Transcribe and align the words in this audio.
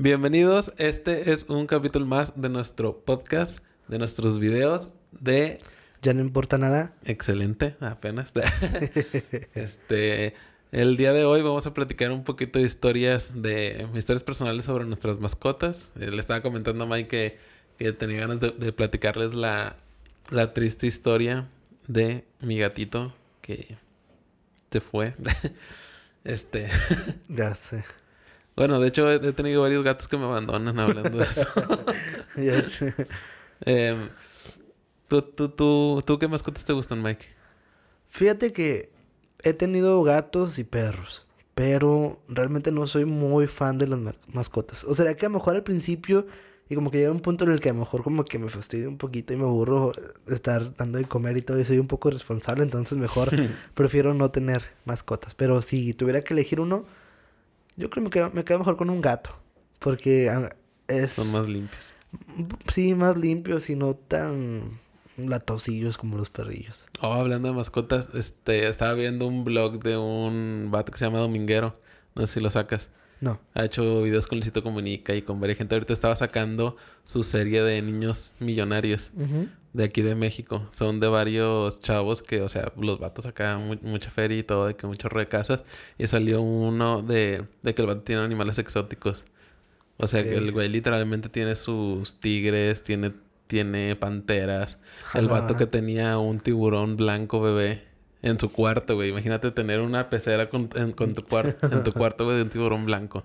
Bienvenidos, 0.00 0.72
este 0.78 1.32
es 1.32 1.46
un 1.48 1.66
capítulo 1.66 2.06
más 2.06 2.40
de 2.40 2.48
nuestro 2.48 3.00
podcast, 3.00 3.58
de 3.88 3.98
nuestros 3.98 4.38
videos 4.38 4.92
de... 5.10 5.58
Ya 6.02 6.12
no 6.12 6.20
importa 6.20 6.56
nada. 6.56 6.94
Excelente, 7.04 7.74
apenas. 7.80 8.32
este, 9.56 10.34
el 10.70 10.96
día 10.96 11.12
de 11.12 11.24
hoy 11.24 11.42
vamos 11.42 11.66
a 11.66 11.74
platicar 11.74 12.12
un 12.12 12.22
poquito 12.22 12.60
de 12.60 12.66
historias 12.66 13.42
de 13.42 13.88
historias 13.96 14.22
personales 14.22 14.66
sobre 14.66 14.84
nuestras 14.84 15.18
mascotas. 15.18 15.90
Eh, 15.98 16.12
le 16.12 16.20
estaba 16.20 16.42
comentando 16.42 16.84
a 16.84 16.86
Mike 16.86 17.08
que, 17.08 17.38
que 17.76 17.92
tenía 17.92 18.20
ganas 18.20 18.38
de, 18.38 18.52
de 18.52 18.72
platicarles 18.72 19.34
la, 19.34 19.78
la 20.30 20.54
triste 20.54 20.86
historia 20.86 21.48
de 21.88 22.24
mi 22.38 22.56
gatito 22.56 23.12
que 23.40 23.76
se 24.70 24.80
fue. 24.80 25.16
este. 26.22 26.68
Ya 27.28 27.56
sé. 27.56 27.82
Bueno, 28.58 28.80
de 28.80 28.88
hecho 28.88 29.10
he 29.10 29.32
tenido 29.32 29.62
varios 29.62 29.84
gatos 29.84 30.08
que 30.08 30.18
me 30.18 30.24
abandonan 30.24 30.78
hablando 30.78 31.16
de 31.16 31.24
eso. 31.24 31.46
Ya 32.36 32.62
sé. 32.62 32.94
Em, 33.64 34.08
¿tú, 35.08 35.22
tú, 35.22 35.48
tú, 35.48 36.02
¿Tú 36.04 36.18
qué 36.18 36.28
mascotas 36.28 36.64
te 36.64 36.72
gustan, 36.72 37.02
Mike? 37.02 37.24
Fíjate 38.08 38.52
que 38.52 38.90
he 39.42 39.52
tenido 39.52 40.02
gatos 40.02 40.58
y 40.58 40.64
perros, 40.64 41.26
pero 41.54 42.20
realmente 42.28 42.72
no 42.72 42.86
soy 42.86 43.04
muy 43.04 43.46
fan 43.46 43.78
de 43.78 43.86
las 43.86 44.00
ma- 44.00 44.14
mascotas. 44.32 44.84
O 44.84 44.94
sea, 44.94 45.14
que 45.14 45.26
a 45.26 45.28
lo 45.28 45.34
mejor 45.36 45.54
al 45.56 45.62
principio 45.62 46.26
y 46.68 46.74
como 46.74 46.90
que 46.90 46.98
llega 46.98 47.10
un 47.10 47.20
punto 47.20 47.44
en 47.44 47.52
el 47.52 47.60
que 47.60 47.70
a 47.70 47.72
lo 47.72 47.78
mejor 47.78 48.02
como 48.02 48.24
que 48.24 48.38
me 48.38 48.50
fastidio 48.50 48.88
un 48.88 48.98
poquito 48.98 49.32
y 49.32 49.36
me 49.36 49.44
aburro 49.44 49.92
de 50.26 50.34
estar 50.34 50.74
dando 50.76 50.98
de 50.98 51.04
comer 51.06 51.36
y 51.36 51.42
todo 51.42 51.58
y 51.58 51.64
soy 51.64 51.78
un 51.78 51.86
poco 51.88 52.10
responsable, 52.10 52.62
entonces 52.62 52.98
mejor 52.98 53.30
prefiero 53.74 54.14
no 54.14 54.30
tener 54.30 54.64
mascotas. 54.84 55.34
Pero 55.34 55.62
si 55.62 55.94
tuviera 55.94 56.22
que 56.22 56.34
elegir 56.34 56.60
uno, 56.60 56.84
yo 57.78 57.88
creo 57.88 58.02
que 58.02 58.08
me 58.08 58.10
quedo, 58.10 58.30
me 58.34 58.44
quedo 58.44 58.58
mejor 58.58 58.76
con 58.76 58.90
un 58.90 59.00
gato, 59.00 59.30
porque 59.78 60.30
es 60.88 61.12
Son 61.12 61.30
más 61.32 61.48
limpios. 61.48 61.92
sí 62.72 62.94
más 62.94 63.16
limpios 63.16 63.70
y 63.70 63.76
no 63.76 63.94
tan 63.94 64.80
latosillos 65.16 65.96
como 65.96 66.16
los 66.16 66.30
perrillos. 66.30 66.84
Oh, 67.00 67.12
hablando 67.12 67.48
de 67.48 67.54
mascotas, 67.54 68.08
este, 68.14 68.68
estaba 68.68 68.94
viendo 68.94 69.26
un 69.26 69.44
blog 69.44 69.82
de 69.82 69.96
un 69.96 70.68
vato 70.70 70.92
que 70.92 70.98
se 70.98 71.04
llama 71.04 71.18
Dominguero. 71.18 71.74
No 72.14 72.26
sé 72.26 72.34
si 72.34 72.40
lo 72.40 72.50
sacas. 72.50 72.90
No. 73.20 73.40
Ha 73.54 73.64
hecho 73.64 74.02
videos 74.02 74.26
con 74.26 74.38
Luisito 74.38 74.62
Comunica 74.62 75.14
y 75.14 75.22
con 75.22 75.40
varias 75.40 75.58
gente. 75.58 75.74
Ahorita 75.74 75.92
estaba 75.92 76.14
sacando 76.14 76.76
su 77.04 77.24
serie 77.24 77.62
de 77.62 77.82
niños 77.82 78.32
millonarios 78.38 79.10
de 79.72 79.84
aquí 79.84 80.02
de 80.02 80.14
México. 80.14 80.68
Son 80.72 81.00
de 81.00 81.08
varios 81.08 81.80
chavos 81.80 82.22
que, 82.22 82.42
o 82.42 82.48
sea, 82.48 82.72
los 82.80 82.98
vatos 83.00 83.26
acá, 83.26 83.58
mu- 83.58 83.76
mucha 83.82 84.10
feria 84.10 84.38
y 84.38 84.42
todo, 84.44 84.66
de 84.66 84.76
que 84.76 84.86
muchos 84.86 85.10
de 85.12 85.26
casas. 85.26 85.62
Y 85.98 86.06
salió 86.06 86.40
uno 86.42 87.02
de, 87.02 87.44
de 87.62 87.74
que 87.74 87.82
el 87.82 87.88
vato 87.88 88.02
tiene 88.02 88.22
animales 88.22 88.58
exóticos. 88.58 89.24
O 89.96 90.06
sea, 90.06 90.22
que 90.22 90.36
el 90.36 90.52
güey 90.52 90.68
literalmente 90.68 91.28
tiene 91.28 91.56
sus 91.56 92.20
tigres, 92.20 92.84
tiene, 92.84 93.12
tiene 93.48 93.96
panteras. 93.96 94.78
El 95.12 95.26
vato 95.26 95.56
que 95.56 95.66
tenía 95.66 96.18
un 96.18 96.38
tiburón 96.38 96.96
blanco 96.96 97.40
bebé 97.40 97.87
en 98.22 98.38
su 98.38 98.50
cuarto, 98.52 98.94
güey. 98.94 99.10
Imagínate 99.10 99.50
tener 99.50 99.80
una 99.80 100.10
pecera 100.10 100.48
con, 100.50 100.68
en, 100.74 100.92
con 100.92 101.14
tu, 101.14 101.22
cuar- 101.22 101.56
en 101.72 101.84
tu 101.84 101.92
cuarto, 101.92 102.24
güey, 102.24 102.36
de 102.36 102.42
un 102.42 102.50
tiburón 102.50 102.84
blanco. 102.86 103.24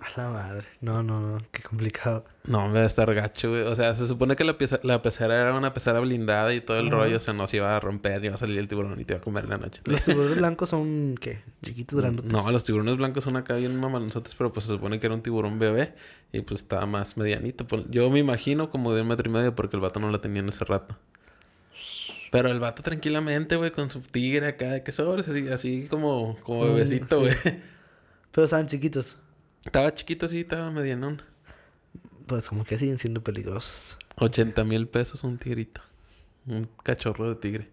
A 0.00 0.18
la 0.18 0.30
madre. 0.30 0.66
No, 0.80 1.02
no, 1.02 1.20
no. 1.20 1.42
Qué 1.52 1.62
complicado. 1.62 2.24
No, 2.44 2.68
me 2.68 2.78
va 2.78 2.80
a 2.80 2.86
estar 2.86 3.12
gacho, 3.14 3.50
güey. 3.50 3.64
O 3.64 3.74
sea, 3.74 3.94
se 3.94 4.06
supone 4.06 4.34
que 4.34 4.44
la, 4.44 4.56
pieza- 4.56 4.80
la 4.82 5.02
pecera 5.02 5.38
era 5.38 5.54
una 5.54 5.74
pecera 5.74 6.00
blindada 6.00 6.54
y 6.54 6.62
todo 6.62 6.78
el 6.78 6.90
rollo. 6.90 7.18
O 7.18 7.20
sea, 7.20 7.34
no 7.34 7.46
se 7.46 7.58
iba 7.58 7.76
a 7.76 7.80
romper, 7.80 8.24
iba 8.24 8.34
a 8.34 8.38
salir 8.38 8.56
el 8.58 8.66
tiburón 8.66 8.98
y 8.98 9.04
te 9.04 9.12
iba 9.12 9.20
a 9.20 9.22
comer 9.22 9.44
en 9.44 9.50
la 9.50 9.58
noche. 9.58 9.82
Los 9.84 10.00
tiburones 10.04 10.38
blancos 10.38 10.70
son, 10.70 11.16
¿qué? 11.20 11.42
Chiquitos, 11.62 12.00
grandes. 12.00 12.24
No, 12.24 12.50
los 12.50 12.64
tiburones 12.64 12.96
blancos 12.96 13.24
son 13.24 13.36
acá 13.36 13.56
bien 13.56 13.78
mamalonzotes, 13.78 14.34
pero 14.36 14.54
pues 14.54 14.64
se 14.64 14.72
supone 14.72 14.98
que 14.98 15.04
era 15.06 15.14
un 15.14 15.20
tiburón 15.20 15.58
bebé 15.58 15.92
y 16.32 16.40
pues 16.40 16.60
estaba 16.62 16.86
más 16.86 17.18
medianito. 17.18 17.66
Yo 17.90 18.08
me 18.08 18.20
imagino 18.20 18.70
como 18.70 18.94
de 18.94 19.02
un 19.02 19.08
metro 19.08 19.28
y 19.28 19.32
medio 19.34 19.54
porque 19.54 19.76
el 19.76 19.82
vato 19.82 20.00
no 20.00 20.10
la 20.10 20.22
tenía 20.22 20.40
en 20.40 20.48
ese 20.48 20.64
rato. 20.64 20.96
Pero 22.30 22.50
el 22.50 22.60
vato 22.60 22.82
tranquilamente, 22.82 23.56
güey, 23.56 23.72
con 23.72 23.90
su 23.90 24.00
tigre 24.00 24.46
acá, 24.46 24.68
de 24.70 24.82
que 24.82 24.92
sobres, 24.92 25.28
así, 25.28 25.48
así 25.48 25.86
como, 25.88 26.38
como 26.42 26.64
Mm, 26.64 26.74
bebecito, 26.74 27.20
güey. 27.20 27.34
Pero 28.32 28.44
estaban 28.44 28.68
chiquitos. 28.68 29.16
estaba 29.64 29.92
chiquito 29.92 30.26
así, 30.26 30.40
estaba 30.40 30.70
medianón. 30.70 31.22
Pues 32.26 32.48
como 32.48 32.64
que 32.64 32.78
siguen 32.78 32.98
siendo 32.98 33.22
peligrosos. 33.22 33.98
80 34.16 34.62
mil 34.64 34.86
pesos 34.86 35.24
un 35.24 35.38
tigrito. 35.38 35.80
Un 36.46 36.68
cachorro 36.84 37.28
de 37.30 37.34
tigre. 37.36 37.70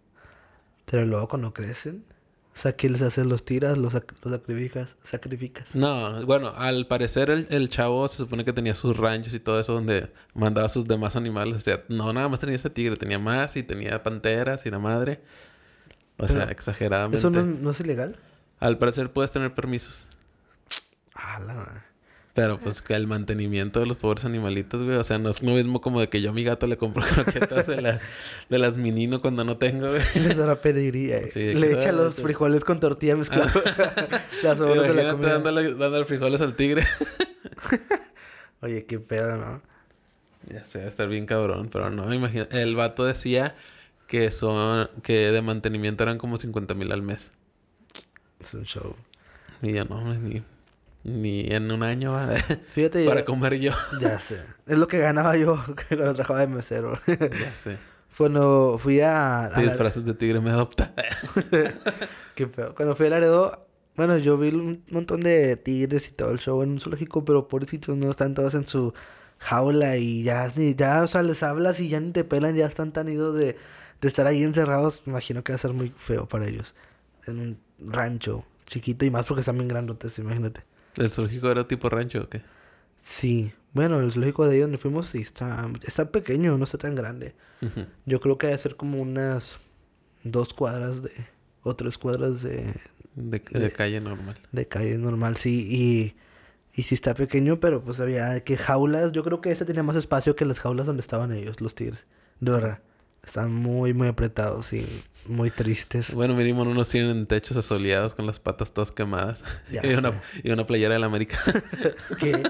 Pero 0.85 1.05
luego 1.05 1.27
cuando 1.27 1.53
crecen. 1.53 2.03
O 2.57 2.59
sea, 2.59 2.75
¿qué 2.75 2.89
les 2.89 3.03
haces? 3.03 3.23
¿Los 3.27 3.45
tiras? 3.45 3.77
¿Los, 3.77 3.93
sac- 3.93 4.15
los 4.23 4.33
sacrificas? 4.33 4.95
¿Sacrificas? 5.03 5.75
No, 5.75 6.25
bueno, 6.25 6.53
al 6.57 6.87
parecer 6.87 7.29
el, 7.29 7.45
el 7.51 7.69
chavo 7.69 8.07
se 8.07 8.17
supone 8.17 8.43
que 8.45 8.51
tenía 8.51 8.73
sus 8.73 8.97
ranchos 8.97 9.35
y 9.35 9.39
todo 9.39 9.59
eso 9.59 9.73
donde 9.73 10.11
mandaba 10.33 10.67
sus 10.67 10.87
demás 10.87 11.15
animales. 11.15 11.55
O 11.55 11.59
sea, 11.59 11.83
no 11.87 12.11
nada 12.13 12.27
más 12.29 12.39
tenía 12.39 12.55
ese 12.55 12.71
tigre, 12.71 12.97
tenía 12.97 13.19
más 13.19 13.55
y 13.57 13.61
tenía 13.61 14.01
panteras 14.01 14.65
y 14.65 14.71
la 14.71 14.79
madre. 14.79 15.21
O 16.17 16.27
sea, 16.27 16.45
exageradamente. 16.45 17.19
¿Eso 17.19 17.29
no, 17.29 17.43
no 17.43 17.69
es 17.69 17.79
ilegal? 17.79 18.17
Al 18.59 18.79
parecer 18.79 19.11
puedes 19.13 19.29
tener 19.29 19.53
permisos. 19.53 20.05
Ah, 21.13 21.39
la 21.39 21.53
madre. 21.53 21.81
Pero 22.37 22.59
pues 22.59 22.83
que 22.83 22.93
el 22.93 23.07
mantenimiento 23.07 23.79
de 23.79 23.87
los 23.87 23.97
pobres 23.97 24.23
animalitos, 24.23 24.83
güey. 24.83 24.95
O 24.97 25.03
sea, 25.03 25.17
no 25.17 25.31
es 25.31 25.41
lo 25.41 25.53
mismo 25.53 25.81
como 25.81 26.01
de 26.01 26.07
que 26.07 26.21
yo 26.21 26.29
a 26.29 26.33
mi 26.33 26.43
gato 26.43 26.67
le 26.67 26.77
compro 26.77 27.03
croquetas 27.15 27.65
de 27.65 27.81
las, 27.81 28.03
de 28.47 28.59
las 28.59 28.77
minino 28.77 29.21
cuando 29.23 29.43
no 29.43 29.57
tengo, 29.57 29.89
güey. 29.89 30.03
Les 30.13 30.37
da 30.37 30.45
la 30.45 30.61
pediría. 30.61 31.17
eh. 31.17 31.31
Sí, 31.33 31.55
Le 31.55 31.73
echa 31.73 31.89
ah, 31.89 31.93
los 31.93 32.21
frijoles 32.21 32.63
con 32.63 32.79
tortilla 32.79 33.15
mezcladas. 33.15 33.55
Las 34.43 34.57
sobras 34.59 34.83
de 34.83 35.03
la 35.03 35.11
comida. 35.13 35.33
dándole, 35.33 35.73
dándole 35.73 36.05
frijoles 36.05 36.39
al 36.41 36.55
tigre. 36.55 36.83
Oye, 38.61 38.85
qué 38.85 38.99
pedo, 38.99 39.35
¿no? 39.37 39.63
Ya 40.47 40.63
sé, 40.63 40.77
va 40.77 40.85
a 40.85 40.89
estar 40.89 41.09
bien 41.09 41.25
cabrón, 41.25 41.69
pero 41.71 41.89
no, 41.89 42.13
imagina. 42.13 42.47
El 42.51 42.75
vato 42.75 43.03
decía 43.03 43.55
que 44.05 44.29
son, 44.29 44.91
que 45.01 45.31
de 45.31 45.41
mantenimiento 45.41 46.03
eran 46.03 46.19
como 46.19 46.37
50 46.37 46.75
mil 46.75 46.91
al 46.91 47.01
mes. 47.01 47.31
Es 48.39 48.53
un 48.53 48.65
show. 48.65 48.95
Y 49.63 49.73
yo 49.73 49.85
no, 49.85 50.13
ni, 50.13 50.43
ni 51.07 51.47
en 51.49 51.71
un 51.71 51.81
año 51.83 52.15
Fíjate, 52.73 53.05
para 53.05 53.21
yo- 53.21 53.25
comer 53.25 53.59
yo. 53.59 53.71
Ya 54.01 54.19
sé. 54.19 54.41
Es 54.67 54.77
lo 54.77 54.87
que 54.87 54.99
ganaba 54.99 55.35
yo 55.37 55.55
cuando 55.89 56.13
trabajaba 56.13 56.41
de 56.41 56.47
mesero. 56.47 56.99
ya 57.07 57.53
sé. 57.55 57.77
Cuando 58.17 58.77
fui 58.79 58.99
a... 59.01 59.49
Si 59.55 59.61
la- 59.61 59.67
disfraces 59.69 60.03
de 60.05 60.13
tigre 60.13 60.39
me 60.41 60.49
adopta. 60.49 60.93
Qué 62.35 62.47
feo. 62.47 62.73
Cuando 62.75 62.95
fui 62.95 63.05
a 63.07 63.09
Laredo, 63.11 63.67
bueno, 63.95 64.17
yo 64.17 64.37
vi 64.37 64.49
un 64.49 64.83
montón 64.89 65.21
de 65.21 65.55
tigres 65.57 66.07
y 66.09 66.11
todo 66.11 66.31
el 66.31 66.39
show 66.39 66.61
en 66.63 66.71
un 66.71 66.79
zoológico, 66.79 67.23
pero 67.25 67.47
pobrecitos 67.47 67.95
no 67.97 68.09
están 68.09 68.33
todos 68.33 68.53
en 68.55 68.67
su 68.67 68.93
jaula 69.39 69.97
y 69.97 70.23
ya, 70.23 70.51
ni, 70.55 70.73
ya, 70.75 71.03
o 71.03 71.07
sea, 71.07 71.21
les 71.23 71.43
hablas 71.43 71.79
y 71.79 71.89
ya 71.89 71.99
ni 71.99 72.11
te 72.11 72.23
pelan, 72.23 72.55
ya 72.55 72.65
están 72.65 72.91
tan 72.91 73.07
idos 73.07 73.35
de, 73.35 73.55
de 74.01 74.07
estar 74.07 74.25
ahí 74.27 74.43
encerrados. 74.43 75.03
Me 75.05 75.11
imagino 75.11 75.43
que 75.43 75.51
va 75.53 75.55
a 75.55 75.59
ser 75.59 75.73
muy 75.73 75.89
feo 75.95 76.27
para 76.27 76.47
ellos. 76.47 76.75
En 77.27 77.39
un 77.39 77.59
rancho 77.79 78.45
chiquito 78.65 79.05
y 79.05 79.11
más 79.11 79.25
porque 79.27 79.41
están 79.41 79.57
bien 79.57 79.67
grandotes, 79.67 80.17
imagínate. 80.17 80.63
¿El 80.97 81.09
zoológico 81.11 81.49
era 81.49 81.67
tipo 81.67 81.89
rancho 81.89 82.23
o 82.23 82.29
qué? 82.29 82.41
Sí, 82.99 83.51
bueno, 83.73 83.99
el 83.99 84.11
zoológico 84.11 84.47
de 84.47 84.55
ahí 84.55 84.61
donde 84.61 84.77
fuimos 84.77 85.07
sí 85.09 85.19
está, 85.19 85.69
está 85.83 86.11
pequeño, 86.11 86.57
no 86.57 86.63
está 86.63 86.77
tan 86.77 86.95
grande. 86.95 87.35
Yo 88.05 88.19
creo 88.19 88.37
que 88.37 88.47
debe 88.47 88.57
ser 88.57 88.75
como 88.75 89.01
unas 89.01 89.57
dos 90.23 90.53
cuadras 90.53 91.03
de, 91.03 91.11
o 91.63 91.75
tres 91.75 91.97
cuadras 91.97 92.41
de, 92.41 92.73
de, 93.15 93.39
de 93.39 93.71
calle 93.71 94.01
normal. 94.01 94.35
de 94.51 94.67
calle 94.67 94.97
normal, 94.97 95.37
sí, 95.37 95.67
y, 95.69 96.15
y 96.79 96.83
sí 96.83 96.95
está 96.95 97.13
pequeño, 97.13 97.59
pero 97.59 97.81
pues 97.83 97.99
había 97.99 98.39
que 98.43 98.57
jaulas, 98.57 99.11
yo 99.11 99.23
creo 99.23 99.41
que 99.41 99.51
este 99.51 99.65
tenía 99.65 99.83
más 99.83 99.95
espacio 99.95 100.35
que 100.35 100.45
las 100.45 100.59
jaulas 100.59 100.85
donde 100.85 101.01
estaban 101.01 101.31
ellos, 101.31 101.61
los 101.61 101.75
tigres, 101.75 102.05
de 102.39 102.51
verdad. 102.51 102.79
Están 103.27 103.53
muy, 103.53 103.93
muy 103.93 104.07
apretados 104.07 104.71
y 104.71 104.87
muy 105.25 105.51
tristes. 105.51 106.13
Bueno, 106.13 106.33
mínimo 106.33 106.63
no 106.63 106.73
nos 106.73 106.87
tienen 106.87 107.11
en 107.11 107.27
techos 107.27 107.57
asoleados 107.57 108.13
con 108.13 108.25
las 108.25 108.39
patas 108.39 108.71
todas 108.71 108.89
quemadas. 108.91 109.43
Ya 109.69 109.81
y, 109.85 109.93
una, 109.95 110.21
y 110.43 110.49
una 110.51 110.65
playera 110.65 110.93
de 110.93 110.99
la 111.01 111.07
América. 111.07 111.37
¿Qué? 112.19 112.41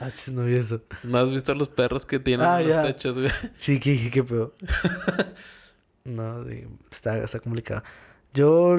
Ah, 0.00 0.10
chis, 0.14 0.34
no 0.34 0.44
vi 0.44 0.56
eso. 0.56 0.82
¿No 1.02 1.16
has 1.18 1.30
visto 1.30 1.54
los 1.54 1.68
perros 1.70 2.04
que 2.04 2.18
tienen 2.18 2.46
Ah, 2.46 2.60
en 2.60 2.68
los 2.68 2.76
ya. 2.76 2.82
techos, 2.82 3.14
güey? 3.14 3.30
Sí, 3.56 3.80
qué, 3.80 3.96
qué, 3.98 4.10
qué 4.10 4.22
peor. 4.22 4.54
no, 6.04 6.44
sí, 6.44 6.64
está, 6.90 7.16
está 7.18 7.40
complicado. 7.40 7.82
Yo, 8.34 8.76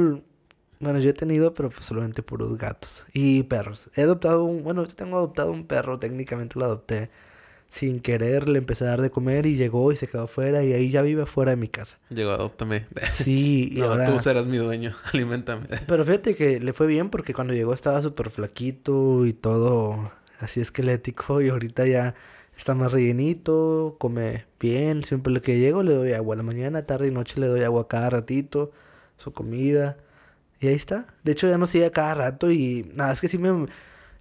bueno, 0.79 0.99
yo 0.99 1.09
he 1.09 1.13
tenido, 1.13 1.55
pero 1.55 1.71
pues 1.71 1.85
solamente 1.85 2.21
puros 2.21 2.55
gatos 2.59 3.05
y 3.11 3.41
perros. 3.43 3.89
He 3.95 4.03
adoptado 4.03 4.43
un, 4.43 4.63
bueno, 4.63 4.81
ahorita 4.81 5.03
tengo 5.03 5.17
adoptado 5.17 5.51
un 5.51 5.65
perro, 5.65 5.97
técnicamente 5.97 6.59
lo 6.59 6.65
adopté 6.65 7.09
sin 7.69 7.99
querer, 7.99 8.47
le 8.47 8.59
empecé 8.59 8.85
a 8.85 8.89
dar 8.89 9.01
de 9.01 9.11
comer 9.11 9.45
y 9.45 9.55
llegó 9.55 9.91
y 9.91 9.95
se 9.95 10.07
quedó 10.07 10.23
afuera 10.23 10.63
y 10.63 10.73
ahí 10.73 10.89
ya 10.89 11.01
vive 11.01 11.23
afuera 11.23 11.51
de 11.51 11.57
mi 11.57 11.67
casa. 11.67 11.97
Llegó, 12.09 12.31
adóptame. 12.31 12.85
Sí, 13.11 13.69
y 13.71 13.79
no, 13.79 13.87
ahora... 13.87 14.07
tú 14.07 14.19
serás 14.19 14.45
mi 14.45 14.57
dueño. 14.57 14.95
Aliméntame. 15.13 15.67
Pero 15.87 16.05
fíjate 16.05 16.35
que 16.35 16.59
le 16.59 16.73
fue 16.73 16.87
bien 16.87 17.09
porque 17.09 17.33
cuando 17.33 17.53
llegó 17.53 17.73
estaba 17.73 18.01
súper 18.01 18.29
flaquito 18.29 19.25
y 19.25 19.33
todo 19.33 20.11
así 20.39 20.61
esquelético 20.61 21.41
y 21.41 21.49
ahorita 21.49 21.85
ya 21.85 22.15
está 22.57 22.73
más 22.73 22.91
rellenito, 22.91 23.95
come 23.99 24.45
bien, 24.59 25.03
siempre 25.03 25.31
lo 25.31 25.41
que 25.41 25.59
llego 25.59 25.83
le 25.83 25.93
doy 25.93 26.13
agua 26.13 26.35
a 26.35 26.37
la 26.37 26.43
mañana, 26.43 26.85
tarde 26.85 27.07
y 27.07 27.11
noche 27.11 27.39
le 27.39 27.47
doy 27.47 27.63
agua 27.63 27.87
cada 27.87 28.09
ratito, 28.09 28.71
su 29.17 29.31
comida 29.31 29.97
y 30.59 30.67
ahí 30.67 30.73
está. 30.73 31.05
De 31.23 31.33
hecho 31.33 31.47
ya 31.47 31.57
no 31.57 31.67
sigue 31.67 31.91
cada 31.91 32.15
rato 32.15 32.51
y 32.51 32.91
nada, 32.95 33.13
es 33.13 33.21
que 33.21 33.27
sí 33.27 33.37
me 33.37 33.67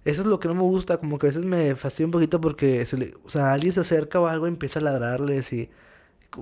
Eso 0.05 0.21
es 0.21 0.27
lo 0.27 0.39
que 0.39 0.47
no 0.47 0.55
me 0.55 0.61
gusta, 0.61 0.97
como 0.97 1.19
que 1.19 1.27
a 1.27 1.29
veces 1.29 1.43
me 1.43 1.75
fastidia 1.75 2.05
un 2.05 2.11
poquito 2.11 2.39
porque, 2.39 2.85
se 2.85 2.97
le, 2.97 3.13
o 3.25 3.29
sea, 3.29 3.51
alguien 3.51 3.73
se 3.73 3.81
acerca 3.81 4.19
o 4.19 4.27
algo 4.27 4.47
y 4.47 4.49
empieza 4.49 4.79
a 4.79 4.83
ladrarles 4.83 5.51
y... 5.53 5.69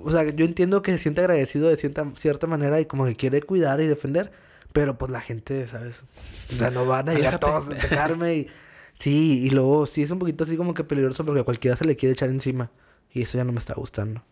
O 0.03 0.11
sea, 0.11 0.23
yo 0.29 0.45
entiendo 0.45 0.81
que 0.81 0.91
se 0.91 0.97
siente 0.97 1.21
agradecido 1.21 1.69
de 1.69 1.77
cierta, 1.77 2.05
cierta 2.15 2.47
manera 2.47 2.79
y 2.81 2.85
como 2.85 3.05
que 3.05 3.15
quiere 3.15 3.41
cuidar 3.41 3.79
y 3.81 3.87
defender, 3.87 4.31
pero 4.73 4.97
pues 4.97 5.11
la 5.11 5.21
gente, 5.21 5.67
¿sabes? 5.67 6.01
O 6.53 6.55
sea, 6.57 6.69
no 6.69 6.85
van 6.85 7.07
a 7.09 7.13
llegar 7.13 7.39
todos 7.39 7.67
a 7.67 7.69
dejarme 7.69 8.35
y... 8.35 8.47
Sí, 8.99 9.41
y 9.43 9.49
luego 9.49 9.85
sí 9.85 10.03
es 10.03 10.11
un 10.11 10.19
poquito 10.19 10.43
así 10.43 10.57
como 10.57 10.73
que 10.73 10.83
peligroso 10.83 11.25
porque 11.25 11.41
a 11.41 11.43
cualquiera 11.43 11.75
se 11.77 11.85
le 11.85 11.95
quiere 11.95 12.13
echar 12.13 12.29
encima. 12.29 12.71
Y 13.11 13.21
eso 13.21 13.37
ya 13.37 13.43
no 13.43 13.51
me 13.51 13.59
está 13.59 13.73
gustando. 13.73 14.23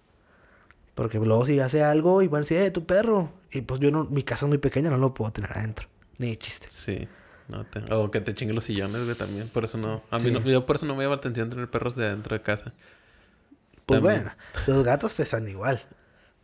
Porque 0.96 1.18
luego 1.20 1.46
si 1.46 1.60
hace 1.60 1.84
algo, 1.84 2.22
igual 2.22 2.46
si, 2.46 2.56
eh, 2.56 2.72
tu 2.72 2.86
perro. 2.86 3.32
Y 3.52 3.62
pues 3.62 3.80
yo 3.80 3.92
no, 3.92 4.06
mi 4.06 4.24
casa 4.24 4.46
es 4.46 4.50
muy 4.50 4.58
pequeña, 4.58 4.90
no 4.90 4.98
lo 4.98 5.14
puedo 5.14 5.32
tener 5.32 5.52
adentro. 5.52 5.88
Ni 6.18 6.38
chiste. 6.38 6.68
Sí. 6.70 7.08
No 7.48 7.66
te... 7.66 7.80
O 7.94 8.10
que 8.10 8.22
te 8.22 8.34
chinguen 8.34 8.56
los 8.56 8.64
sillones, 8.64 9.04
güey, 9.04 9.16
también. 9.16 9.48
Por 9.50 9.64
eso 9.64 9.78
no... 9.78 10.04
A 10.12 10.20
mí 10.20 10.32
no... 10.32 10.42
Yo 10.42 10.66
por 10.66 10.78
eso 10.78 10.86
no 10.86 10.96
me 10.96 11.04
llama 11.04 11.16
la 11.16 11.20
atención 11.20 11.50
tener 11.50 11.70
perros 11.70 11.96
de 11.96 12.10
dentro 12.10 12.36
de 12.36 12.42
casa. 12.42 12.74
Pues 13.86 14.02
bueno, 14.02 14.32
los 14.68 14.84
gatos 14.84 15.16
te 15.16 15.24
están 15.24 15.48
igual. 15.48 15.82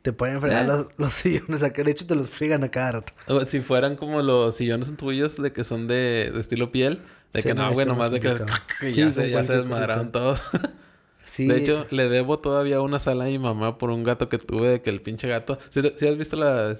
Te 0.01 0.13
pueden 0.13 0.39
fregar 0.39 0.65
los, 0.65 0.87
los, 0.97 1.13
sillones 1.13 1.61
acá. 1.61 1.83
De 1.83 1.91
hecho, 1.91 2.07
te 2.07 2.15
los 2.15 2.29
friegan 2.29 2.63
a 2.63 2.69
cada 2.69 2.93
rato. 2.93 3.13
Si 3.47 3.59
fueran 3.59 3.95
como 3.95 4.21
los 4.21 4.55
sillones 4.55 4.95
tuyos 4.95 5.41
de 5.41 5.51
que 5.51 5.63
son 5.63 5.87
de, 5.87 6.31
de 6.33 6.39
estilo 6.39 6.71
piel. 6.71 7.01
De 7.33 7.43
que 7.43 7.53
no, 7.53 7.71
güey, 7.73 7.85
nomás 7.85 8.11
de 8.11 8.19
que, 8.19 8.33
que 8.79 8.91
ya, 8.93 9.11
se, 9.11 9.29
ya 9.29 9.43
se 9.43 9.57
desmadraron 9.57 10.11
todos. 10.11 10.41
sí. 11.25 11.47
De 11.47 11.57
hecho, 11.57 11.85
le 11.91 12.07
debo 12.07 12.39
todavía 12.39 12.79
una 12.81 12.99
sala 12.99 13.25
a 13.25 13.27
mi 13.27 13.39
mamá 13.39 13.77
por 13.77 13.89
un 13.89 14.03
gato 14.03 14.29
que 14.29 14.37
tuve 14.37 14.69
de 14.69 14.81
que 14.81 14.89
el 14.89 15.01
pinche 15.01 15.27
gato... 15.27 15.59
Si, 15.69 15.79
has 15.79 16.17
visto 16.17 16.37
la... 16.37 16.77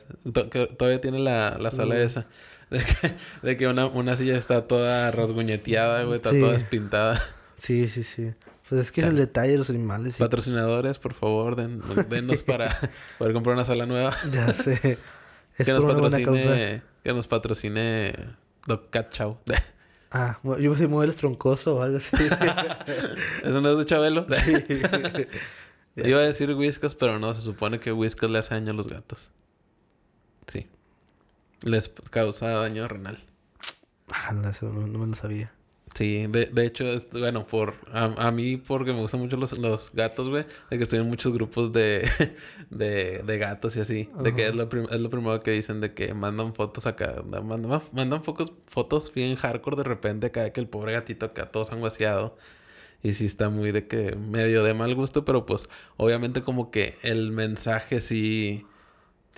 todavía 0.77 1.01
tiene 1.01 1.19
la, 1.19 1.57
la 1.59 1.71
sala 1.71 1.95
mm. 1.95 1.99
esa. 1.99 2.27
De 2.69 2.79
que, 2.79 3.15
de 3.41 3.57
que 3.57 3.67
una, 3.67 3.87
una, 3.87 4.15
silla 4.15 4.37
está 4.37 4.67
toda 4.67 5.09
rasguñeteada, 5.11 6.03
güey. 6.03 6.17
Está 6.17 6.31
toda 6.31 6.53
despintada. 6.53 7.21
Sí, 7.55 7.89
sí, 7.89 8.03
sí. 8.03 8.31
Pues 8.69 8.81
es 8.81 8.91
que 8.91 9.01
es 9.01 9.07
el 9.07 9.15
detalle 9.15 9.53
de 9.53 9.57
los 9.57 9.69
animales. 9.71 10.17
Patrocinadores, 10.17 10.99
por 10.99 11.15
favor, 11.15 11.55
den, 11.55 11.81
dennos 12.07 12.43
para 12.43 12.77
poder 13.17 13.33
comprar 13.33 13.55
una 13.55 13.65
sala 13.65 13.87
nueva. 13.87 14.15
Ya 14.31 14.53
sé. 14.53 14.97
Es 15.57 15.65
que, 15.65 15.73
nos 15.73 15.83
patrocine, 15.83 16.83
que 17.03 17.13
nos 17.13 17.27
patrocine 17.27 18.13
Doc 18.65 18.89
Cat 18.91 19.11
Chow. 19.11 19.37
Ah, 20.11 20.39
yo 20.43 20.73
me 20.73 20.87
muebles 20.87 21.17
troncoso 21.17 21.75
o 21.75 21.81
algo 21.83 21.97
así. 21.97 22.15
¿Eso 23.43 23.61
no 23.61 23.71
es 23.73 23.77
de 23.77 23.85
Chabelo? 23.85 24.25
Sí. 24.27 24.53
Iba 25.97 26.21
a 26.21 26.23
decir 26.23 26.51
Whiskas, 26.55 26.95
pero 26.95 27.19
no, 27.19 27.35
se 27.35 27.41
supone 27.41 27.79
que 27.79 27.91
Whiskas 27.91 28.27
le 28.27 28.39
hace 28.39 28.55
daño 28.55 28.71
a 28.71 28.73
los 28.73 28.87
gatos. 28.87 29.29
Sí. 30.47 30.65
Les 31.63 31.89
causa 31.89 32.47
daño 32.49 32.87
renal. 32.87 33.23
Ah, 34.11 34.33
no, 34.33 34.51
no, 34.61 34.87
no 34.87 34.99
me 34.99 35.07
lo 35.07 35.15
sabía. 35.15 35.51
Sí, 35.95 36.27
de, 36.27 36.45
de 36.45 36.65
hecho, 36.65 36.85
es, 36.85 37.09
bueno, 37.11 37.47
por 37.47 37.75
a, 37.91 38.05
a, 38.27 38.31
mí 38.31 38.57
porque 38.57 38.93
me 38.93 38.99
gustan 38.99 39.21
mucho 39.21 39.37
los, 39.37 39.57
los 39.57 39.91
gatos, 39.91 40.29
güey, 40.29 40.45
de 40.69 40.77
que 40.77 40.83
estoy 40.83 40.99
en 40.99 41.07
muchos 41.07 41.33
grupos 41.33 41.71
de, 41.71 42.07
de, 42.69 43.23
de 43.25 43.37
gatos 43.37 43.75
y 43.75 43.79
así, 43.79 44.09
de 44.21 44.33
que 44.35 44.47
es 44.47 44.55
lo, 44.55 44.69
prim 44.69 44.85
es 44.89 44.99
lo 44.99 45.09
primero 45.09 45.41
que 45.41 45.51
dicen 45.51 45.81
de 45.81 45.93
que 45.93 46.13
mandan 46.13 46.53
fotos 46.53 46.85
acá, 46.85 47.23
mandan, 47.25 47.81
mandan 47.91 48.23
fotos, 48.23 48.53
fotos 48.67 49.13
bien 49.13 49.35
hardcore 49.35 49.77
de 49.77 49.83
repente 49.83 50.27
acá, 50.27 50.51
que 50.51 50.59
el 50.59 50.67
pobre 50.67 50.93
gatito 50.93 51.25
acá 51.25 51.51
todo 51.51 51.65
sanguaseado. 51.65 52.37
Y 53.01 53.13
sí 53.13 53.25
está 53.25 53.49
muy 53.49 53.71
de 53.71 53.87
que 53.87 54.15
medio 54.15 54.63
de 54.63 54.73
mal 54.73 54.93
gusto, 54.93 55.23
pero 55.23 55.45
pues 55.45 55.69
obviamente 55.97 56.41
como 56.41 56.69
que 56.69 56.97
el 57.01 57.31
mensaje 57.31 58.01
sí 58.01 58.65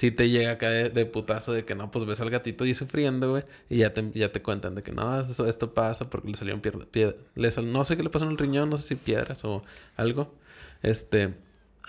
si 0.02 0.10
te 0.10 0.32
llega 0.32 0.54
acá 0.54 0.68
de, 0.68 0.90
de, 0.90 1.06
putazo 1.06 1.54
de 1.54 1.64
que 1.64 1.76
no, 1.76 1.92
pues 1.92 2.06
ves 2.06 2.20
al 2.22 2.32
gatito 2.32 2.66
y 2.66 2.74
sufriendo, 2.74 3.30
güey, 3.30 3.44
y 3.70 3.78
ya 3.78 3.94
te, 3.94 4.10
ya 4.16 4.32
te 4.32 4.42
cuentan 4.42 4.74
de 4.74 4.82
que 4.82 4.92
no, 4.92 5.22
eso, 5.30 5.46
esto 5.46 5.76
pasa 5.76 6.10
porque 6.10 6.28
le 6.28 6.38
salieron 6.38 6.60
piedras. 6.60 7.18
Le 7.36 7.52
sal, 7.52 7.72
no 7.72 7.86
sé 7.86 7.98
qué 7.98 8.02
le 8.02 8.10
pasó 8.10 8.26
en 8.26 8.32
el 8.32 8.40
riñón, 8.40 8.72
no 8.72 8.80
sé 8.80 8.88
si 8.88 8.96
piedras 8.96 9.46
o 9.46 9.62
algo. 9.98 10.34
Este, 10.82 11.36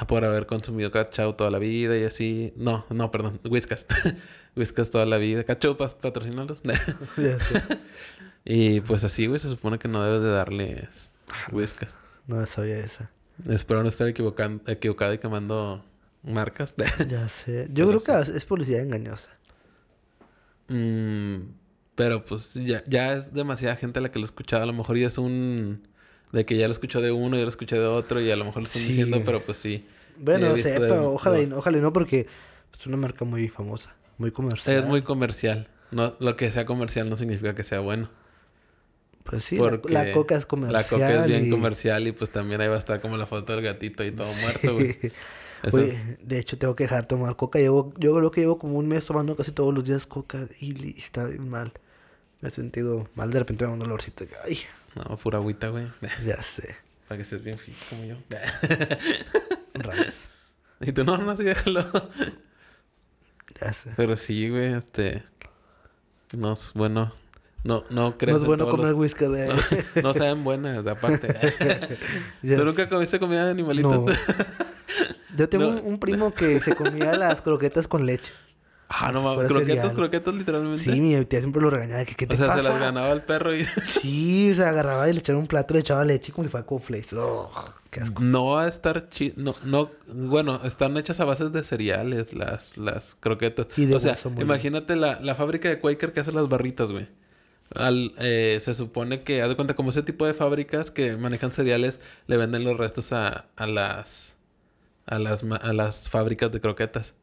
por 0.07 0.27
haber 0.27 0.45
consumido 0.45 0.91
cachao 0.91 1.37
toda 1.37 1.51
la 1.51 1.59
vida 1.59 1.97
y 1.97 2.05
así. 2.05 2.53
No, 2.55 2.85
no, 2.91 3.11
perdón, 3.11 3.41
whiskas. 3.47 3.87
whiskas 4.57 4.91
toda 4.91 5.07
la 5.07 5.17
vida. 5.17 5.45
Cachao, 5.45 5.79
patrocinarlos. 5.79 6.61
y 8.45 8.83
pues 8.83 9.05
así, 9.05 9.27
güey, 9.27 9.41
se 9.41 9.49
supone 9.49 9.79
que 9.79 9.89
no 9.89 10.05
debes 10.05 10.23
de 10.23 10.33
darles 10.33 11.11
whiskas. 11.51 11.89
No 12.27 12.45
sabía 12.45 12.77
eso. 12.77 13.07
Espero 13.49 13.83
no 13.83 13.89
estar 13.89 14.07
equivocando, 14.07 14.71
equivocado 14.71 15.15
y 15.15 15.19
quemando 15.19 15.83
marcas. 16.23 16.75
ya 17.09 17.29
sé. 17.29 17.69
Yo 17.73 17.87
pero 17.87 18.01
creo 18.01 18.25
que 18.25 18.37
es 18.37 18.45
publicidad 18.45 18.81
engañosa. 18.81 19.31
Mm, 20.69 21.53
pero 21.95 22.25
pues 22.25 22.55
ya, 22.55 22.83
ya 22.87 23.15
es 23.15 23.33
demasiada 23.35 23.77
gente 23.77 24.01
la 24.01 24.11
que 24.11 24.19
lo 24.19 24.25
ha 24.25 24.27
escuchado. 24.27 24.63
A 24.63 24.67
lo 24.67 24.73
mejor 24.73 24.97
ya 24.97 25.07
es 25.07 25.19
un... 25.19 25.87
De 26.33 26.47
que 26.47 26.57
ya 26.57 26.67
lo 26.67 26.73
escuchó 26.73 27.03
de 27.03 27.13
uno 27.13 27.37
ya 27.37 27.43
lo 27.43 27.51
escuché 27.51 27.79
de 27.79 27.85
otro 27.85 28.19
y 28.19 28.31
a 28.31 28.37
lo 28.37 28.47
mejor 28.47 28.63
lo 28.63 28.67
están 28.67 28.81
sí. 28.81 28.89
diciendo, 28.89 29.21
pero 29.23 29.45
pues 29.45 29.59
sí. 29.59 29.87
Bueno, 30.17 30.49
no 30.49 30.57
sé, 30.57 30.79
pero 30.79 31.13
ojalá, 31.13 31.41
y, 31.41 31.53
ojalá 31.53 31.77
y 31.77 31.81
no 31.81 31.93
porque 31.93 32.27
es 32.79 32.87
una 32.87 32.97
marca 32.97 33.27
muy 33.27 33.49
famosa, 33.49 33.95
muy 34.17 34.31
comercial. 34.31 34.77
Es 34.77 34.85
muy 34.87 35.03
comercial. 35.03 35.69
No, 35.91 36.15
lo 36.21 36.37
que 36.37 36.51
sea 36.51 36.65
comercial 36.65 37.11
no 37.11 37.17
significa 37.19 37.55
que 37.55 37.63
sea 37.63 37.81
bueno. 37.81 38.09
Pues 39.25 39.45
sí, 39.45 39.59
la, 39.59 39.79
la, 39.89 40.13
coca 40.13 40.37
es 40.37 40.47
comercial. 40.47 40.83
La 40.83 40.89
coca 40.89 41.21
es 41.21 41.27
bien 41.27 41.47
y... 41.47 41.51
comercial 41.51 42.07
y 42.07 42.13
pues 42.13 42.31
también 42.31 42.61
ahí 42.61 42.69
va 42.69 42.77
a 42.77 42.79
estar 42.79 43.01
como 43.01 43.17
la 43.17 43.27
foto 43.27 43.53
del 43.53 43.63
gatito 43.63 44.05
y 44.05 44.11
todo 44.11 44.27
sí. 44.33 44.43
muerto, 44.43 44.75
güey. 44.75 44.99
Oye, 45.71 46.19
de 46.21 46.39
hecho, 46.39 46.59
tengo 46.59 46.75
que 46.75 46.85
dejar 46.85 47.03
de 47.03 47.09
tomar 47.09 47.37
coca. 47.37 47.59
Llevo, 47.59 47.93
yo 47.97 48.15
creo 48.15 48.31
que 48.31 48.41
llevo 48.41 48.59
como 48.59 48.79
un 48.79 48.89
mes 48.89 49.05
tomando 49.07 49.37
casi 49.37 49.53
todos 49.53 49.73
los 49.73 49.85
días 49.85 50.07
coca 50.07 50.49
y, 50.61 50.99
está 50.99 51.25
bien 51.25 51.49
mal. 51.49 51.73
Me 52.41 52.49
he 52.49 52.51
sentido 52.51 53.09
mal. 53.15 53.31
De 53.31 53.39
repente 53.39 53.65
me 53.65 53.69
da 53.69 53.75
un 53.75 53.81
dolorcito. 53.81 54.25
Ay. 54.45 54.59
No, 54.97 55.17
pura 55.17 55.39
agüita, 55.39 55.69
güey. 55.69 55.89
Ya 56.27 56.43
sé. 56.43 56.75
Para 57.07 57.19
que 57.19 57.25
seas 57.25 57.43
bien 57.45 57.59
fit 57.59 57.75
como 57.89 58.05
yo. 58.05 58.17
Rayos. 59.75 60.29
Y 60.85 60.91
tú 60.91 61.05
no, 61.05 61.17
no, 61.17 61.37
sí, 61.37 61.45
déjalo. 61.45 61.87
Ya 63.61 63.73
sé. 63.73 63.93
Pero 63.97 64.17
sí, 64.17 64.49
güey, 64.49 64.73
este... 64.73 65.23
No 66.37 66.55
es 66.55 66.73
bueno... 66.75 67.15
No, 67.63 67.85
no 67.89 68.19
creo. 68.19 68.35
No 68.35 68.43
es 68.43 68.47
bueno 68.49 68.69
comer 68.69 68.91
los... 68.91 68.99
whisky 68.99 69.27
de... 69.27 69.47
No, 69.47 70.03
no 70.03 70.13
saben 70.13 70.43
buenas, 70.43 70.85
aparte. 70.85 71.29
yes. 72.43 72.59
¿Tú 72.59 72.65
nunca 72.65 72.89
comiste 72.89 73.21
comida 73.21 73.45
de 73.45 73.53
animalitos? 73.53 73.93
No. 73.93 74.72
Yo 75.37 75.49
tengo 75.49 75.73
no. 75.73 75.83
un, 75.83 75.99
primo 75.99 76.33
que 76.33 76.61
se 76.61 76.75
comía 76.75 77.15
las 77.15 77.43
croquetas 77.43 77.89
con 77.89 78.07
leche. 78.07 78.31
Ah, 78.95 79.11
no 79.11 79.23
mames. 79.23 79.47
Croquetas, 79.47 79.93
croquetas, 79.93 80.35
literalmente. 80.35 80.83
Sí, 80.83 81.01
mi 81.01 81.25
tía 81.25 81.41
siempre 81.41 81.63
lo 81.63 81.71
regañaba. 81.71 82.05
Que, 82.05 82.15
¿qué 82.15 82.27
te 82.27 82.35
o 82.35 82.37
sea, 82.37 82.49
pasa? 82.49 82.63
se 82.63 82.69
las 82.69 82.79
ganaba 82.79 83.11
el 83.13 83.23
perro 83.23 83.55
y... 83.55 83.65
sí, 84.01 84.51
o 84.51 84.55
sea, 84.55 84.69
agarraba 84.69 85.09
y 85.09 85.15
le 85.15 85.21
echaba 85.21 85.39
un 85.39 85.47
plato, 85.47 85.73
le 85.73 85.81
echaba 85.81 86.05
leche 86.05 86.31
como 86.33 86.47
si 86.47 86.51
fuera 86.51 86.67
cornflakes. 86.67 87.17
Oh, 87.17 87.51
qué 87.91 88.01
asco. 88.01 88.23
No 88.23 88.47
va 88.47 88.65
a 88.65 88.69
estar 88.69 89.09
chido. 89.09 89.35
No, 89.39 89.57
no... 89.65 89.91
Bueno, 90.13 90.61
están 90.65 90.97
hechas 90.99 91.21
a 91.21 91.25
bases 91.25 91.53
de 91.53 91.65
cereales 91.65 92.35
las, 92.35 92.77
las 92.77 93.17
croquetas. 93.19 93.67
Y 93.79 93.87
de 93.87 93.95
o 93.95 93.99
sea, 93.99 94.17
imagínate 94.39 94.95
la, 94.97 95.19
la 95.21 95.35
fábrica 95.37 95.71
de 95.71 95.81
Quaker 95.81 96.13
que 96.13 96.21
hace 96.21 96.33
las 96.33 96.49
barritas, 96.49 96.93
güey. 96.93 97.09
Al, 97.75 98.13
eh, 98.19 98.59
se 98.61 98.75
supone 98.75 99.23
que, 99.23 99.41
haz 99.41 99.49
de 99.49 99.57
cuenta, 99.57 99.75
como 99.75 99.89
ese 99.89 100.03
tipo 100.03 100.27
de 100.27 100.35
fábricas 100.35 100.91
que 100.91 101.17
manejan 101.17 101.53
cereales, 101.53 102.01
le 102.27 102.37
venden 102.37 102.65
los 102.65 102.77
restos 102.77 103.15
a, 103.15 103.47
a 103.57 103.67
las 103.67 104.32
a 105.13 105.19
las, 105.19 105.45
a 105.45 105.73
las 105.73 106.09
fábricas 106.09 106.51
de 106.51 106.61
croquetas. 106.61 107.15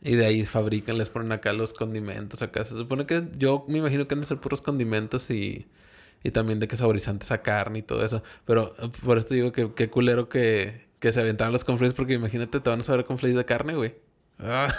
Y 0.00 0.16
de 0.16 0.26
ahí 0.26 0.44
fabrican, 0.46 0.98
les 0.98 1.08
ponen 1.08 1.32
acá 1.32 1.52
los 1.52 1.72
condimentos. 1.72 2.42
Acá 2.42 2.64
se 2.64 2.76
supone 2.76 3.06
que 3.06 3.28
yo 3.36 3.64
me 3.68 3.78
imagino 3.78 4.06
que 4.08 4.14
han 4.14 4.20
de 4.20 4.26
ser 4.26 4.38
puros 4.38 4.60
condimentos 4.60 5.30
y, 5.30 5.66
y 6.24 6.30
también 6.30 6.58
de 6.58 6.68
que 6.68 6.76
saborizantes 6.76 7.30
a 7.30 7.42
carne 7.42 7.80
y 7.80 7.82
todo 7.82 8.04
eso. 8.04 8.22
Pero 8.44 8.74
eh, 8.78 8.90
por 9.04 9.18
esto 9.18 9.34
digo 9.34 9.52
que 9.52 9.72
qué 9.74 9.90
culero 9.90 10.28
que, 10.28 10.86
que 10.98 11.12
se 11.12 11.20
aventaron 11.20 11.52
los 11.52 11.64
conflays 11.64 11.94
porque 11.94 12.14
imagínate, 12.14 12.60
te 12.60 12.70
van 12.70 12.80
a 12.80 12.82
saber 12.82 13.04
conflays 13.04 13.36
de 13.36 13.44
carne, 13.44 13.74
güey. 13.74 13.94
Ah. 14.38 14.74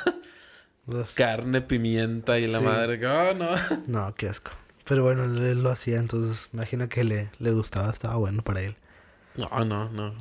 carne, 1.15 1.61
pimienta 1.61 2.39
y 2.39 2.47
la 2.47 2.59
sí. 2.59 2.65
madre. 2.65 3.07
Oh, 3.07 3.33
no. 3.33 3.49
No, 3.87 4.15
qué 4.15 4.27
asco. 4.27 4.51
Pero 4.85 5.03
bueno, 5.03 5.23
él, 5.23 5.63
lo 5.63 5.69
hacía, 5.69 5.99
entonces 5.99 6.49
imagino 6.51 6.89
que 6.89 7.05
le, 7.05 7.29
le 7.39 7.51
gustaba, 7.51 7.89
estaba 7.89 8.15
bueno 8.15 8.43
para 8.43 8.61
él. 8.61 8.75
No, 9.37 9.63
no, 9.63 9.89
no. 9.89 10.13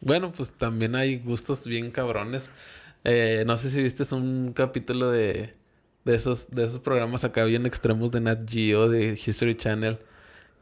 Bueno, 0.00 0.32
pues 0.32 0.52
también 0.52 0.94
hay 0.94 1.18
gustos 1.18 1.66
bien 1.66 1.90
cabrones. 1.90 2.52
Eh, 3.04 3.44
no 3.46 3.56
sé 3.56 3.70
si 3.70 3.82
viste 3.82 4.04
un 4.14 4.52
capítulo 4.54 5.10
de, 5.10 5.54
de, 6.04 6.14
esos, 6.14 6.50
de 6.50 6.64
esos 6.64 6.80
programas 6.80 7.24
acá 7.24 7.44
bien 7.44 7.66
extremos 7.66 8.10
de 8.12 8.20
Nat 8.20 8.48
Geo, 8.48 8.88
de 8.88 9.14
History 9.24 9.56
Channel, 9.56 9.98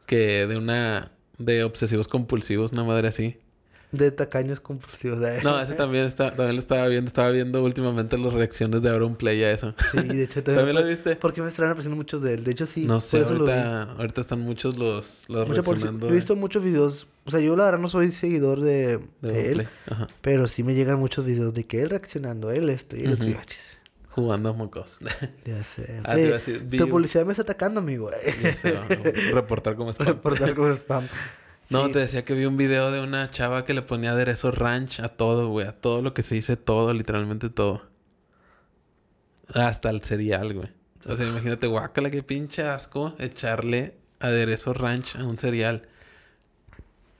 que 0.05 0.47
de 0.47 0.57
una... 0.57 1.11
de 1.37 1.63
obsesivos 1.63 2.07
compulsivos, 2.07 2.71
una 2.73 2.83
madre 2.83 3.09
así. 3.09 3.39
De 3.91 4.11
tacaños 4.11 4.59
compulsivos. 4.59 5.19
De... 5.19 5.41
No, 5.43 5.59
ese 5.61 5.73
también, 5.73 6.03
está, 6.05 6.29
también 6.35 6.55
lo 6.55 6.59
estaba 6.59 6.87
viendo. 6.89 7.07
Estaba 7.07 7.29
viendo 7.31 7.63
últimamente 7.63 8.17
las 8.17 8.33
reacciones 8.33 8.81
de 8.81 8.89
Auron 8.89 9.15
Play 9.15 9.43
a 9.43 9.51
eso. 9.51 9.73
Sí, 9.91 9.99
de 9.99 10.23
hecho 10.23 10.43
también. 10.43 10.65
¿También 10.65 10.75
lo 10.75 10.85
viste? 10.85 11.15
Porque 11.15 11.41
me 11.41 11.47
están 11.47 11.67
apareciendo 11.67 11.95
muchos 11.95 12.21
de 12.21 12.33
él. 12.33 12.43
De 12.43 12.51
hecho, 12.51 12.65
sí. 12.65 12.85
No 12.85 12.99
sé, 12.99 13.21
ahorita, 13.21 13.83
ahorita 13.93 14.21
están 14.21 14.41
muchos 14.41 14.77
los, 14.77 15.23
los 15.29 15.47
reaccionando. 15.47 16.09
He 16.09 16.11
visto 16.11 16.35
muchos 16.35 16.63
videos. 16.63 17.07
O 17.25 17.31
sea, 17.31 17.39
yo 17.39 17.55
la 17.55 17.65
verdad 17.65 17.79
no 17.79 17.87
soy 17.87 18.11
seguidor 18.11 18.59
de, 18.61 18.97
de, 19.21 19.31
de 19.31 19.51
él. 19.51 19.67
Pero 20.21 20.47
sí 20.47 20.63
me 20.63 20.73
llegan 20.75 20.99
muchos 20.99 21.25
videos 21.25 21.53
de 21.53 21.65
que 21.65 21.81
él 21.81 21.89
reaccionando, 21.89 22.51
él 22.51 22.69
esto 22.69 22.97
y 22.97 23.03
el 23.05 23.13
uh 23.13 23.15
-huh. 23.15 23.37
otro. 23.37 23.55
Jugando 24.09 24.49
a 24.49 24.53
mocos. 24.53 24.97
Ya 25.45 25.63
sé. 25.63 26.01
Ah, 26.03 26.17
Eh, 26.17 26.39
tu 26.77 26.89
publicidad 26.89 27.25
me 27.25 27.31
está 27.33 27.43
atacando, 27.43 27.79
amigo. 27.79 28.09
Ya 28.43 28.53
sé, 28.53 28.77
reportar 29.31 29.75
como 29.75 29.91
spam. 29.93 30.07
Reportar 30.07 30.55
como 30.55 30.71
spam. 30.75 31.07
No, 31.69 31.91
te 31.91 31.99
decía 31.99 32.23
que 32.23 32.33
vi 32.33 32.45
un 32.45 32.55
video 32.55 32.91
de 32.91 33.01
una 33.01 33.29
chava 33.29 33.65
que 33.65 33.73
le 33.73 33.81
ponía 33.81 34.11
aderezo 34.11 34.51
ranch 34.51 34.99
a 35.01 35.09
todo, 35.09 35.49
güey. 35.49 35.67
A 35.67 35.73
todo 35.73 36.01
lo 36.01 36.13
que 36.13 36.23
se 36.23 36.35
dice, 36.35 36.55
todo, 36.55 36.93
literalmente 36.93 37.49
todo. 37.49 37.81
Hasta 39.53 39.89
el 39.89 40.01
cereal, 40.01 40.53
güey. 40.53 40.69
O 41.05 41.15
sea, 41.15 41.27
imagínate, 41.27 41.67
guácala, 41.67 42.09
qué 42.09 42.23
pinche 42.23 42.63
asco 42.63 43.15
echarle 43.19 43.97
aderezo 44.19 44.73
ranch 44.73 45.15
a 45.15 45.25
un 45.25 45.37
cereal. 45.37 45.87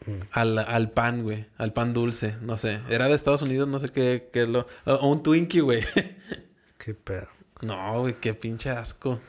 Mm. 0.06 0.20
Al, 0.32 0.58
al 0.60 0.92
pan, 0.92 1.24
güey. 1.24 1.48
Al 1.58 1.74
pan 1.74 1.94
dulce. 1.94 2.36
No 2.42 2.58
sé. 2.58 2.82
Era 2.90 3.08
de 3.08 3.16
Estados 3.16 3.42
Unidos, 3.42 3.68
no 3.68 3.80
sé 3.80 3.90
qué, 3.90 4.30
qué 4.32 4.44
es 4.44 4.50
lo... 4.50 4.68
O 4.86 5.08
un 5.08 5.24
Twinkie, 5.24 5.62
güey. 5.62 5.84
Qué 6.78 6.94
pedo. 6.94 7.28
no, 7.62 8.00
güey, 8.00 8.18
qué 8.22 8.34
pinche 8.34 8.70
asco. 8.70 9.20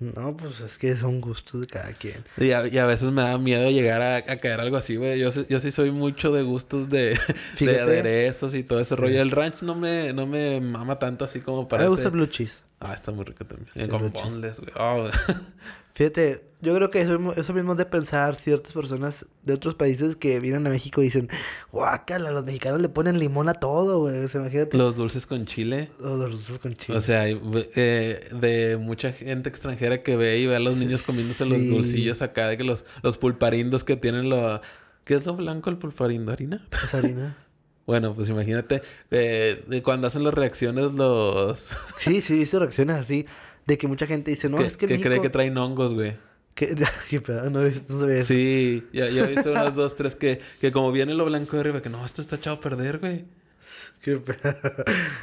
No, 0.00 0.34
pues 0.36 0.60
es 0.60 0.78
que 0.78 0.96
son 0.96 1.20
gustos 1.20 1.60
de 1.60 1.66
cada 1.66 1.92
quien. 1.92 2.24
Y 2.38 2.52
a, 2.52 2.66
y 2.66 2.78
a 2.78 2.86
veces 2.86 3.10
me 3.10 3.20
da 3.22 3.36
miedo 3.36 3.70
llegar 3.70 4.00
a, 4.00 4.16
a 4.16 4.36
caer 4.38 4.58
algo 4.60 4.78
así, 4.78 4.96
güey. 4.96 5.18
Yo, 5.20 5.30
sí- 5.30 5.44
yo 5.48 5.60
sí 5.60 5.70
soy 5.70 5.90
mucho 5.90 6.32
de 6.32 6.42
gustos 6.42 6.88
de, 6.88 7.10
de 7.10 7.16
Fíjate. 7.56 7.80
aderezos 7.82 8.54
y 8.54 8.62
todo 8.62 8.80
ese 8.80 8.94
Sí. 8.96 9.00
rollo. 9.00 9.20
El 9.20 9.30
ranch 9.30 9.60
no 9.62 9.74
me, 9.74 10.12
no 10.14 10.26
me 10.26 10.60
mama 10.62 10.98
tanto 10.98 11.24
así 11.26 11.40
como 11.40 11.68
para 11.68 11.82
me 11.84 11.90
gusta 11.90 12.08
blue 12.08 12.26
cheese. 12.26 12.62
Ah, 12.80 12.94
está 12.94 13.12
muy 13.12 13.26
rico 13.26 13.44
también. 13.44 13.68
Sí, 13.74 13.86
Con 13.88 14.10
boneless, 14.10 14.58
güey. 14.60 14.72
Oh, 14.76 15.06
Fíjate, 15.92 16.44
yo 16.62 16.74
creo 16.74 16.90
que 16.90 17.00
eso, 17.00 17.18
mismo- 17.18 17.32
eso 17.36 17.52
mismo 17.52 17.72
es 17.72 17.78
de 17.78 17.84
pensar 17.84 18.36
ciertas 18.36 18.72
personas 18.72 19.26
de 19.42 19.54
otros 19.54 19.74
países 19.74 20.16
que 20.16 20.38
vienen 20.40 20.66
a 20.66 20.70
México 20.70 21.00
y 21.02 21.06
dicen, 21.06 21.28
guácala, 21.72 22.30
los 22.30 22.44
mexicanos 22.44 22.80
le 22.80 22.88
ponen 22.88 23.18
limón 23.18 23.48
a 23.48 23.54
todo, 23.54 24.00
güey. 24.00 24.24
O 24.24 24.28
sea, 24.28 24.40
imagínate. 24.40 24.76
los 24.78 24.96
dulces 24.96 25.26
con 25.26 25.46
chile. 25.46 25.90
O 26.00 26.16
los 26.16 26.30
rusos 26.32 26.58
con 26.58 26.74
chile. 26.74 26.96
O 26.96 27.00
sea, 27.00 27.28
eh, 27.28 28.20
de 28.32 28.78
mucha 28.80 29.12
gente 29.12 29.48
extranjera 29.48 30.02
que 30.02 30.16
ve 30.16 30.38
y 30.38 30.46
ve 30.46 30.56
a 30.56 30.60
los 30.60 30.76
niños 30.76 31.02
comiéndose 31.02 31.44
los 31.46 31.58
dulcillos 31.66 32.22
acá, 32.22 32.48
de 32.48 32.56
que 32.56 32.64
los, 32.64 32.84
los 33.02 33.16
pulparindos 33.18 33.84
que 33.84 33.96
tienen 33.96 34.28
lo... 34.30 34.60
¿Qué 35.04 35.14
es 35.14 35.26
lo 35.26 35.34
blanco 35.34 35.70
el 35.70 35.78
pulparindo? 35.78 36.32
¿Harina? 36.32 36.66
Esa 36.84 36.98
harina. 36.98 37.36
Bueno, 37.86 38.14
pues 38.14 38.28
imagínate, 38.28 38.82
eh, 39.10 39.64
de 39.66 39.82
cuando 39.82 40.06
hacen 40.06 40.22
las 40.22 40.32
reacciones 40.34 40.92
los... 40.92 41.70
Sí, 41.98 42.20
sí, 42.20 42.42
hizo 42.42 42.60
reacciones 42.60 42.94
así. 42.94 43.26
De 43.70 43.78
que 43.78 43.86
mucha 43.86 44.06
gente 44.06 44.30
dice, 44.32 44.48
no, 44.48 44.58
que 44.58 44.66
es 44.66 44.76
que, 44.76 44.86
que 44.88 45.00
cree 45.00 45.20
que 45.20 45.30
traen 45.30 45.56
hongos, 45.56 45.94
güey. 45.94 46.16
que- 46.54 46.74
Qué 47.08 47.20
pedo, 47.20 47.48
no, 47.50 47.60
no 47.62 47.70
sabía 48.00 48.16
eso. 48.16 48.24
Sí, 48.26 48.84
ya, 48.92 49.08
ya 49.08 49.24
he 49.24 49.28
visto 49.28 49.52
unas 49.52 49.74
dos, 49.76 49.94
tres 49.94 50.16
que, 50.16 50.40
que 50.60 50.72
como 50.72 50.90
viene 50.90 51.14
lo 51.14 51.24
blanco 51.24 51.52
de 51.56 51.60
arriba, 51.60 51.80
que 51.80 51.88
no, 51.88 52.04
esto 52.04 52.20
está 52.20 52.34
echado 52.36 52.56
a 52.56 52.60
perder, 52.60 52.98
güey. 52.98 53.24
Qué 54.02 54.16
pedo. 54.16 54.56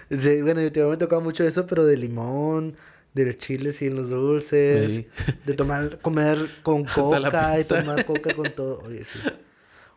Sí, 0.17 0.41
bueno, 0.41 0.61
yo 0.65 0.87
me 0.87 0.93
ha 0.93 0.97
tocado 0.97 1.21
mucho 1.21 1.43
eso, 1.43 1.65
pero 1.67 1.85
de 1.85 1.97
limón, 1.97 2.77
de 3.13 3.25
los 3.25 3.35
chiles 3.35 3.81
y 3.81 3.87
en 3.87 3.95
los 3.95 4.09
dulces, 4.11 4.91
Sí. 4.93 5.07
de 5.45 5.53
tomar, 5.53 5.99
comer 5.99 6.37
con 6.63 6.85
coca 6.85 7.59
y 7.59 7.63
tomar 7.65 8.05
coca 8.05 8.33
con 8.33 8.45
todo. 8.45 8.79
Oye, 8.85 9.03
sí. 9.03 9.19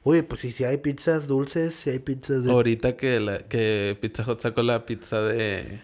Oye, 0.03 0.23
pues 0.25 0.41
sí, 0.41 0.51
sí 0.51 0.65
hay 0.65 0.79
pizzas 0.79 1.27
dulces, 1.29 1.75
sí 1.75 1.91
hay 1.91 1.99
pizzas 2.01 2.43
de... 2.45 2.51
Ahorita 2.51 2.97
que, 2.97 3.21
la, 3.21 3.39
que 3.41 3.97
Pizza 4.01 4.25
Hut 4.29 4.41
sacó 4.41 4.63
la 4.63 4.87
pizza 4.87 5.21
de... 5.23 5.83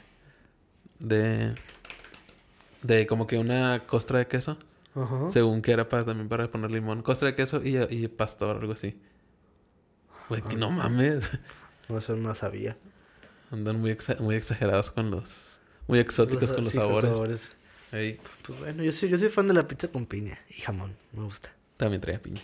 De... 0.99 1.55
De 2.87 3.07
como 3.07 3.27
que 3.27 3.39
una 3.39 3.87
costra 3.87 4.19
de 4.19 4.27
queso. 4.29 4.57
Ajá. 4.95 5.31
Según 5.33 5.61
que 5.63 5.73
era 5.73 5.89
para, 5.89 6.05
también 6.05 6.29
para 6.29 6.51
poner 6.51 6.71
limón. 6.71 7.03
Costra 7.03 7.29
de 7.29 7.35
queso 7.35 7.61
y, 7.63 7.77
y 7.77 8.09
pastor, 8.09 8.57
algo 8.57 8.73
así. 8.73 8.99
Güey, 10.29 10.43
que 10.43 10.57
no 10.57 10.71
mames. 10.71 11.39
No, 11.89 11.99
eso 11.99 12.17
no 12.17 12.35
sabía. 12.35 12.77
Andan 13.51 13.81
muy, 13.81 13.93
exa- 13.93 14.19
muy 14.21 14.35
exagerados 14.35 14.91
con 14.91 15.11
los... 15.11 15.59
Muy 15.87 16.01
exóticos 16.01 16.51
con 16.53 16.65
los 16.65 16.73
sí, 16.73 16.79
sabores. 16.81 17.57
Ey, 17.93 18.19
Pues 18.45 18.59
bueno, 18.59 18.83
yo 18.83 18.91
soy, 18.91 19.09
yo 19.09 19.19
soy 19.19 19.29
fan 19.29 19.47
de 19.47 19.55
la 19.55 19.69
pizza 19.69 19.87
con 19.89 20.05
piña 20.07 20.39
y 20.49 20.61
jamón. 20.61 20.97
Me 21.13 21.23
gusta. 21.23 21.53
también 21.77 22.01
traía 22.01 22.21
piña. 22.21 22.43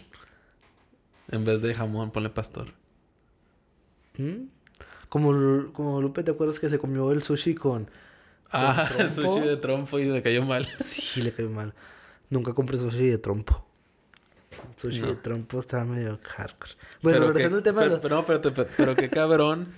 En 1.28 1.44
vez 1.44 1.60
de 1.60 1.74
jamón, 1.74 2.12
ponle 2.12 2.30
pastor. 2.30 2.68
¿Mm? 4.18 4.44
Como, 5.08 5.72
como 5.72 6.00
Lupe, 6.00 6.22
¿te 6.22 6.30
acuerdas 6.30 6.60
que 6.60 6.68
se 6.68 6.78
comió 6.78 7.10
el 7.12 7.22
sushi 7.22 7.54
con... 7.54 7.90
Ah, 8.52 8.88
el 8.98 9.10
sushi 9.12 9.40
de 9.46 9.56
trompo 9.56 9.98
y 9.98 10.04
me 10.06 10.22
cayó 10.22 10.42
mal. 10.44 10.66
Sí, 10.84 11.22
le 11.22 11.32
cayó 11.32 11.50
mal. 11.50 11.74
Nunca 12.30 12.52
compré 12.54 12.78
sushi 12.78 13.08
de 13.08 13.18
trompo. 13.18 13.64
Sushi 14.76 15.00
No. 15.00 15.08
de 15.08 15.16
trompo 15.16 15.58
estaba 15.60 15.84
medio 15.84 16.18
hardcore. 16.22 16.72
Bueno, 17.02 17.18
Pero 17.18 17.26
regresando 17.32 17.56
al 17.58 17.62
tema 17.62 17.80
pero, 17.82 18.00
pero 18.00 18.16
no, 18.16 18.26
pero, 18.26 18.40
pero 18.76 18.96
qué 18.96 19.08
cabrón 19.10 19.74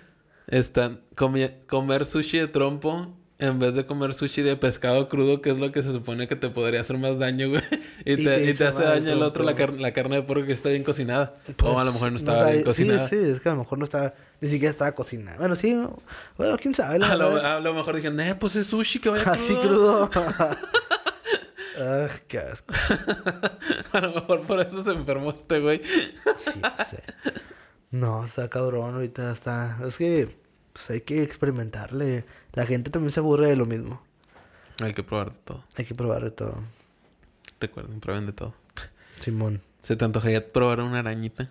están 0.47 1.01
comer 1.17 2.07
sushi 2.07 2.39
de 2.39 2.49
trompo 2.49 3.15
en 3.39 3.59
vez 3.59 3.75
de 3.75 3.85
comer 3.87 4.15
sushi 4.15 4.43
de 4.43 4.57
pescado 4.57 5.09
crudo, 5.09 5.43
que 5.43 5.51
es 5.51 5.59
lo 5.59 5.73
que 5.73 5.83
se 5.83 5.93
supone 5.93 6.29
que 6.29 6.37
te 6.37 6.49
podría 6.51 6.81
hacer 6.81 6.99
más 6.99 7.19
daño, 7.19 7.49
güey. 7.51 7.63
Y, 8.05 8.13
Y 8.13 8.25
te, 8.25 8.51
y 8.51 8.55
te 8.55 8.67
hace 8.67 8.83
daño 8.83 9.13
el 9.13 9.23
otro, 9.23 9.43
la, 9.45 9.55
car- 9.57 9.75
la 9.75 9.93
carne 9.93 10.17
de 10.17 10.23
porco 10.23 10.47
que 10.47 10.53
está 10.53 10.69
bien 10.69 10.85
cocinada. 10.85 11.35
Pues, 11.57 11.73
o 11.73 11.79
a 11.79 11.85
lo 11.85 11.93
mejor 11.93 12.11
no 12.13 12.17
estaba 12.17 12.51
bien 12.51 12.63
cocinada. 12.63 13.09
Sí, 13.09 13.17
sí, 13.17 13.31
es 13.33 13.41
que 13.41 13.49
a 13.49 13.53
lo 13.53 13.59
mejor 13.59 13.79
no 13.79 13.85
estaba... 13.85 14.15
Ni 14.45 14.51
siquiera 14.51 14.73
estaba 14.73 14.93
cocinada. 14.93 15.39
Bueno, 15.39 15.57
sí. 15.57 15.73
no- 15.73 16.03
Bueno, 16.37 16.59
quién 16.59 16.75
sabe. 16.75 17.03
A 17.03 17.17
lo, 17.17 17.33
verdad. 17.33 17.57
a 17.57 17.61
lo 17.61 17.73
mejor 17.73 17.97
dijeron, 17.97 18.21
eh, 18.21 18.35
pues 18.35 18.55
es 18.57 18.67
sushi 18.67 18.99
que 18.99 19.09
vaya 19.09 19.23
Así 19.33 19.55
crudo. 19.57 20.11
ah, 21.81 22.09
qué 22.29 22.39
asco. 22.41 22.75
a 23.93 24.01
lo 24.01 24.13
mejor 24.13 24.43
por 24.43 24.61
eso 24.61 24.85
se 24.85 24.93
enfermó 24.93 25.31
este 25.31 25.61
güey. 25.61 25.81
Sí, 26.39 26.51
sé. 26.91 27.03
No, 27.91 28.27
está 28.27 28.51
cabrón, 28.51 28.97
ahorita 28.97 29.33
está. 29.33 29.79
Es 29.87 29.97
que 29.97 30.37
pues 30.75 30.91
hay 30.91 31.01
que 31.01 31.23
experimentarle. 31.23 32.27
La 32.53 32.67
gente 32.67 32.91
también 32.91 33.13
se 33.13 33.21
aburre 33.21 33.47
de 33.49 33.57
lo 33.57 33.65
mismo. 33.65 34.03
Hay 34.83 34.93
que 34.93 35.03
probar 35.03 35.31
de 35.33 35.39
todo. 35.45 35.65
Hay 35.79 35.85
que 35.87 35.95
probar 35.95 36.23
de 36.23 36.33
todo. 36.33 36.59
Recuerden, 37.61 38.01
prueben 38.01 38.27
de 38.27 38.33
todo. 38.35 38.53
Simón. 39.21 39.63
¿Se 39.83 39.97
te 39.97 40.05
antojaría 40.05 40.53
probar 40.53 40.81
una 40.81 40.99
arañita? 40.99 41.49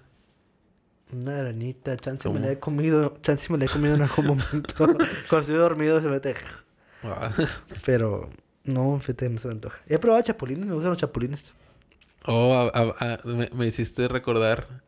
Una 1.14 1.40
arañita, 1.40 1.96
chance 1.98 2.28
me 2.28 2.34
¿Cómo? 2.36 2.46
la 2.46 2.52
he 2.54 2.60
comido, 2.60 3.18
chance 3.22 3.52
me 3.52 3.58
la 3.60 3.66
he 3.66 3.70
comido 3.70 3.96
en 3.96 4.02
algún 4.02 4.26
momento. 4.28 4.74
Cuando 4.76 5.40
estoy 5.40 5.56
dormido 5.56 6.02
se 6.02 6.08
mete. 6.08 6.36
Ah. 7.04 7.32
Pero 7.86 8.30
no, 8.64 9.00
fíjate, 9.00 9.30
no 9.30 9.40
se 9.40 9.48
me 9.48 9.54
antoja. 9.54 9.80
He 9.88 9.98
probado 10.00 10.24
chapulines, 10.24 10.66
me 10.66 10.74
gustan 10.74 10.92
los 10.92 11.00
chapulines. 11.00 11.44
Oh, 12.26 12.54
a- 12.74 12.80
a- 12.80 13.14
a- 13.14 13.20
me, 13.28 13.50
me 13.54 13.68
hiciste 13.68 14.08
recordar 14.08 14.82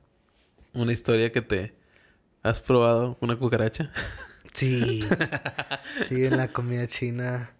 una 0.74 0.94
historia 0.94 1.32
que 1.32 1.42
te 1.42 1.76
has 2.44 2.62
probado 2.62 3.18
una 3.22 3.36
cucaracha. 3.38 3.92
Sí. 4.54 5.04
sí, 6.10 6.26
en 6.26 6.38
la 6.38 6.48
comida 6.48 6.88
china. 6.88 7.52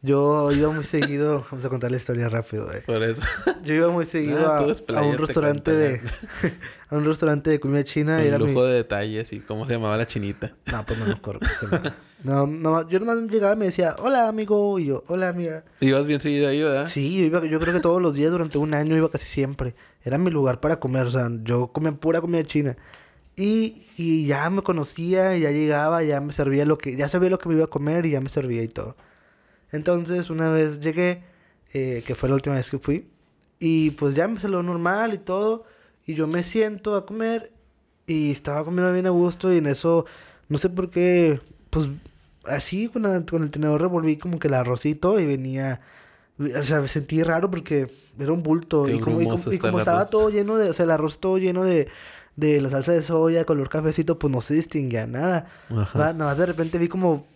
Yo 0.00 0.52
iba 0.52 0.70
muy 0.70 0.84
seguido, 0.84 1.44
vamos 1.50 1.64
a 1.64 1.68
contar 1.68 1.90
la 1.90 1.96
historia 1.96 2.28
rápido, 2.28 2.72
eh. 2.72 2.82
Por 2.86 3.02
eso. 3.02 3.20
Yo 3.64 3.74
iba 3.74 3.90
muy 3.90 4.06
seguido 4.06 4.46
Ah, 4.52 4.58
a, 4.94 5.02
un 5.02 5.18
restaurante 5.18 5.72
de 5.72 6.00
a 6.90 6.96
un 6.96 7.04
restaurante 7.04 7.50
de 7.50 7.58
comida 7.58 7.82
china 7.82 8.18
mi... 8.18 8.30
lujo 8.30 8.64
de 8.64 8.74
detalles 8.74 9.32
y 9.32 9.40
cómo 9.40 9.66
se 9.66 9.72
llamaba 9.72 9.96
la 9.96 10.06
chinita. 10.06 10.54
No, 10.70 10.86
pues 10.86 10.98
no 11.00 11.06
me 11.06 11.12
acuerdo. 11.12 11.40
No, 12.22 12.46
no, 12.46 12.88
yo 12.88 13.00
nomás 13.00 13.18
llegaba 13.30 13.54
y 13.54 13.56
me 13.58 13.64
decía, 13.66 13.96
"Hola, 13.98 14.28
amigo." 14.28 14.78
Y 14.78 14.86
yo, 14.86 15.04
"Hola, 15.08 15.28
amiga." 15.30 15.64
Ibas 15.80 16.06
bien 16.06 16.20
seguido 16.20 16.48
ahí, 16.48 16.62
¿verdad? 16.62 16.88
Sí, 16.88 17.16
yo 17.18 17.24
iba 17.24 17.44
yo 17.44 17.58
creo 17.60 17.74
que 17.74 17.80
todos 17.80 18.00
los 18.00 18.14
días 18.14 18.30
durante 18.30 18.58
un 18.58 18.74
año 18.74 18.96
iba 18.96 19.08
casi 19.10 19.26
siempre. 19.26 19.74
Era 20.04 20.16
mi 20.18 20.30
lugar 20.30 20.60
para 20.60 20.78
comer, 20.80 21.06
o 21.06 21.10
sea, 21.10 21.28
yo 21.42 21.68
comía 21.68 21.92
pura 21.92 22.20
comida 22.20 22.44
china. 22.44 22.76
Y, 23.36 23.86
y 23.96 24.26
ya 24.26 24.48
me 24.50 24.62
conocía, 24.62 25.36
ya 25.36 25.50
llegaba, 25.50 26.02
ya 26.02 26.20
me 26.20 26.32
servía 26.32 26.64
lo 26.64 26.76
que, 26.76 26.96
ya 26.96 27.08
sabía 27.08 27.30
lo 27.30 27.38
que 27.38 27.48
me 27.48 27.54
iba 27.56 27.64
a 27.64 27.68
comer 27.68 28.04
y 28.06 28.10
ya 28.10 28.20
me 28.20 28.28
servía 28.30 28.62
y 28.64 28.68
todo. 28.68 28.96
Entonces, 29.72 30.30
una 30.30 30.48
vez 30.50 30.80
llegué, 30.80 31.22
eh, 31.74 32.02
que 32.06 32.14
fue 32.14 32.28
la 32.28 32.34
última 32.36 32.56
vez 32.56 32.70
que 32.70 32.78
fui, 32.78 33.06
y 33.58 33.90
pues 33.92 34.14
ya 34.14 34.28
me 34.28 34.40
salió 34.40 34.62
normal 34.62 35.14
y 35.14 35.18
todo, 35.18 35.64
y 36.06 36.14
yo 36.14 36.26
me 36.26 36.42
siento 36.44 36.96
a 36.96 37.04
comer, 37.04 37.52
y 38.06 38.30
estaba 38.30 38.64
comiendo 38.64 38.92
bien 38.92 39.06
a 39.06 39.10
gusto, 39.10 39.52
y 39.52 39.58
en 39.58 39.66
eso, 39.66 40.06
no 40.48 40.56
sé 40.58 40.70
por 40.70 40.88
qué, 40.90 41.40
pues 41.70 41.88
así 42.44 42.88
con, 42.88 43.02
la- 43.02 43.24
con 43.26 43.42
el 43.42 43.50
tenedor 43.50 43.80
revolví 43.82 44.16
como 44.16 44.38
que 44.38 44.48
el 44.48 44.54
arrocito 44.54 45.20
y 45.20 45.26
venía... 45.26 45.80
O 46.40 46.62
sea, 46.62 46.80
me 46.80 46.86
sentí 46.86 47.22
raro 47.24 47.50
porque 47.50 47.90
era 48.16 48.32
un 48.32 48.44
bulto. 48.44 48.84
Qué 48.84 48.94
Y 48.94 49.00
como, 49.00 49.20
y 49.20 49.24
como- 49.24 49.52
y 49.52 49.58
como 49.58 49.78
estaba 49.80 49.98
arroz. 50.02 50.10
todo 50.12 50.30
lleno 50.30 50.56
de... 50.56 50.70
O 50.70 50.72
sea, 50.72 50.84
el 50.84 50.92
arroz 50.92 51.18
todo 51.18 51.36
lleno 51.36 51.64
de, 51.64 51.88
de 52.36 52.60
la 52.62 52.70
salsa 52.70 52.92
de 52.92 53.02
soya, 53.02 53.44
color 53.44 53.68
cafecito, 53.68 54.20
pues 54.20 54.32
no 54.32 54.40
se 54.40 54.54
distinguía 54.54 55.06
nada. 55.08 55.50
Nada 56.12 56.12
más 56.26 56.38
de 56.38 56.46
repente 56.46 56.78
vi 56.78 56.86
como 56.86 57.26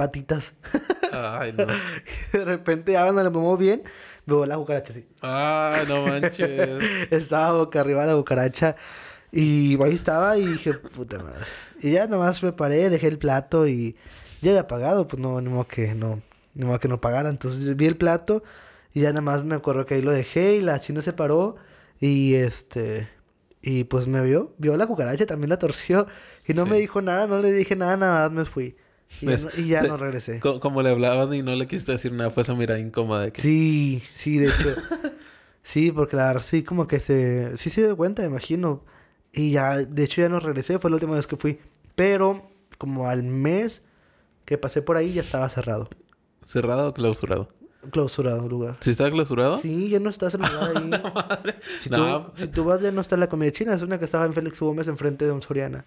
patitas. 0.00 0.54
Ay, 1.12 1.52
no. 1.52 1.66
de 2.32 2.44
repente, 2.44 2.92
ya 2.92 3.02
cuando 3.04 3.22
le 3.22 3.28
muevo 3.30 3.56
bien, 3.58 3.82
veo 4.24 4.46
la 4.46 4.56
cucaracha 4.56 4.92
así. 4.92 5.06
Ay, 5.20 5.84
no 5.88 6.06
manches. 6.06 6.82
Estaba 7.10 7.52
boca 7.52 7.80
arriba 7.80 8.06
la 8.06 8.14
cucaracha. 8.14 8.76
Y 9.32 9.80
ahí 9.82 9.94
estaba 9.94 10.38
y 10.38 10.46
dije, 10.46 10.72
puta 10.74 11.18
madre. 11.18 11.44
Y 11.80 11.92
ya 11.92 12.06
nomás 12.06 12.42
me 12.42 12.52
paré, 12.52 12.88
dejé 12.90 13.08
el 13.08 13.18
plato 13.18 13.66
y 13.68 13.94
ya 14.40 14.50
había 14.52 14.66
pagado, 14.66 15.06
pues 15.06 15.20
no, 15.22 15.40
ni 15.40 15.48
modo 15.50 15.68
que 15.68 15.94
no, 15.94 16.20
ni 16.54 16.64
modo 16.64 16.78
que 16.80 16.88
no 16.88 17.00
pagara. 17.00 17.28
Entonces 17.28 17.76
vi 17.76 17.86
el 17.86 17.96
plato 17.96 18.42
y 18.94 19.02
ya 19.02 19.10
nada 19.10 19.20
más 19.20 19.44
me 19.44 19.54
acuerdo 19.54 19.84
que 19.86 19.94
ahí 19.96 20.02
lo 20.02 20.12
dejé 20.12 20.56
y 20.56 20.62
la 20.62 20.80
china 20.80 21.02
se 21.02 21.12
paró 21.12 21.56
y 22.00 22.34
este, 22.34 23.08
y 23.62 23.84
pues 23.84 24.06
me 24.08 24.20
vio, 24.22 24.52
vio 24.58 24.76
la 24.76 24.86
cucaracha, 24.86 25.26
también 25.26 25.50
la 25.50 25.58
torció 25.58 26.06
y 26.48 26.54
no 26.54 26.64
Sí. 26.64 26.70
me 26.70 26.78
dijo 26.78 27.00
nada, 27.02 27.26
no 27.28 27.38
le 27.38 27.52
dije 27.52 27.76
nada, 27.76 27.96
nada 27.96 28.28
más 28.28 28.32
me 28.32 28.44
fui. 28.46 28.74
Y 29.20 29.26
ya, 29.26 29.36
no, 29.38 29.48
y 29.56 29.66
ya 29.68 29.80
se- 29.82 29.88
no 29.88 29.96
regresé. 29.96 30.40
Co- 30.40 30.60
como 30.60 30.82
le 30.82 30.90
hablabas 30.90 31.32
y 31.34 31.42
no 31.42 31.54
le 31.54 31.66
quisiste 31.66 31.92
decir 31.92 32.12
nada, 32.12 32.30
fue 32.30 32.42
esa 32.42 32.54
mirada 32.54 32.78
incómoda 32.80 33.30
que... 33.30 33.40
Sí, 33.42 34.02
sí, 34.14 34.38
de 34.38 34.46
hecho. 34.46 34.74
sí, 35.62 35.92
porque 35.92 36.16
la 36.16 36.26
verdad, 36.28 36.42
sí, 36.42 36.62
como 36.62 36.86
que 36.86 37.00
se... 37.00 37.56
Sí 37.56 37.70
se 37.70 37.82
dio 37.82 37.96
cuenta, 37.96 38.22
me 38.22 38.28
imagino. 38.28 38.84
Y 39.32 39.52
ya, 39.52 39.76
de 39.78 40.04
hecho, 40.04 40.20
ya 40.22 40.28
no 40.28 40.40
regresé. 40.40 40.78
Fue 40.78 40.90
la 40.90 40.96
última 40.96 41.14
vez 41.14 41.26
que 41.26 41.36
fui. 41.36 41.58
Pero, 41.94 42.50
como 42.78 43.08
al 43.08 43.22
mes 43.22 43.82
que 44.44 44.58
pasé 44.58 44.82
por 44.82 44.96
ahí, 44.96 45.12
ya 45.12 45.20
estaba 45.20 45.48
cerrado. 45.48 45.88
¿Cerrado 46.46 46.88
o 46.88 46.94
clausurado? 46.94 47.48
Clausurado 47.92 48.42
el 48.42 48.48
lugar. 48.50 48.76
¿Sí 48.80 48.90
estaba 48.90 49.10
clausurado? 49.10 49.58
Sí, 49.60 49.88
ya 49.88 50.00
no 50.00 50.10
está 50.10 50.26
ese 50.28 50.38
lugar 50.38 50.72
ahí. 50.76 50.90
Si, 51.80 51.88
No, 51.90 52.26
tú, 52.26 52.32
si 52.40 52.48
tú 52.48 52.64
vas, 52.64 52.80
ya 52.80 52.90
no 52.90 53.00
está 53.00 53.16
la 53.16 53.28
comida 53.28 53.52
china. 53.52 53.74
Es 53.74 53.82
una 53.82 53.98
que 53.98 54.04
estaba 54.06 54.26
en 54.26 54.32
Félix 54.32 54.58
Gómez 54.60 54.88
enfrente 54.88 55.24
de 55.24 55.32
un 55.32 55.40
Soriana. 55.42 55.84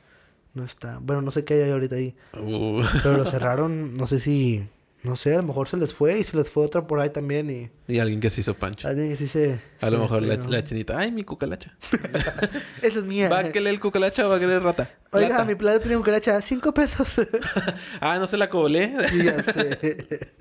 No 0.54 0.64
está. 0.66 1.00
Bueno, 1.02 1.22
no 1.22 1.32
sé 1.32 1.44
qué 1.44 1.64
hay 1.64 1.72
ahorita 1.72 1.96
ahí. 1.96 2.16
Uh, 2.40 2.82
Pero 3.02 3.18
lo 3.18 3.26
cerraron, 3.30 3.96
no 3.96 4.08
sé 4.08 4.20
si... 4.20 4.68
No 5.02 5.18
sé, 5.18 5.34
a 5.34 5.38
lo 5.38 5.44
mejor 5.44 5.68
se 5.68 5.76
les 5.76 5.94
fue 5.94 6.20
y 6.20 6.24
se 6.24 6.38
les 6.38 6.50
fue 6.50 6.64
otra 6.64 6.88
por 6.88 7.02
ahí 7.02 7.10
también 7.10 7.50
y... 7.50 7.70
y 7.94 8.00
alguien 8.00 8.22
que 8.22 8.30
se 8.30 8.40
hizo 8.40 8.54
pancho. 8.54 8.88
Alguien 8.88 9.10
que 9.10 9.18
sí 9.18 9.28
se... 9.28 9.60
A 9.82 9.88
se 9.88 9.92
lo 9.92 10.00
mejor 10.00 10.22
la, 10.24 10.38
la 10.38 10.64
chinita, 10.64 10.98
ay, 10.98 11.12
mi 11.12 11.26
cucalacha. 11.26 11.76
Esa 12.82 13.00
es 13.00 13.04
mía. 13.04 13.28
¿Va 13.28 13.40
a 13.40 13.52
querer 13.52 13.68
el 13.68 13.82
cucalacha 13.82 14.26
o 14.26 14.30
va 14.30 14.38
a 14.38 14.40
querer 14.40 14.64
rata? 14.64 14.90
Oiga, 15.12 15.28
Lata. 15.30 15.44
mi 15.44 15.56
plato 15.56 15.82
tiene 15.82 15.98
un 15.98 16.04
caracha, 16.04 16.40
cinco 16.42 16.74
pesos. 16.74 17.16
Ah, 18.00 18.18
no 18.18 18.28
se 18.28 18.38
la 18.38 18.50
cobré. 18.50 18.96
Sí, 19.10 19.24
ya 19.26 19.44
sé. 19.44 20.32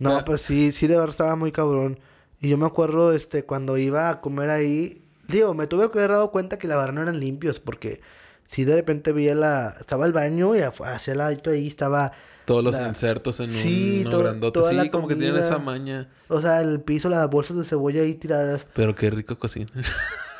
No, 0.00 0.16
Ah. 0.18 0.24
pues 0.24 0.42
sí, 0.42 0.72
sí, 0.72 0.88
de 0.88 0.94
verdad 0.96 1.10
estaba 1.10 1.36
muy 1.36 1.52
cabrón. 1.52 2.00
Y 2.40 2.48
yo 2.48 2.56
me 2.56 2.66
acuerdo, 2.66 3.12
este, 3.12 3.44
cuando 3.44 3.78
iba 3.78 4.08
a 4.10 4.20
comer 4.20 4.50
ahí, 4.50 5.04
digo, 5.28 5.54
me 5.54 5.68
tuve 5.68 5.88
que 5.92 5.98
haber 5.98 6.10
dado 6.10 6.32
cuenta 6.32 6.58
que 6.58 6.66
la 6.66 6.76
verdad 6.76 6.94
no 6.94 7.02
eran 7.02 7.20
limpios, 7.20 7.60
porque 7.60 8.00
sí 8.44 8.64
de 8.64 8.76
repente 8.76 9.12
veía 9.12 9.34
la, 9.34 9.76
estaba 9.80 10.06
el 10.06 10.12
baño 10.12 10.54
y 10.56 10.60
hacia 10.60 11.12
el 11.12 11.18
ladito 11.18 11.50
ahí 11.50 11.66
estaba, 11.66 12.12
Todos 12.44 12.62
los 12.62 12.74
La- 12.74 12.88
insertos 12.88 13.40
en 13.40 13.48
Sí, 13.50 14.04
uno 14.06 14.18
grandote. 14.18 14.58
toda 14.58 14.70
Sí, 14.70 14.76
la 14.76 14.90
como 14.90 15.08
que 15.08 15.16
tienen 15.16 15.40
esa 15.40 15.58
maña. 15.58 16.08
o 16.28 16.40
sea, 16.42 16.60
el 16.60 16.80
piso, 16.80 17.08
las 17.08 17.28
bolsas 17.30 17.56
de 17.56 17.64
cebolla 17.64 18.02
ahí 18.02 18.14
tiradas. 18.14 18.66
Pero 18.74 18.94
qué 18.94 19.08
rico 19.10 19.38
cocina. 19.38 19.70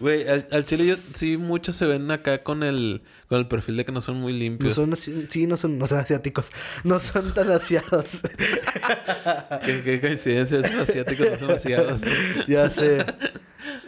Güey, 0.00 0.28
al, 0.28 0.46
al 0.50 0.64
chile 0.64 0.86
yo 0.86 0.96
sí 1.14 1.36
muchos 1.36 1.76
se 1.76 1.86
ven 1.86 2.10
acá 2.10 2.42
con 2.42 2.62
el 2.62 3.02
con 3.28 3.38
el 3.38 3.46
perfil 3.48 3.76
de 3.76 3.84
que 3.84 3.92
no 3.92 4.00
son 4.00 4.16
muy 4.16 4.32
No 4.32 4.38
limpios. 4.38 4.74
son, 4.74 4.92
así- 4.92 5.26
sí, 5.28 5.46
no 5.46 5.56
son, 5.56 5.78
no 5.78 5.86
son 5.86 5.98
asiáticos, 5.98 6.46
no 6.84 6.98
son 7.00 7.34
tan 7.34 7.50
aseados. 7.50 8.20
qué, 9.64 9.82
qué 9.84 10.00
coincidencia, 10.00 10.60
esos 10.60 10.88
asiáticos 10.88 11.30
no 11.32 11.38
son 11.38 11.50
asiados. 11.52 12.00
ya 12.48 12.70
sé. 12.70 13.04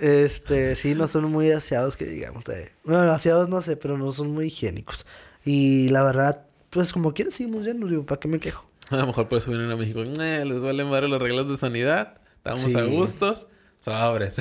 Este, 0.00 0.76
sí, 0.76 0.94
no 0.94 1.08
son 1.08 1.30
muy 1.30 1.50
aseados 1.52 1.96
que 1.96 2.04
digamos. 2.06 2.46
eh. 2.48 2.72
Bueno, 2.84 3.10
aseados 3.12 3.48
no 3.48 3.62
sé, 3.62 3.76
pero 3.76 3.96
no 3.96 4.12
son 4.12 4.30
muy 4.30 4.46
higiénicos. 4.46 5.06
Y 5.44 5.88
la 5.88 6.02
verdad, 6.02 6.46
pues 6.70 6.92
como 6.92 7.14
quieras 7.14 7.34
seguimos 7.34 7.64
yendo, 7.64 7.86
digo, 7.86 8.04
¿para 8.04 8.20
qué 8.20 8.28
me 8.28 8.40
quejo? 8.40 8.68
A 8.90 8.96
lo 8.96 9.06
mejor 9.06 9.28
por 9.28 9.38
eso 9.38 9.50
vienen 9.50 9.70
a 9.70 9.76
México. 9.76 10.02
"Eh, 10.02 10.44
les 10.44 10.60
vale 10.60 10.84
madre 10.84 11.08
las 11.08 11.20
reglas 11.22 11.48
de 11.48 11.56
sanidad. 11.56 12.20
Estamos 12.36 12.60
Sí. 12.72 12.76
a 12.76 12.82
gustos. 12.84 13.46
Sobres. 13.80 14.36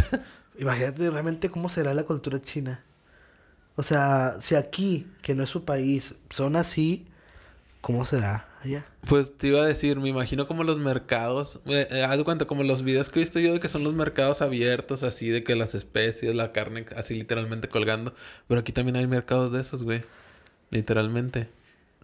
Imagínate 0.60 1.10
realmente 1.10 1.50
cómo 1.50 1.70
será 1.70 1.94
la 1.94 2.04
cultura 2.04 2.42
china. 2.42 2.84
O 3.76 3.84
sea, 3.84 4.38
si 4.42 4.56
aquí, 4.56 5.08
que 5.22 5.34
no 5.34 5.44
es 5.44 5.50
su 5.50 5.64
país, 5.64 6.14
son 6.32 6.58
así, 6.58 7.08
¿cómo 7.80 8.04
será 8.04 8.46
allá? 8.62 8.86
Pues 9.08 9.38
te 9.38 9.48
iba 9.48 9.62
a 9.62 9.66
decir, 9.66 10.02
me 10.02 10.10
imagino 10.10 10.48
como 10.48 10.66
los 10.66 10.78
mercados, 10.78 11.62
eh, 11.66 11.88
eh, 11.90 12.04
haz 12.04 12.18
de 12.18 12.26
cuenta, 12.26 12.46
como 12.46 12.64
los 12.64 12.84
videos 12.84 13.08
que 13.08 13.20
he 13.20 13.24
visto 13.24 13.40
yo 13.40 13.54
de 13.54 13.62
que 13.62 13.70
son 13.70 13.86
los 13.86 13.94
mercados 13.94 14.42
abiertos, 14.42 15.04
así 15.04 15.30
de 15.30 15.46
que 15.46 15.56
las 15.56 15.76
especies, 15.76 16.36
la 16.36 16.52
carne, 16.52 16.86
así 16.98 17.14
literalmente 17.14 17.70
colgando. 17.70 18.14
Pero 18.50 18.60
aquí 18.60 18.74
también 18.74 18.98
hay 18.98 19.08
mercados 19.08 19.54
de 19.54 19.62
esos, 19.62 19.84
güey. 19.84 20.04
Literalmente. 20.72 21.50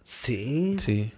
Sí. 0.02 0.76
Sí. 0.78 1.12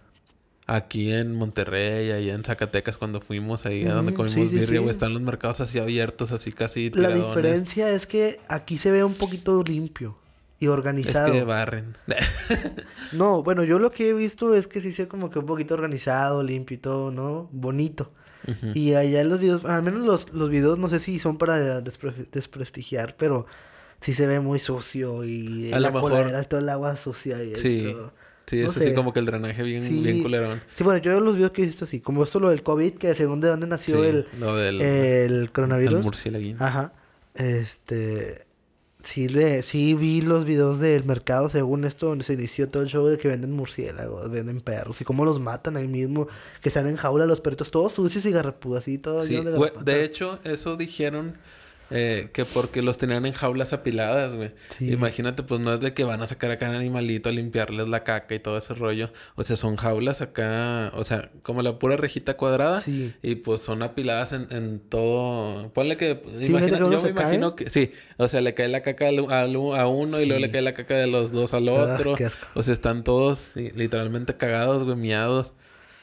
Aquí 0.71 1.11
en 1.13 1.35
Monterrey, 1.35 2.11
allá 2.11 2.35
en 2.35 2.45
Zacatecas, 2.45 2.99
cuando 2.99 3.23
fuimos 3.23 3.65
ahí 3.65 3.87
a 3.87 3.95
donde 3.95 4.13
Ujú, 4.13 4.23
comimos 4.25 4.51
sí, 4.51 4.55
birria, 4.55 4.81
sí. 4.83 4.89
están 4.91 5.15
los 5.15 5.23
mercados 5.23 5.61
así 5.63 5.79
abiertos, 5.79 6.31
así 6.31 6.53
casi 6.53 6.91
La 6.91 7.09
tiradones. 7.09 7.27
diferencia 7.27 7.91
es 7.91 8.07
que 8.07 8.39
aquí 8.49 8.77
se 8.77 8.91
ve 8.91 9.03
un 9.03 9.15
poquito 9.15 9.63
limpio 9.65 10.19
y 10.61 10.67
Es 10.67 10.71
organizado. 10.71 11.33
que 11.33 11.43
barren. 11.45 11.97
No, 13.13 13.43
bueno, 13.43 13.65
yo 13.65 13.79
lo 13.79 13.91
que 13.91 14.11
he 14.11 14.13
visto 14.13 14.55
es 14.55 14.69
que 14.69 14.81
sí 14.83 14.93
se 14.93 15.09
como 15.09 15.31
que 15.31 15.39
un 15.39 15.47
poquito 15.47 15.73
organizado, 15.75 16.43
limpio 16.43 16.75
y 16.75 16.79
todo, 16.79 17.11
¿no? 17.11 17.49
Bonito. 17.53 18.13
Y 18.75 18.95
allá 18.95 19.21
en 19.23 19.29
los 19.31 19.41
videos, 19.41 19.65
al 19.67 19.83
menos 19.83 20.03
los, 20.07 20.33
los 20.33 20.49
videos 20.49 20.79
no 20.79 20.89
sé 20.89 21.01
si 21.01 21.19
son 21.19 21.37
para 21.39 21.81
despre- 21.83 22.29
desprestigiar, 22.31 23.15
pero 23.19 23.47
sí 24.01 24.15
se 24.15 24.27
ve 24.27 24.41
muy 24.41 24.59
sucio 24.59 25.25
y 25.25 25.71
A 25.73 25.81
la 25.81 25.91
mejor- 25.91 26.11
coladera, 26.13 26.43
todo 26.45 26.61
el 26.61 26.69
agua 26.69 26.97
sucia 26.97 27.43
y 27.43 27.57
Sí. 27.57 27.89
todo. 27.93 28.13
Sí, 28.49 28.63
No 28.63 28.69
eso 28.71 28.81
sí, 28.81 28.95
como 28.95 29.13
que 29.13 29.21
el 29.21 29.27
drenaje 29.27 29.63
bien, 29.63 29.83
Sí. 29.87 30.01
bien 30.03 30.23
culerón. 30.23 30.63
Sí, 30.75 30.83
bueno, 30.85 30.99
yo 31.01 31.21
los 31.21 31.37
videos 31.37 31.51
que 31.53 31.63
he 31.63 31.67
visto 31.67 31.85
así, 31.85 32.01
como 32.01 32.25
esto 32.25 32.41
lo 32.41 32.49
del 32.51 32.63
COVID, 32.63 32.95
que 32.95 33.15
según 33.15 33.41
de 33.41 33.49
dónde 33.49 33.67
nació 33.67 34.03
Sí, 34.03 34.09
el, 34.09 34.27
lo 34.39 34.57
del 34.57 34.81
el 34.81 35.33
el 35.43 35.53
coronavirus. 35.53 36.03
murciélaguín. 36.05 36.57
Ajá. 36.61 36.93
Este. 37.35 38.47
Sí, 39.05 39.29
le, 39.29 39.63
sí 39.63 39.95
vi 39.95 40.21
los 40.23 40.45
videos 40.45 40.81
del 40.81 41.05
mercado 41.05 41.49
según 41.49 41.85
esto 41.85 42.07
donde 42.09 42.25
se 42.25 42.33
inició 42.35 42.69
todo 42.69 42.83
el 42.83 42.89
show 42.89 43.07
de 43.07 43.17
que 43.17 43.29
venden 43.29 43.53
murciélagos, 43.53 44.29
venden 44.29 44.61
perros 44.61 45.01
y 45.01 45.05
cómo 45.05 45.25
los 45.25 45.39
matan 45.41 45.77
ahí 45.77 45.87
mismo, 45.87 46.27
que 46.61 46.69
salen 46.71 46.91
en 46.93 46.97
jaula 46.97 47.25
los 47.25 47.41
perritos 47.41 47.71
todos 47.71 47.93
sucios 47.93 48.27
y 48.27 48.33
garrapudas 48.33 48.83
así 48.85 48.99
todo 48.99 49.23
Sí, 49.23 49.37
de 49.37 49.71
de 49.85 50.05
hecho, 50.05 50.41
eso 50.43 50.77
dijeron 50.77 51.35
eh, 51.91 52.29
que 52.33 52.45
porque 52.45 52.83
los 52.83 52.99
tenían 52.99 53.25
en 53.27 53.33
jaulas 53.33 53.73
apiladas, 53.73 54.35
güey. 54.35 54.53
Sí. 54.77 54.91
Imagínate, 54.93 55.43
pues 55.43 55.61
no 55.61 55.73
es 55.73 55.81
de 55.81 55.95
que 55.95 56.05
van 56.05 56.21
a 56.23 56.27
sacar 56.27 56.51
acá 56.51 56.69
un 56.69 56.75
animalito 56.77 57.29
a 57.29 57.33
limpiarles 57.33 57.89
la 57.89 58.05
caca 58.05 58.35
y 58.35 58.39
todo 58.41 58.59
ese 58.59 58.75
rollo. 58.75 59.11
O 59.37 59.45
sea, 59.45 59.57
son 59.57 59.77
jaulas 59.77 60.21
acá, 60.21 60.93
o 60.95 61.05
sea, 61.05 61.31
como 61.43 61.63
la 61.63 61.79
pura 61.79 61.97
rejita 61.97 62.37
cuadrada. 62.37 62.83
Sí. 62.83 63.15
Y 63.23 63.37
pues 63.37 63.61
son 63.63 63.83
apiladas 63.83 64.33
en, 64.33 64.47
en 64.51 64.81
todo. 64.81 65.71
Ponle 65.73 65.97
que. 65.97 66.17
fíjate 66.17 66.47
imagina- 66.47 66.79
yo 66.79 66.89
me 66.89 66.97
cae. 67.01 67.11
imagino 67.11 67.57
que. 67.57 67.71
Sí. 67.71 67.93
O 68.17 68.29
sea, 68.29 68.41
le 68.41 68.55
cae 68.55 68.69
la 68.69 68.83
caca 68.83 69.09
al- 69.09 69.31
al- 69.33 69.57
a 69.79 69.87
uno 69.87 70.21
y 70.21 70.27
luego 70.27 70.41
Sí. 70.41 70.47
le 70.47 70.51
cae 70.51 70.63
la 70.63 70.75
caca 70.75 70.95
de 70.97 71.07
los 71.07 71.33
dos 71.33 71.55
al 71.55 71.69
Ah, 71.69 71.73
otro. 71.95 72.17
o 72.55 72.63
sea, 72.63 72.73
están 72.73 73.05
todos 73.05 73.53
sí, 73.55 73.71
literalmente 73.75 74.37
cagados, 74.37 74.85
güey, 74.85 74.97
miados, 74.97 75.53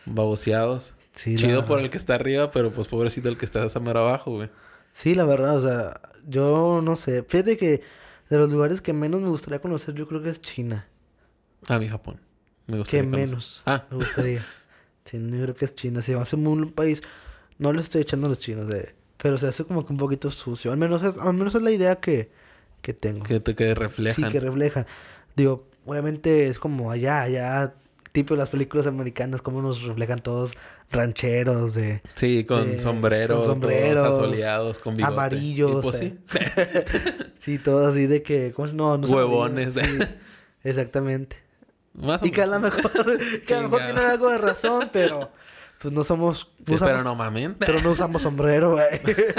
baboseados. 0.06 0.94
Sí, 1.16 1.36
Chido 1.38 1.66
por 1.66 1.80
el 1.80 1.90
que 1.90 1.98
está 1.98 2.16
arriba, 2.16 2.52
pero 2.52 2.72
pues 2.72 2.88
pobrecito 2.90 3.30
el 3.30 3.38
que 3.38 3.46
está 3.46 3.68
mero 3.80 4.02
abajo, 4.02 4.32
güey. 4.32 4.50
Sí, 4.96 5.14
la 5.16 5.26
verdad, 5.26 5.58
o 5.58 5.62
sea, 5.62 6.02
yo 6.28 6.82
no 6.84 6.96
sé. 6.96 7.24
Fíjate 7.24 7.58
que 7.58 7.84
de 8.30 8.38
los 8.40 8.50
lugares 8.50 8.82
que 8.82 8.94
menos 8.94 9.22
me 9.22 9.30
gustaría 9.30 9.60
conocer, 9.62 9.94
yo 9.96 10.08
creo 10.08 10.24
que 10.24 10.30
es 10.32 10.42
China. 10.42 10.88
A 11.68 11.80
mi 11.80 11.88
Japón. 11.90 12.22
Me 12.68 12.78
Que 12.84 13.04
gustaría 13.04 13.10
conocer. 13.10 13.42
menos 13.42 13.64
Ah, 13.66 13.86
me 13.92 13.98
gustaría. 13.98 14.48
sí, 15.06 15.20
yo 15.22 15.44
creo 15.44 15.56
que 15.56 15.66
es 15.66 15.76
China. 15.76 16.02
Se 16.02 16.16
me 16.16 16.22
hace 16.22 16.38
muy 16.38 16.54
un 16.54 16.72
país. 16.74 17.04
No 17.60 17.74
le 17.74 17.82
estoy 17.82 18.02
echando 18.02 18.28
a 18.28 18.30
los 18.32 18.40
chinos, 18.40 18.68
de, 18.68 18.96
pero 19.22 19.38
se 19.38 19.48
hace 19.48 19.66
como 19.66 19.86
que 19.86 19.94
un 19.94 20.00
poquito 20.00 20.32
sucio. 20.32 20.72
Al 20.72 20.78
menos 20.80 21.04
es, 21.04 21.18
al 21.18 21.34
menos 21.36 21.56
es 21.56 21.62
la 21.64 21.72
idea 21.72 22.00
que, 22.02 22.32
que 22.82 22.94
tengo. 22.94 23.24
que 23.24 23.40
te 23.40 23.56
que 23.56 23.74
sí, 23.74 23.74
reflejan. 23.76 24.32
que 24.32 24.40
refleja. 24.40 24.88
Digo, 25.36 25.68
obviamente 25.86 26.48
es 26.48 26.60
como 26.60 26.92
allá, 26.92 27.22
allá, 27.24 27.76
tipo 28.16 28.34
de 28.34 28.40
las 28.40 28.50
películas 28.50 28.88
americanas, 28.88 29.44
como 29.44 29.62
nos 29.62 29.84
reflejan 29.84 30.22
todos 30.24 30.54
rancheros 30.90 31.74
de 31.76 32.02
Sí, 32.16 32.44
con 32.46 32.72
Eh, 32.72 32.80
sombrero, 32.80 33.38
con 33.38 33.46
sombreros, 33.46 34.04
asoleados, 34.08 34.80
con 34.80 34.96
bigote. 34.98 35.14
amarillos, 35.14 35.84
pues 35.84 36.02
eh. 36.02 36.18
sí. 36.28 36.40
sí, 37.42 37.60
todo 37.60 37.88
así 37.88 38.08
de 38.08 38.24
que 38.24 38.52
¿cómo 38.54 38.68
es? 38.68 38.74
no, 38.74 38.98
no 38.98 39.08
Huevones. 39.08 39.74
sí, 39.76 40.00
exactamente. 40.64 41.38
Más 41.94 42.22
Y 42.24 42.32
que 42.32 42.42
a 42.42 42.48
lo 42.48 42.60
mejor, 42.60 42.92
que 43.46 43.54
a 43.54 43.58
lo 43.62 43.70
mejor 43.70 43.84
tienen 43.86 44.04
algo 44.04 44.30
de 44.30 44.38
razón, 44.38 44.90
pero 44.92 45.32
pues 45.80 45.94
no 45.94 46.04
somos, 46.04 46.50
no 46.66 46.78
Sí, 46.78 46.84
pero 46.84 47.04
no 47.04 47.16
mamen. 47.16 47.56
pero 47.60 47.80
no 47.82 47.92
usamos 47.92 48.22
sombrero, 48.22 48.72
güey. 48.72 48.86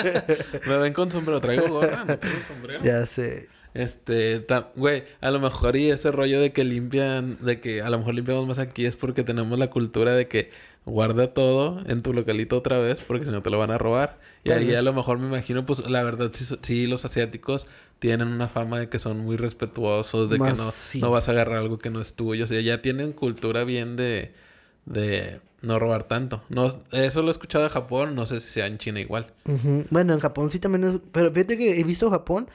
Me 0.67 0.79
ven 0.79 0.93
con 0.93 1.11
sombrero. 1.11 1.41
Traigo 1.41 1.69
gorra, 1.69 2.05
no 2.05 2.19
tengo 2.19 2.41
sombrero. 2.47 2.83
ya 2.85 3.05
sé. 3.05 3.49
Este, 3.77 4.47
güey, 4.77 5.05
a 5.21 5.31
lo 5.31 5.39
mejor 5.39 5.77
y 5.77 5.91
ese 5.91 6.11
rollo 6.11 6.41
de 6.41 6.51
que 6.51 6.65
limpian, 6.65 7.37
de 7.43 7.61
que 7.61 7.83
a 7.83 7.91
lo 7.91 7.99
mejor 7.99 8.15
limpiamos 8.15 8.47
más 8.47 8.59
aquí 8.59 8.87
es 8.87 8.97
porque 8.97 9.23
tenemos 9.23 9.59
la 9.59 9.69
cultura 9.69 10.13
de 10.13 10.29
que 10.29 10.51
guarda 10.87 11.35
todo 11.35 11.83
en 11.87 12.01
tu 12.01 12.15
localito 12.15 12.57
otra 12.57 12.79
vez 12.79 13.03
porque 13.03 13.27
si 13.27 13.31
no 13.31 13.43
te 13.43 13.51
lo 13.51 13.59
van 13.59 13.71
a 13.71 13.77
robar. 13.77 14.19
Y 14.45 14.53
ahí 14.53 14.75
a 14.75 14.81
lo 14.81 14.95
mejor 14.95 15.19
me 15.19 15.27
imagino, 15.27 15.67
pues 15.67 15.91
la 15.91 16.03
verdad, 16.03 16.31
sí, 16.33 16.47
sí, 16.63 16.87
los 16.87 17.05
asiáticos 17.05 17.67
tienen 17.99 18.29
una 18.29 18.49
fama 18.49 18.79
de 18.79 18.89
que 18.89 18.99
son 18.99 19.19
muy 19.19 19.37
respetuosos, 19.37 20.31
de 20.31 20.39
que 20.39 20.53
no, 20.53 20.71
sí. 20.71 21.01
no 21.01 21.11
vas 21.11 21.29
a 21.29 21.33
agarrar 21.33 21.59
algo 21.59 21.79
que 21.79 21.91
no 21.91 22.01
es 22.01 22.15
tuyo. 22.15 22.47
O 22.47 22.49
sea, 22.49 22.63
ya 22.63 22.81
tienen 22.81 23.13
cultura 23.13 23.65
bien 23.65 23.97
de, 23.97 24.33
de 24.87 25.41
no 25.61 25.79
robar 25.79 26.05
tanto. 26.05 26.43
No, 26.49 26.69
eso 26.93 27.21
lo 27.21 27.29
he 27.29 27.31
escuchado 27.33 27.65
de 27.65 27.71
Japón, 27.71 28.15
no 28.15 28.25
sé 28.25 28.41
si 28.41 28.49
sea 28.49 28.69
en 28.69 28.79
China 28.79 29.01
igual. 29.01 29.27
Bueno, 29.91 30.15
en 30.15 30.21
Japón 30.21 30.51
sí 30.51 30.61
también 30.61 30.85
es... 30.85 31.01
Pero 31.13 31.31
fíjate 31.31 31.59
que 31.59 31.79
he 31.79 31.85
visto 31.85 32.09
Japón 32.09 32.49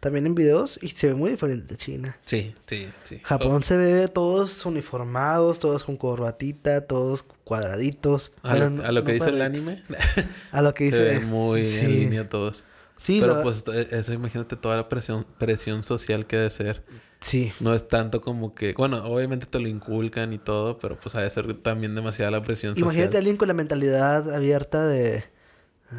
también 0.00 0.26
en 0.26 0.34
videos 0.34 0.78
y 0.82 0.88
se 0.88 1.08
ve 1.08 1.14
muy 1.14 1.30
diferente 1.30 1.66
de 1.68 1.76
China. 1.76 2.18
Sí, 2.24 2.54
sí, 2.66 2.88
sí. 3.04 3.20
Japón 3.22 3.62
se 3.62 3.76
ve 3.76 4.08
todos 4.08 4.64
uniformados, 4.66 5.58
todos 5.58 5.84
con 5.84 5.96
corbatita, 5.98 6.86
todos 6.86 7.22
cuadraditos. 7.44 8.32
A 8.42 8.56
lo, 8.56 8.64
a 8.84 8.92
lo 8.92 9.00
no 9.00 9.04
que 9.04 9.12
dice 9.12 9.28
el 9.28 9.42
anime. 9.42 9.82
A 10.52 10.62
lo 10.62 10.72
que 10.74 10.90
Se 10.90 10.96
dice... 11.04 11.18
ven 11.20 11.28
muy 11.28 11.66
sí. 11.66 11.84
en 11.84 11.90
línea 11.90 12.28
todos. 12.28 12.64
Sí, 12.96 13.18
Pero 13.20 13.36
la- 13.36 13.42
pues 13.42 13.62
to- 13.64 13.72
eso 13.72 14.12
imagínate 14.12 14.56
toda 14.56 14.76
la 14.76 14.88
presión, 14.88 15.26
presión 15.38 15.82
social 15.84 16.26
que 16.26 16.36
debe 16.36 16.50
ser. 16.50 16.82
Sí. 17.20 17.52
No 17.60 17.74
es 17.74 17.86
tanto 17.86 18.22
como 18.22 18.54
que, 18.54 18.72
bueno, 18.72 19.04
obviamente 19.04 19.44
te 19.44 19.58
lo 19.60 19.68
inculcan 19.68 20.32
y 20.32 20.38
todo, 20.38 20.78
pero 20.78 20.98
pues 20.98 21.14
ha 21.14 21.20
de 21.20 21.28
ser 21.28 21.52
también 21.62 21.94
demasiada 21.94 22.30
la 22.30 22.42
presión 22.42 22.72
social. 22.74 22.84
Imagínate 22.84 23.16
a 23.16 23.20
alguien 23.20 23.36
con 23.36 23.48
la 23.48 23.54
mentalidad 23.54 24.34
abierta 24.34 24.86
de... 24.86 25.24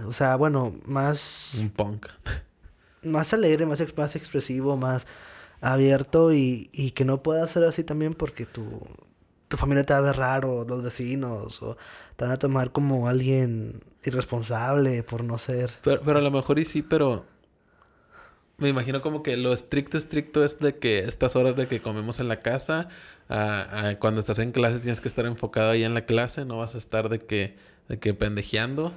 O 0.07 0.13
sea, 0.13 0.35
bueno, 0.37 0.73
más... 0.85 1.53
Un 1.59 1.69
punk. 1.69 2.07
Más 3.03 3.33
alegre, 3.33 3.65
más, 3.65 3.79
ex- 3.79 3.97
más 3.97 4.15
expresivo, 4.15 4.77
más 4.77 5.07
abierto 5.61 6.33
y, 6.33 6.69
y 6.73 6.91
que 6.91 7.05
no 7.05 7.21
pueda 7.23 7.47
ser 7.47 7.63
así 7.63 7.83
también 7.83 8.13
porque 8.13 8.45
tu, 8.45 8.81
tu 9.47 9.57
familia 9.57 9.85
te 9.85 9.93
va 9.93 9.99
a 9.99 10.03
ver 10.03 10.17
raro, 10.17 10.65
los 10.67 10.83
vecinos, 10.83 11.61
o 11.61 11.77
te 12.15 12.25
van 12.25 12.33
a 12.33 12.39
tomar 12.39 12.71
como 12.71 13.07
alguien 13.07 13.81
irresponsable 14.03 15.03
por 15.03 15.23
no 15.23 15.37
ser... 15.37 15.71
Pero, 15.83 16.01
pero 16.03 16.19
a 16.19 16.21
lo 16.21 16.31
mejor 16.31 16.59
y 16.59 16.65
sí, 16.65 16.81
pero 16.81 17.25
me 18.57 18.69
imagino 18.69 19.01
como 19.01 19.23
que 19.23 19.37
lo 19.37 19.53
estricto, 19.53 19.97
estricto 19.97 20.43
es 20.45 20.59
de 20.59 20.77
que 20.77 20.99
estas 20.99 21.35
horas 21.35 21.55
de 21.55 21.67
que 21.67 21.81
comemos 21.81 22.19
en 22.19 22.27
la 22.27 22.41
casa, 22.41 22.89
a- 23.29 23.87
a 23.89 23.99
cuando 23.99 24.19
estás 24.19 24.39
en 24.39 24.51
clase 24.51 24.79
tienes 24.79 25.01
que 25.01 25.07
estar 25.07 25.25
enfocado 25.25 25.71
ahí 25.71 25.83
en 25.83 25.93
la 25.95 26.05
clase, 26.05 26.45
no 26.45 26.57
vas 26.59 26.75
a 26.75 26.77
estar 26.77 27.09
de 27.09 27.19
que, 27.19 27.55
de 27.87 27.99
que 27.99 28.13
pendejeando. 28.13 28.93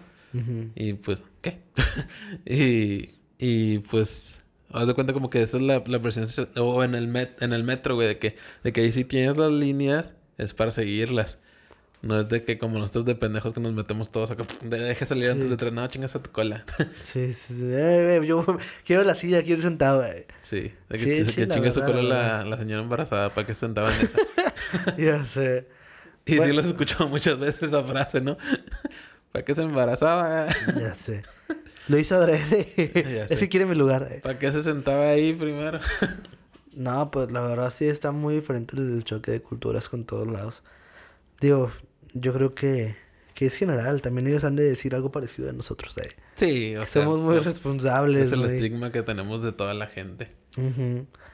Y 0.74 0.94
pues, 0.94 1.22
¿qué? 1.42 1.60
y, 2.44 3.14
y 3.38 3.78
pues, 3.80 4.40
haz 4.72 4.86
de 4.86 4.94
cuenta 4.94 5.12
como 5.12 5.30
que 5.30 5.42
esa 5.42 5.56
es 5.58 5.62
la, 5.62 5.82
la 5.86 6.00
presión 6.02 6.28
social. 6.28 6.48
O 6.58 6.82
en 6.84 6.94
el, 6.94 7.08
met, 7.08 7.40
en 7.42 7.52
el 7.52 7.64
metro, 7.64 7.94
güey, 7.94 8.08
de 8.08 8.18
que, 8.18 8.36
de 8.62 8.72
que 8.72 8.80
ahí 8.82 8.92
si 8.92 9.04
tienes 9.04 9.36
las 9.36 9.52
líneas, 9.52 10.14
es 10.38 10.54
para 10.54 10.70
seguirlas. 10.70 11.38
No 12.02 12.20
es 12.20 12.28
de 12.28 12.44
que 12.44 12.58
como 12.58 12.78
nosotros 12.78 13.06
de 13.06 13.14
pendejos 13.14 13.54
que 13.54 13.60
nos 13.60 13.72
metemos 13.72 14.12
todos 14.12 14.30
acá, 14.30 14.44
de 14.62 14.78
deje 14.78 15.06
salir 15.06 15.30
antes 15.30 15.44
Sí. 15.44 15.48
de 15.48 15.54
entrenar, 15.54 15.84
no 15.84 15.88
chingas 15.88 16.14
a 16.14 16.22
tu 16.22 16.30
cola. 16.30 16.64
Sí, 17.02 17.32
sí, 17.32 17.54
sí. 17.56 17.64
Eh, 17.64 18.16
eh, 18.22 18.26
yo 18.26 18.44
quiero 18.84 19.04
la 19.04 19.14
silla, 19.14 19.42
quiero 19.42 19.58
ir 19.60 19.62
sentado. 19.64 20.04
eh. 20.04 20.26
sí, 20.42 20.72
de 20.90 20.98
que, 20.98 21.24
Sí, 21.24 21.32
que, 21.34 21.44
sí, 21.44 21.48
chingue 21.48 21.72
su 21.72 21.80
cola 21.82 22.02
la 22.02 22.44
la, 22.44 22.58
señora 22.58 22.82
embarazada 22.82 23.32
para 23.32 23.46
que 23.46 23.54
se 23.54 23.60
sentaba 23.60 23.90
en 23.94 24.00
esa. 24.04 24.18
Ya 24.98 25.24
sé. 25.24 25.66
y 26.26 26.32
sí 26.32 26.38
Bueno. 26.38 26.52
lo 26.54 26.60
has 26.60 26.66
escuchado 26.66 27.08
muchas 27.08 27.38
veces 27.38 27.62
esa 27.62 27.82
frase, 27.84 28.20
¿no? 28.20 28.36
para 29.32 29.44
que 29.44 29.54
se 29.54 29.62
embarazaba. 29.62 30.48
Ya 30.78 30.94
sé. 30.94 31.22
Lo 31.88 31.98
hizo 31.98 32.14
adrede. 32.16 33.26
Ese 33.30 33.48
quiere 33.48 33.66
mi 33.66 33.74
lugar. 33.74 34.08
eh. 34.10 34.20
para 34.22 34.38
que 34.38 34.50
se 34.52 34.62
sentaba 34.62 35.08
ahí 35.08 35.32
primero. 35.32 35.80
No, 36.76 37.08
pues 37.12 37.30
la 37.30 37.40
verdad 37.40 37.70
sí 37.72 37.84
está 37.84 38.10
muy 38.10 38.34
diferente 38.34 38.76
el 38.76 39.04
choque 39.04 39.30
de 39.30 39.40
culturas 39.40 39.88
con 39.88 40.04
todos 40.04 40.26
lados. 40.26 40.64
Digo, 41.40 41.70
yo 42.14 42.32
creo 42.32 42.56
que, 42.56 42.96
que 43.34 43.46
es 43.46 43.54
general. 43.54 44.02
También 44.02 44.26
ellos 44.26 44.42
han 44.42 44.56
de 44.56 44.64
decir 44.64 44.92
algo 44.96 45.12
parecido 45.12 45.46
de 45.46 45.52
nosotros. 45.52 45.94
De, 45.94 46.10
sí, 46.34 46.74
o 46.76 46.80
que 46.80 46.86
sea, 46.86 47.04
somos 47.04 47.20
muy 47.20 47.36
son- 47.36 47.44
responsables. 47.44 48.26
Es 48.26 48.32
el 48.32 48.44
estigma 48.46 48.90
que 48.90 49.04
tenemos 49.04 49.40
de 49.40 49.52
toda 49.52 49.72
la 49.72 49.86
gente. 49.86 50.32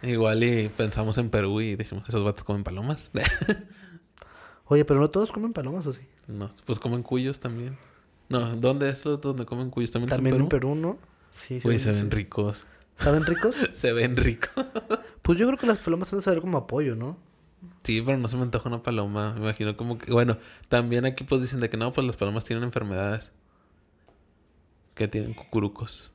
Igual 0.02 0.44
y 0.44 0.68
pensamos 0.68 1.16
en 1.16 1.30
Perú 1.30 1.62
y 1.62 1.74
decimos, 1.74 2.06
esos 2.06 2.22
vatos 2.22 2.44
comen 2.44 2.62
palomas. 2.62 3.10
Oye, 4.66 4.84
pero 4.84 5.00
no 5.00 5.08
todos 5.08 5.32
comen 5.32 5.54
palomas, 5.54 5.86
¿o 5.86 5.94
sí? 5.94 6.02
no, 6.28 6.50
pues 6.66 6.78
comen 6.78 7.02
cuyos 7.02 7.40
también. 7.40 7.78
No, 8.30 8.56
¿dónde 8.56 8.88
es 8.88 9.02
donde 9.02 9.44
comen 9.44 9.68
cuyos? 9.70 9.90
¿También, 9.90 10.08
También 10.08 10.36
en 10.36 10.42
en 10.42 10.48
Perú? 10.48 10.74
¿no? 10.74 10.98
Sí, 11.34 11.56
sí. 11.56 11.60
Güey, 11.62 11.78
se 11.78 11.92
sí. 11.92 12.00
ven 12.00 12.10
ricos. 12.10 12.66
¿Saben 12.96 13.24
ricos? 13.26 13.56
se 13.74 13.92
ven 13.92 14.16
ricos. 14.16 14.64
Pues 15.22 15.38
yo 15.38 15.46
creo 15.46 15.58
que 15.58 15.66
las 15.66 15.78
palomas 15.78 16.12
han 16.12 16.20
de 16.20 16.22
saber 16.22 16.40
como 16.40 16.56
apoyo, 16.58 16.94
¿no? 16.96 17.18
sí, 17.82 18.00
pero 18.00 18.16
no 18.16 18.28
se 18.28 18.36
me 18.36 18.42
antoja 18.42 18.68
una 18.68 18.80
paloma. 18.80 19.34
Me 19.34 19.40
imagino 19.40 19.76
como 19.76 19.98
que... 19.98 20.10
Bueno, 20.12 20.38
también 20.68 21.04
aquí 21.04 21.24
pues 21.24 21.42
dicen 21.42 21.60
de 21.60 21.68
que 21.68 21.76
no, 21.76 21.92
pues 21.92 22.06
las 22.06 22.16
palomas 22.16 22.44
tienen 22.44 22.64
enfermedades. 22.64 23.30
Que 24.94 25.08
tienen 25.08 25.34
cucurucos. 25.34 26.12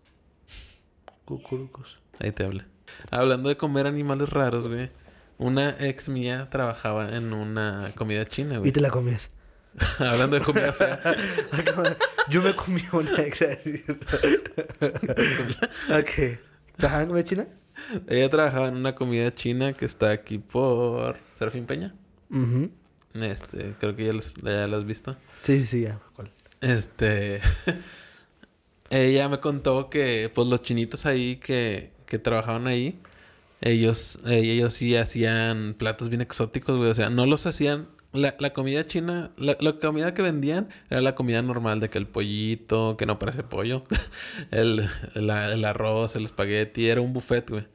Cucurucos. 1.25 1.97
Ahí 2.19 2.31
te 2.31 2.45
habla. 2.45 2.65
Hablando 3.11 3.49
de 3.49 3.57
comer 3.57 3.87
animales 3.87 4.29
raros, 4.29 4.67
güey. 4.67 4.89
Una 5.37 5.71
ex 5.79 6.07
mía 6.07 6.49
trabajaba 6.49 7.15
en 7.15 7.33
una 7.33 7.91
comida 7.95 8.25
china, 8.25 8.55
Y 8.55 8.57
güey. 8.59 8.71
te 8.71 8.79
la 8.81 8.89
comías. 8.89 9.29
Hablando 9.99 10.37
de 10.39 10.41
comida 10.45 10.71
fea. 10.73 10.99
Yo 12.29 12.41
me 12.41 12.55
comí 12.55 12.81
una 12.91 13.11
ok. 15.99 16.39
¿Trabajaban 16.77 17.03
en 17.03 17.07
comida 17.09 17.23
china? 17.23 17.47
Ella 18.07 18.29
trabajaba 18.29 18.67
en 18.67 18.75
una 18.77 18.95
comida 18.95 19.33
china 19.33 19.73
que 19.73 19.85
está 19.85 20.11
aquí 20.11 20.37
por 20.37 21.17
Serafín 21.37 21.65
Peña. 21.65 21.93
Este, 23.13 23.75
creo 23.79 23.95
que 23.95 24.05
ya, 24.05 24.13
los- 24.13 24.33
ya 24.35 24.67
la 24.67 24.77
has 24.77 24.85
visto. 24.85 25.15
Sí, 25.41 25.59
sí, 25.59 25.65
sí, 25.65 25.81
ya. 25.81 25.99
¿Cuál? 26.15 26.31
Este, 26.61 27.41
ella 28.89 29.29
me 29.29 29.39
contó 29.39 29.89
que, 29.89 30.31
pues, 30.33 30.47
los 30.47 30.61
chinitos 30.61 31.05
ahí 31.05 31.37
que, 31.37 31.91
que 32.05 32.17
trabajaban 32.19 32.67
ahí, 32.67 32.99
ellos, 33.61 34.19
eh, 34.25 34.39
ellos 34.39 34.73
sí 34.73 34.95
hacían 34.95 35.75
platos 35.77 36.09
bien 36.09 36.21
exóticos, 36.21 36.77
güey. 36.77 36.89
O 36.91 36.95
sea, 36.95 37.09
no 37.09 37.25
los 37.25 37.45
hacían. 37.45 37.87
La, 38.15 38.35
la 38.39 38.53
comida 38.53 38.85
china, 38.85 39.31
la, 39.37 39.57
la 39.59 39.73
comida 39.79 40.13
que 40.13 40.21
vendían 40.21 40.69
era 40.89 41.01
la 41.01 41.15
comida 41.15 41.41
normal 41.41 41.79
de 41.79 41.89
que 41.89 41.97
el 41.97 42.07
pollito, 42.07 42.97
que 42.97 43.05
no 43.05 43.19
parece 43.19 43.43
pollo, 43.43 43.83
el, 44.51 44.89
la- 45.15 45.53
el 45.53 45.65
arroz, 45.65 46.15
el 46.15 46.25
espagueti, 46.25 46.87
era 46.89 47.01
un 47.01 47.13
buffet, 47.13 47.49
güey. 47.49 47.67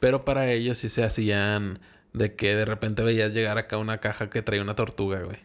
Pero 0.00 0.24
para 0.24 0.50
ellos 0.52 0.78
sí 0.78 0.88
se 0.88 1.02
hacían 1.04 1.80
de 2.12 2.34
que 2.34 2.54
de 2.54 2.64
repente 2.64 3.02
veías 3.02 3.32
llegar 3.32 3.58
acá 3.58 3.78
una 3.78 3.98
caja 3.98 4.30
que 4.30 4.42
traía 4.42 4.62
una 4.62 4.74
tortuga, 4.76 5.20
güey. 5.22 5.38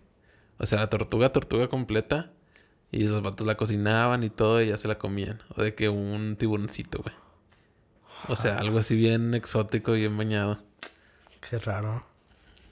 O 0.57 0.65
sea, 0.65 0.79
la 0.79 0.89
tortuga, 0.89 1.31
tortuga 1.31 1.67
completa. 1.69 2.31
Y 2.93 3.05
los 3.05 3.21
vatos 3.23 3.47
la 3.47 3.55
cocinaban 3.55 4.21
y 4.23 4.29
todo 4.29 4.61
y 4.61 4.67
ya 4.67 4.77
se 4.77 4.87
la 4.89 4.97
comían. 4.97 5.41
O 5.55 5.61
de 5.63 5.73
que 5.75 5.87
un 5.87 6.35
tiburoncito, 6.37 7.01
güey. 7.01 7.15
O 8.27 8.35
sea, 8.35 8.57
algo 8.59 8.79
así 8.79 8.95
bien 8.95 9.33
exótico, 9.33 9.93
bien 9.93 10.17
bañado. 10.17 10.61
Qué 11.49 11.57
raro. 11.57 12.05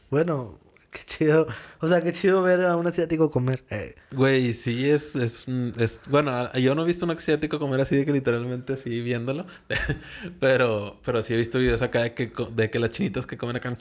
Bueno, 0.10 0.60
qué 0.92 1.00
chido. 1.06 1.48
O 1.80 1.88
sea, 1.88 2.02
qué 2.02 2.14
chido 2.14 2.42
ver 2.42 2.66
a 2.66 2.76
un 2.76 2.88
asiático 2.88 3.30
comer. 3.30 3.64
Eh, 3.70 3.96
Güey, 4.12 4.54
sí 4.54 4.90
es, 4.90 5.16
es, 5.16 5.46
es... 5.78 6.02
Bueno, 6.10 6.32
a- 6.32 6.58
yo 6.58 6.76
no 6.76 6.84
he 6.84 6.86
visto 6.86 7.06
un 7.06 7.12
asiático 7.12 7.60
comer 7.60 7.82
así 7.82 7.96
de 7.96 8.06
que 8.06 8.12
literalmente 8.12 8.74
así 8.74 9.02
viéndolo. 9.02 9.46
pero, 10.40 11.00
pero 11.04 11.22
sí 11.24 11.34
he 11.34 11.38
visto 11.38 11.60
videos 11.60 11.82
acá 11.82 12.04
de 12.04 12.14
que, 12.14 12.32
de 12.56 12.70
que 12.70 12.80
las 12.80 12.92
chinitas 12.92 13.26
que 13.26 13.38
comen 13.38 13.58
acá 13.58 13.76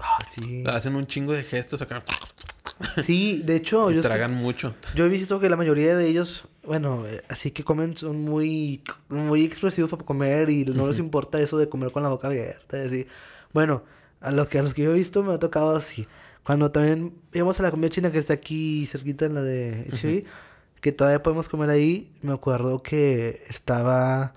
ah, 0.00 0.18
sí. 0.30 0.64
hacen 0.66 0.96
un 0.96 1.06
chingo 1.06 1.32
de 1.32 1.44
gestos 1.44 1.82
acá. 1.82 2.02
Sí, 3.04 3.42
de 3.44 3.56
hecho, 3.56 3.90
yo, 3.92 4.02
tragan 4.02 4.34
mucho. 4.34 4.74
yo 4.94 5.06
he 5.06 5.08
visto 5.08 5.40
que 5.40 5.48
la 5.50 5.56
mayoría 5.56 5.96
de 5.96 6.06
ellos, 6.06 6.44
bueno, 6.64 7.04
eh, 7.06 7.22
así 7.28 7.50
que 7.50 7.64
comen, 7.64 7.96
son 7.96 8.20
muy, 8.22 8.82
muy 9.08 9.44
expresivos 9.44 9.90
para 9.90 10.04
comer 10.04 10.50
y 10.50 10.64
no 10.64 10.86
les 10.88 10.98
importa 10.98 11.40
eso 11.40 11.58
de 11.58 11.68
comer 11.68 11.90
con 11.90 12.02
la 12.02 12.08
boca 12.08 12.28
abierta. 12.28 12.82
Así. 12.82 13.06
Bueno, 13.52 13.82
a 14.20 14.30
los 14.30 14.48
que, 14.48 14.58
a 14.58 14.62
los 14.62 14.74
que 14.74 14.82
yo 14.82 14.92
he 14.92 14.94
visto 14.94 15.22
me 15.22 15.34
ha 15.34 15.38
tocado 15.38 15.74
así. 15.76 16.06
Cuando 16.48 16.70
también 16.70 17.12
íbamos 17.34 17.60
a 17.60 17.62
la 17.62 17.70
comida 17.70 17.90
china 17.90 18.10
que 18.10 18.16
está 18.16 18.32
aquí 18.32 18.86
cerquita 18.86 19.26
en 19.26 19.34
la 19.34 19.42
de 19.42 19.84
HB, 19.92 20.80
que 20.80 20.92
todavía 20.92 21.22
podemos 21.22 21.46
comer 21.46 21.68
ahí, 21.68 22.10
me 22.22 22.32
acuerdo 22.32 22.82
que 22.82 23.42
estaba 23.50 24.32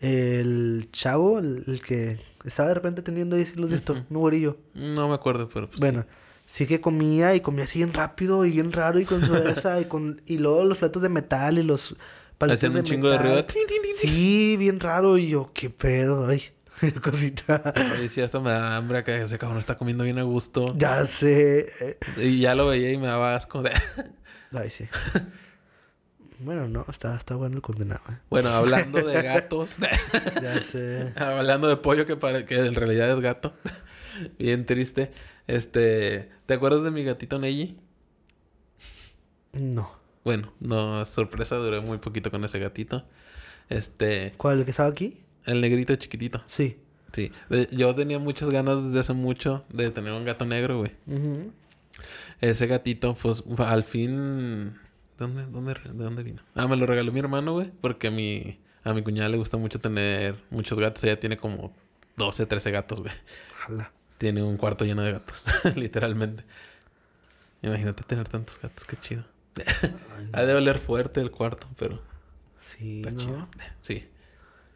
el 0.00 0.88
chavo, 0.90 1.38
el, 1.38 1.64
el 1.66 1.82
que 1.82 2.16
estaba 2.46 2.70
de 2.70 2.76
repente 2.76 3.02
teniendo 3.02 3.36
ahí, 3.36 3.44
si 3.44 3.56
lo 3.56 3.66
has 3.66 3.72
visto, 3.72 3.92
Ujú. 3.92 4.02
un 4.08 4.16
güerillo. 4.20 4.56
No 4.72 5.06
me 5.06 5.14
acuerdo, 5.14 5.50
pero 5.52 5.68
pues... 5.68 5.78
Bueno, 5.80 6.06
sí 6.46 6.64
que 6.64 6.80
comía 6.80 7.34
y 7.34 7.40
comía 7.40 7.64
así 7.64 7.80
bien 7.80 7.92
rápido 7.92 8.46
y 8.46 8.52
bien 8.52 8.72
raro 8.72 8.98
y 8.98 9.04
con 9.04 9.22
su 9.22 9.34
esa 9.36 9.78
y 9.82 9.84
con 9.84 10.22
y 10.24 10.38
luego 10.38 10.64
los 10.64 10.78
platos 10.78 11.02
de 11.02 11.10
metal 11.10 11.58
y 11.58 11.62
los 11.62 11.94
palitos 12.38 12.56
Hacían 12.64 12.74
un 12.74 12.84
chingo 12.84 13.10
de 13.10 13.18
ruido. 13.18 13.44
Sí, 13.98 14.56
bien 14.56 14.80
raro 14.80 15.18
y 15.18 15.28
yo, 15.28 15.50
qué 15.52 15.68
pedo, 15.68 16.26
ay, 16.26 16.42
cosita. 17.02 17.72
Ay, 17.74 18.08
sí, 18.08 18.20
hasta 18.20 18.40
me 18.40 18.50
da 18.50 18.76
hambre 18.76 18.98
acá. 18.98 19.14
Ese 19.16 19.38
cabrón 19.38 19.58
está 19.58 19.76
comiendo 19.78 20.04
bien 20.04 20.18
a 20.18 20.22
gusto. 20.22 20.74
Ya 20.76 21.04
sé. 21.06 21.68
eh, 21.80 21.98
Y 22.18 22.40
ya 22.40 22.54
lo 22.54 22.66
veía 22.66 22.92
y 22.92 22.98
me 22.98 23.06
daba 23.06 23.36
asco. 23.36 23.62
Ay, 24.52 24.70
sí. 24.70 24.88
Bueno, 26.38 26.68
no, 26.68 26.84
está, 26.88 27.16
está 27.16 27.34
bueno 27.36 27.56
el 27.56 27.62
condenado. 27.62 28.00
eh. 28.10 28.16
bueno, 28.30 28.48
hablando 28.50 29.04
de 29.06 29.20
gatos. 29.22 29.76
Ya 30.42 30.60
sé. 30.60 31.12
hablando 31.16 31.68
de 31.68 31.76
pollo 31.76 32.06
que, 32.06 32.16
pare- 32.16 32.46
que 32.46 32.56
en 32.66 32.74
realidad 32.74 33.10
es 33.10 33.20
gato. 33.20 33.52
bien 34.38 34.64
triste. 34.66 35.12
Este... 35.46 36.30
¿Te 36.46 36.54
acuerdas 36.54 36.82
de 36.82 36.90
mi 36.90 37.04
gatito 37.04 37.38
Neji? 37.38 37.78
No. 39.52 39.90
Bueno, 40.24 40.52
no, 40.60 41.04
sorpresa, 41.06 41.56
duré 41.56 41.80
muy 41.80 41.98
poquito 41.98 42.30
con 42.30 42.44
ese 42.44 42.58
gatito. 42.58 43.04
Este... 43.68 44.32
¿Cuál, 44.36 44.58
el 44.60 44.64
que 44.64 44.70
estaba 44.72 44.88
aquí? 44.88 45.20
El 45.46 45.60
negrito 45.60 45.94
chiquitito. 45.96 46.42
Sí. 46.46 46.78
Sí. 47.12 47.32
De- 47.48 47.68
yo 47.72 47.94
tenía 47.94 48.18
muchas 48.18 48.50
ganas 48.50 48.84
desde 48.84 49.00
hace 49.00 49.12
mucho 49.12 49.64
de 49.68 49.90
tener 49.90 50.12
un 50.12 50.24
gato 50.24 50.44
negro, 50.46 50.78
güey. 50.78 50.92
Ese 52.40 52.66
gatito, 52.66 53.14
pues, 53.14 53.42
al 53.58 53.84
fin... 53.84 54.78
¿Dónde, 55.18 55.46
dónde, 55.48 55.74
¿De 55.74 56.04
dónde 56.04 56.22
vino? 56.22 56.42
Ah, 56.54 56.66
me 56.66 56.76
lo 56.76 56.86
regaló 56.86 57.12
mi 57.12 57.20
hermano, 57.20 57.52
güey. 57.52 57.70
Porque 57.82 58.06
a 58.06 58.10
mi, 58.10 58.58
a 58.84 58.94
mi 58.94 59.02
cuñada 59.02 59.28
le 59.28 59.36
gusta 59.36 59.58
mucho 59.58 59.78
tener 59.78 60.34
muchos 60.48 60.78
gatos. 60.78 61.04
Ella 61.04 61.20
tiene 61.20 61.36
como 61.36 61.74
12, 62.16 62.46
13 62.46 62.70
gatos, 62.70 63.00
güey. 63.00 63.12
Ojalá. 63.54 63.92
Tiene 64.16 64.42
un 64.42 64.56
cuarto 64.56 64.84
lleno 64.86 65.02
de 65.02 65.12
gatos, 65.12 65.44
literalmente. 65.76 66.44
Imagínate 67.62 68.02
tener 68.04 68.28
tantos 68.28 68.58
gatos, 68.60 68.84
qué 68.84 68.96
chido. 68.96 69.24
ha 70.32 70.42
de 70.42 70.54
oler 70.54 70.78
fuerte 70.78 71.20
el 71.20 71.30
cuarto, 71.30 71.66
pero 71.78 72.00
Sí, 72.62 73.00
está 73.00 73.10
¿no? 73.10 73.18
chido. 73.20 73.48
Sí. 73.82 74.08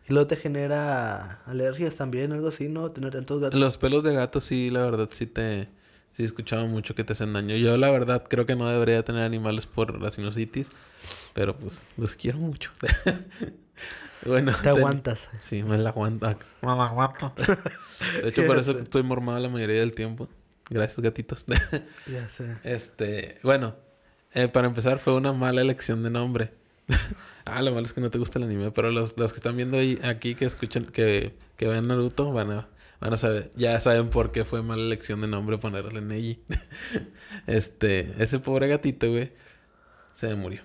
Y 0.09 0.13
luego 0.13 0.27
te 0.27 0.37
genera 0.37 1.41
alergias 1.47 1.97
también, 1.97 2.33
algo 2.33 2.49
así, 2.49 2.69
¿no? 2.69 2.91
Tener 2.91 3.13
tantos 3.13 3.41
gatos. 3.41 3.59
Los 3.59 3.79
pelos 3.79 4.03
de 4.05 4.15
gato 4.15 4.41
sí, 4.41 4.71
la 4.71 4.85
verdad, 4.85 5.09
sí 5.13 5.27
te... 5.27 5.69
Sí 6.17 6.23
he 6.23 6.27
escuchado 6.27 6.69
mucho 6.69 6.95
que 6.95 7.03
te 7.03 7.15
hacen 7.15 7.33
daño. 7.33 7.57
Yo, 7.57 7.77
la 7.77 7.91
verdad, 7.91 8.23
creo 8.29 8.47
que 8.47 8.55
no 8.55 8.69
debería 8.69 9.05
tener 9.05 9.25
animales 9.25 9.67
por 9.67 10.01
la 10.01 10.13
sinusitis. 10.13 10.69
Pero, 11.33 11.57
pues, 11.57 11.89
los 11.97 12.15
quiero 12.15 12.39
mucho. 12.39 12.71
bueno. 14.25 14.53
Te 14.63 14.69
aguantas. 14.69 15.29
Sí, 15.41 15.65
me 15.65 15.77
la 15.77 15.91
aguanto. 15.91 16.29
Me 16.63 16.69
la 16.69 16.85
aguanto. 16.85 17.33
De 18.23 18.29
hecho, 18.29 18.47
por 18.47 18.59
eso 18.59 18.79
estoy 18.79 19.03
mormado 19.03 19.41
la 19.41 19.49
mayoría 19.49 19.81
del 19.81 19.93
tiempo. 19.93 20.29
Gracias, 20.71 21.01
gatitos. 21.01 21.47
ya 22.07 22.29
sé. 22.29 22.59
Este... 22.63 23.41
Bueno. 23.43 23.75
Eh, 24.35 24.47
para 24.47 24.69
empezar, 24.69 25.01
fue 25.01 25.15
una 25.15 25.33
mala 25.33 25.63
elección 25.63 26.05
de 26.05 26.11
nombre. 26.11 26.53
ah, 27.45 27.63
lo 27.63 27.73
malo 27.73 27.87
es 27.87 27.93
que 27.93 28.01
no 28.01 28.11
te 28.11 28.19
gusta 28.19 28.39
el 28.39 28.45
anime. 28.45 28.71
Pero 28.71 28.91
los, 28.91 29.17
los 29.17 29.33
que 29.33 29.39
están 29.39 29.57
viendo 29.57 29.79
ahí, 29.79 29.99
aquí, 30.03 30.35
que 30.35 30.45
escuchan... 30.45 30.87
Que, 30.87 31.35
que 31.57 31.67
ven 31.67 31.87
Naruto, 31.87 32.33
van 32.33 32.51
a 32.51 32.69
Van 33.05 33.13
a 33.13 33.17
saber, 33.19 33.53
ya 33.55 33.79
saben 33.81 34.09
por 34.09 34.33
qué 34.33 34.47
fue 34.47 34.63
mala 34.63 34.83
elección 34.83 35.21
de 35.21 35.27
nombre 35.27 35.59
ponerle 35.59 36.01
Neji. 36.01 36.43
este, 37.47 38.23
ese 38.23 38.39
pobre 38.39 38.67
gatito, 38.67 39.11
güey, 39.11 39.31
se 40.15 40.29
me 40.29 40.37
murió. 40.37 40.63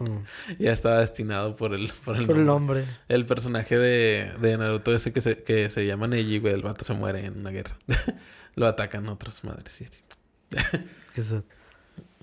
Mm. 0.00 0.18
ya 0.58 0.72
estaba 0.72 1.00
destinado 1.00 1.56
por 1.56 1.72
el, 1.72 1.90
por 2.04 2.16
el, 2.16 2.44
nombre. 2.44 2.84
El 3.08 3.24
personaje 3.24 3.78
de, 3.78 4.30
de 4.42 4.58
Naruto 4.58 4.94
ese 4.94 5.14
que 5.14 5.22
se, 5.22 5.42
que 5.42 5.70
se 5.70 5.86
llama 5.86 6.06
Neji, 6.06 6.38
güey, 6.38 6.52
el 6.52 6.60
vato 6.60 6.84
se 6.84 6.92
muere 6.92 7.24
en 7.24 7.38
una 7.38 7.50
guerra. 7.50 7.78
Lo 8.54 8.66
atacan 8.66 9.08
otras 9.08 9.42
madres 9.42 9.80
y 9.80 9.86
¿Qué 11.14 11.20
es 11.22 11.32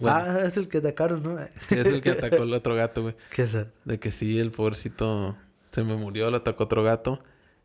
ah, 0.04 0.40
es 0.46 0.58
el 0.58 0.68
que 0.68 0.80
atacaron, 0.80 1.24
¿no? 1.24 1.38
sí, 1.68 1.76
es 1.76 1.86
el 1.86 2.02
que 2.02 2.10
atacó 2.12 2.44
el 2.44 2.54
otro 2.54 2.76
gato, 2.76 3.04
güey. 3.04 3.16
¿Qué 3.30 3.44
es 3.44 3.58
De 3.86 4.00
que 4.00 4.12
sí, 4.12 4.40
el 4.40 4.52
pobrecito 4.52 5.36
se 5.72 5.84
me 5.84 5.96
murió, 5.96 6.30
lo 6.32 6.38
atacó 6.38 6.66
otro 6.66 6.84
gato. 6.84 7.24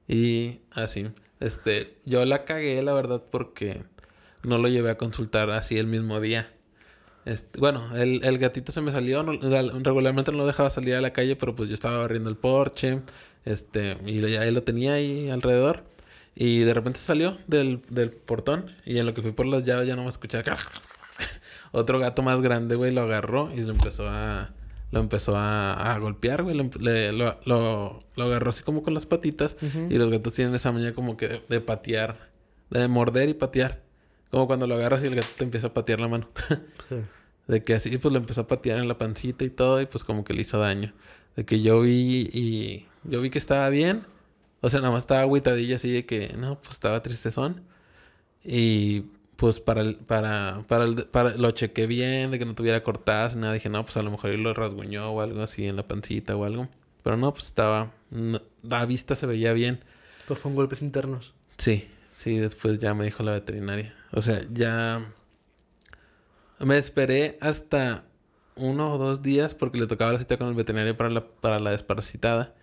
Y 0.09 0.61
así. 0.73 1.09
Este, 1.41 1.97
yo 2.05 2.25
la 2.25 2.45
cagué, 2.45 2.83
la 2.83 2.95
verdad, 2.95 3.23
porque 3.31 3.83
no 4.43 4.59
lo 4.59 4.69
llevé 4.69 4.91
a 4.91 4.99
consultar 4.99 5.51
así 5.51 5.79
el 5.79 5.87
mismo 5.87 6.21
día. 6.21 6.53
Este, 7.25 7.59
bueno, 7.59 7.95
el, 7.97 8.25
el, 8.25 8.39
gatito 8.39 8.71
se 8.71 8.81
me 8.81 8.93
salió, 8.93 9.23
regularmente 9.25 10.31
no 10.31 10.39
lo 10.39 10.47
dejaba 10.47 10.71
salir 10.71 10.95
a 10.95 11.01
la 11.01 11.13
calle, 11.13 11.35
pero 11.35 11.57
pues 11.57 11.69
yo 11.69 11.75
estaba 11.75 11.99
barriendo 11.99 12.31
el 12.31 12.37
porche, 12.37 13.01
este, 13.45 13.99
y 14.07 14.25
ahí 14.37 14.53
lo 14.53 14.63
tenía 14.63 14.95
ahí 14.95 15.29
alrededor. 15.29 15.85
Y 16.37 16.61
de 16.61 16.75
repente 16.75 17.01
salió 17.01 17.39
del, 17.49 17.83
del 17.89 18.13
portón, 18.13 18.71
y 18.85 18.99
en 18.99 19.07
lo 19.07 19.15
que 19.15 19.23
fui 19.23 19.33
por 19.33 19.47
las 19.47 19.65
llaves 19.65 19.89
ya 19.89 19.97
no 19.97 20.03
me 20.05 20.09
escuchaba. 20.09 20.45
Otro 21.77 21.99
gato 21.99 22.23
más 22.23 22.41
grande, 22.41 22.75
güey, 22.75 22.91
lo 22.91 23.03
agarró 23.03 23.53
y 23.53 23.61
lo 23.61 23.73
empezó 23.73 24.09
a 24.09 24.55
lo 24.91 25.01
empezó 25.01 25.35
a, 25.37 25.99
golpear, 26.01 26.43
güey. 26.43 26.57
Lo, 26.57 27.39
lo, 27.45 28.03
agarró 28.17 28.49
así 28.49 28.63
como 28.63 28.83
con 28.83 28.95
las 28.95 29.05
patitas. 29.05 29.57
Y 29.91 29.99
los 29.99 30.11
gatos 30.11 30.33
tienen 30.33 30.55
esa 30.55 30.73
manía 30.73 30.95
como 30.95 31.19
que 31.19 31.43
de, 31.47 31.61
patear, 31.61 32.31
de 32.71 32.89
morder 32.89 33.29
y 33.29 33.35
patear. 33.35 33.83
Como 34.31 34.47
cuando 34.47 34.67
lo 34.67 34.77
agarras 34.77 35.03
y 35.05 35.09
el 35.09 35.17
gato 35.17 35.29
te 35.37 35.45
empieza 35.45 35.67
a 35.67 35.75
patear 35.75 36.01
la 36.01 36.09
mano. 36.09 36.31
De 37.47 37.63
que 37.63 37.75
así, 37.75 37.99
pues 37.99 38.11
lo 38.11 38.19
empezó 38.19 38.41
a 38.41 38.47
patear 38.49 38.79
en 38.79 38.89
la 38.89 38.97
pancita 38.97 39.45
y 39.45 39.51
todo, 39.51 39.81
y 39.81 39.87
pues 39.87 40.03
como 40.03 40.25
que 40.25 40.33
le 40.33 40.41
hizo 40.41 40.59
daño. 40.59 40.95
De 41.37 41.45
que 41.45 41.61
yo 41.61 41.83
vi 41.83 42.29
y 42.33 42.87
yo 43.05 43.21
vi 43.21 43.29
que 43.29 43.39
estaba 43.39 43.69
bien. 43.69 44.07
O 44.63 44.71
sea, 44.71 44.81
nada 44.81 44.93
más 44.93 45.03
estaba 45.03 45.21
agüitadilla 45.21 45.77
así 45.77 45.93
de 45.93 46.07
que, 46.07 46.35
no, 46.39 46.59
pues 46.59 46.73
estaba 46.73 47.03
tristezón. 47.03 47.63
Y 48.43 49.05
pues 49.37 49.61
para 49.61 49.83
el, 49.83 49.97
para, 49.97 50.65
para, 50.67 50.85
el, 50.85 51.05
para, 51.05 51.37
lo 51.37 51.51
chequé 51.51 51.87
bien, 51.87 52.31
de 52.31 52.39
que 52.39 52.47
no 52.47 52.55
tuviera 52.55 52.83
cortadas, 52.83 53.37
nada. 53.37 53.53
Dije, 53.53 53.69
no, 53.69 53.85
pues 53.85 53.97
a 53.97 54.03
lo 54.03 54.11
mejor 54.11 54.31
él 54.31 54.43
lo 54.43 54.55
rasguñó 54.55 55.11
o 55.11 55.21
algo 55.21 55.43
así 55.43 55.67
en 55.67 55.77
la 55.77 55.87
pancita 55.87 56.37
o 56.37 56.45
algo. 56.45 56.69
Pero 57.03 57.17
no, 57.17 57.33
pues 57.33 57.45
estaba, 57.45 57.93
a 58.71 58.87
vista 58.87 59.15
se 59.15 59.27
veía 59.27 59.53
bien. 59.53 59.85
Pues 60.27 60.41
fueron 60.41 60.57
golpes 60.57 60.83
internos. 60.83 61.35
Sí, 61.59 61.89
sí, 62.17 62.39
después 62.39 62.79
ya 62.79 62.95
me 62.95 63.05
dijo 63.05 63.23
la 63.23 63.33
veterinaria. 63.33 63.95
O 64.13 64.23
sea, 64.23 64.43
ya 64.53 65.07
me 66.59 66.79
esperé 66.79 67.37
hasta 67.41 68.05
uno 68.57 68.95
o 68.95 68.99
dos 68.99 69.23
días 69.23 69.55
porque 69.55 69.79
le 69.79 69.87
tocaba 69.87 70.15
la 70.15 70.19
cita 70.19 70.39
con 70.39 70.49
el 70.49 70.55
veterinario 70.55 70.97
para 70.97 71.11
la, 71.11 71.27
para 71.27 71.61
la 71.61 71.73
desparasitada. 71.73 72.55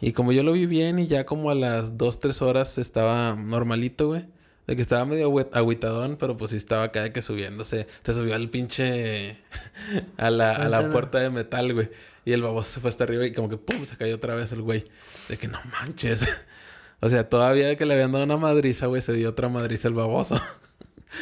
Y 0.00 0.12
como 0.12 0.32
yo 0.32 0.42
lo 0.42 0.52
vi 0.52 0.66
bien 0.66 0.98
y 0.98 1.06
ya 1.06 1.24
como 1.26 1.50
a 1.50 1.54
las 1.54 1.96
dos, 1.96 2.18
tres 2.18 2.42
horas 2.42 2.76
estaba 2.76 3.36
normalito, 3.36 4.08
güey 4.08 4.26
de 4.66 4.76
que 4.76 4.82
estaba 4.82 5.04
medio 5.04 5.32
agüitadón, 5.52 6.16
pero 6.16 6.36
pues 6.36 6.52
sí 6.52 6.56
estaba 6.56 6.84
acá 6.84 7.02
de 7.02 7.12
que 7.12 7.22
subiéndose. 7.22 7.86
Se 8.02 8.14
subió 8.14 8.34
al 8.34 8.48
pinche... 8.48 9.38
a, 10.16 10.30
la, 10.30 10.52
a 10.52 10.68
la 10.68 10.88
puerta 10.90 11.18
de 11.18 11.30
metal, 11.30 11.72
güey. 11.74 11.90
Y 12.24 12.32
el 12.32 12.42
baboso 12.42 12.70
se 12.70 12.80
fue 12.80 12.90
hasta 12.90 13.04
arriba 13.04 13.26
y 13.26 13.32
como 13.32 13.48
que 13.48 13.56
pum, 13.56 13.84
se 13.84 13.96
cayó 13.96 14.14
otra 14.16 14.34
vez 14.34 14.52
el 14.52 14.62
güey. 14.62 14.84
De 15.28 15.36
que 15.36 15.48
no 15.48 15.58
manches. 15.72 16.20
o 17.00 17.10
sea, 17.10 17.28
todavía 17.28 17.66
de 17.66 17.76
que 17.76 17.84
le 17.84 17.94
habían 17.94 18.12
dado 18.12 18.24
una 18.24 18.36
madriza, 18.36 18.86
güey, 18.86 19.02
se 19.02 19.12
dio 19.12 19.30
otra 19.30 19.48
madriza 19.48 19.88
el 19.88 19.94
baboso. 19.94 20.40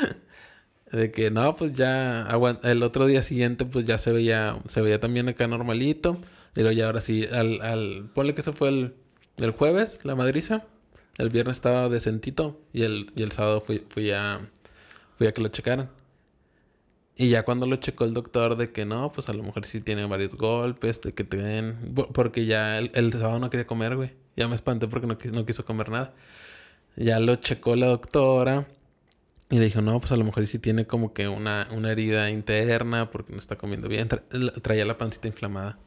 de 0.93 1.11
que 1.11 1.31
no, 1.31 1.57
pues 1.57 1.73
ya 1.73 2.29
el 2.63 2.83
otro 2.83 3.07
día 3.07 3.23
siguiente 3.23 3.65
pues 3.65 3.85
ya 3.85 3.99
se 3.99 4.13
veía 4.13 4.59
se 4.69 4.81
veía 4.83 5.01
también 5.01 5.29
acá 5.29 5.47
normalito. 5.47 6.21
Y 6.55 6.61
luego 6.61 6.73
ya 6.77 6.87
ahora 6.87 7.01
sí 7.01 7.27
al 7.27 7.63
al 7.63 8.11
ponle 8.13 8.35
que 8.35 8.43
eso 8.43 8.53
fue 8.53 8.69
el 8.69 8.95
el 9.39 9.53
jueves 9.53 10.01
la 10.03 10.15
madriza. 10.15 10.65
El 11.21 11.29
viernes 11.29 11.59
estaba 11.59 11.89
decentito 11.89 12.61
y 12.73 12.83
el, 12.83 13.13
y 13.15 13.23
el 13.23 13.33
sábado 13.33 13.61
fui, 13.61 13.85
fui, 13.89 14.11
a, 14.11 14.41
fui 15.19 15.27
a 15.27 15.33
que 15.33 15.43
lo 15.43 15.49
checaran. 15.49 15.91
Y 17.15 17.29
ya 17.29 17.45
cuando 17.45 17.67
lo 17.67 17.77
checó 17.77 18.07
el 18.07 18.15
doctor 18.15 18.57
de 18.57 18.73
que 18.73 18.87
no, 18.87 19.13
pues 19.13 19.29
a 19.29 19.35
lo 19.35 19.43
mejor 19.43 19.67
sí 19.67 19.83
tiene 19.83 20.07
varios 20.07 20.35
golpes, 20.35 21.03
de 21.03 21.13
que 21.13 21.23
te 21.23 21.37
den... 21.37 21.95
Porque 22.15 22.47
ya 22.47 22.79
el, 22.79 23.13
sábado 23.13 23.39
no 23.39 23.51
quería 23.51 23.67
comer, 23.67 23.97
güey. 23.97 24.13
Ya 24.37 24.49
me 24.49 24.55
espanté 24.55 24.89
porque 24.89 25.07
no, 25.07 25.19
no 25.35 25.45
quiso 25.45 25.67
comer 25.67 25.91
nada. 25.91 26.15
Ya 26.97 27.21
lo 27.21 27.37
checó 27.37 27.77
la 27.77 27.89
doctora. 27.89 28.67
Y 29.51 29.59
le 29.59 29.67
dijo, 29.67 29.83
no, 29.83 30.01
pues 30.01 30.13
a 30.13 30.17
lo 30.17 30.25
mejor 30.25 30.47
sí 30.47 30.59
tiene 30.59 30.87
como 30.87 31.13
que 31.13 31.29
una, 31.29 31.69
una 31.73 31.91
herida 31.93 32.31
interna 32.31 33.11
porque 33.11 33.35
no 33.35 33.39
está 33.39 33.57
comiendo 33.59 33.89
bien. 33.89 34.09
traía 34.63 34.87
la 34.87 34.97
pancita 34.97 35.29
inflamada. 35.29 35.79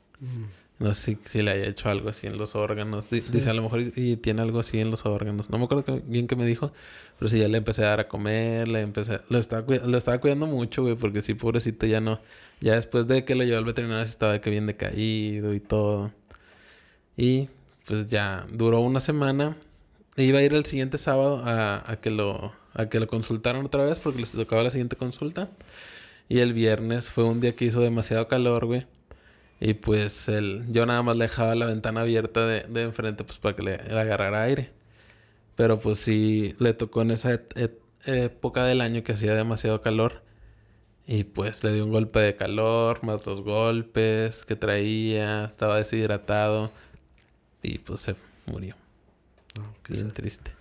No 0.84 0.93
sé 0.93 1.17
si, 1.30 1.41
le 1.41 1.52
haya 1.52 1.65
hecho 1.65 1.88
algo 1.88 2.10
así 2.10 2.28
en 2.28 2.38
los 2.38 2.56
órganos. 2.56 3.10
Dice 3.10 3.50
a 3.50 3.54
lo 3.54 3.62
mejor 3.62 3.84
y, 3.96 4.17
tiene 4.17 4.41
algo 4.41 4.60
así 4.60 4.82
en 4.82 4.91
los 4.91 5.06
órganos. 5.06 5.50
No 5.50 5.58
me 5.58 5.63
acuerdo 5.63 6.02
bien 6.06 6.28
qué 6.28 6.36
me 6.36 6.46
dijo. 6.46 6.74
Pero 7.17 7.30
sí, 7.30 7.39
ya 7.39 7.48
le 7.48 7.60
empecé 7.60 7.86
a 7.86 7.89
dar 7.91 8.02
a 8.02 8.10
comer, 8.10 8.67
le 8.67 8.82
empecé... 8.82 9.22
Lo 9.30 9.39
estaba, 9.39 9.65
lo 9.65 9.98
estaba 9.98 10.17
cuidando 10.17 10.46
mucho, 10.46 10.82
güey, 10.82 10.96
porque 10.96 11.22
sí, 11.22 11.36
pobrecito, 11.36 11.86
ya 11.86 12.02
no... 12.02 12.19
Ya 12.60 12.76
después 12.76 13.08
de 13.08 13.24
que 13.24 13.34
lo 13.34 13.46
llevó 13.46 13.60
al 13.60 13.63
veterinario 13.63 14.04
estaba 14.04 14.41
que 14.41 14.50
bien 14.50 14.67
decaído 14.67 15.54
y 15.54 15.62
todo. 15.62 16.12
Y 17.15 17.48
pues 17.86 18.10
ya 18.10 18.46
duró 18.52 18.82
una 18.82 19.00
semana. 19.00 19.56
Iba 20.17 20.39
a 20.39 20.41
ir 20.41 20.54
el 20.54 20.65
siguiente 20.65 20.98
sábado 20.98 21.43
a, 21.46 21.89
a 21.89 22.02
que 22.02 22.10
lo 22.10 22.52
a 22.74 22.89
que 22.89 23.00
lo 23.00 23.08
consultaran 23.08 23.65
otra 23.65 23.86
vez 23.86 24.00
porque 24.02 24.19
les 24.19 24.32
tocaba 24.32 24.63
la 24.63 24.72
siguiente 24.72 24.98
consulta. 24.98 25.50
Y 26.28 26.39
el 26.39 26.52
viernes 26.52 27.10
fue 27.10 27.24
un 27.24 27.39
día 27.39 27.56
que 27.56 27.63
hizo 27.63 27.80
demasiado 27.80 28.28
calor, 28.28 28.65
güey. 28.65 28.86
Y 29.65 29.76
pues 29.76 30.28
el, 30.28 30.65
yo 30.69 30.86
nada 30.86 31.02
más 31.04 31.15
le 31.15 31.23
dejaba 31.23 31.56
la 31.56 31.65
ventana 31.65 32.02
abierta 32.02 32.45
de, 32.45 32.63
de 32.63 32.82
enfrente 32.82 33.23
pues 33.23 33.39
para 33.39 33.56
que 33.56 33.63
le, 33.63 33.76
agarrara 33.76 34.43
aire. 34.43 34.71
Pero 35.56 35.80
pues 35.80 35.99
sí 35.99 36.54
le 36.60 36.73
tocó 36.73 37.02
en 37.02 37.12
esa 37.12 37.39
época 38.06 38.65
del 38.65 38.82
año 38.82 39.06
que 39.06 39.13
hacía 39.13 39.34
demasiado 39.36 39.82
calor. 39.82 40.21
Y 41.08 41.23
pues 41.23 41.63
le 41.63 41.71
dio 41.71 41.86
un 41.86 41.91
golpe 41.93 42.19
de 42.19 42.36
calor, 42.36 43.06
más 43.06 43.23
dos 43.23 43.39
golpes 43.39 44.43
que 44.43 44.58
traía, 44.58 45.45
estaba 45.45 45.78
deshidratado. 45.78 46.69
Y 47.62 47.78
pues 47.78 48.02
se 48.02 48.15
murió. 48.45 48.76
Bien 49.88 50.12
triste. 50.12 50.52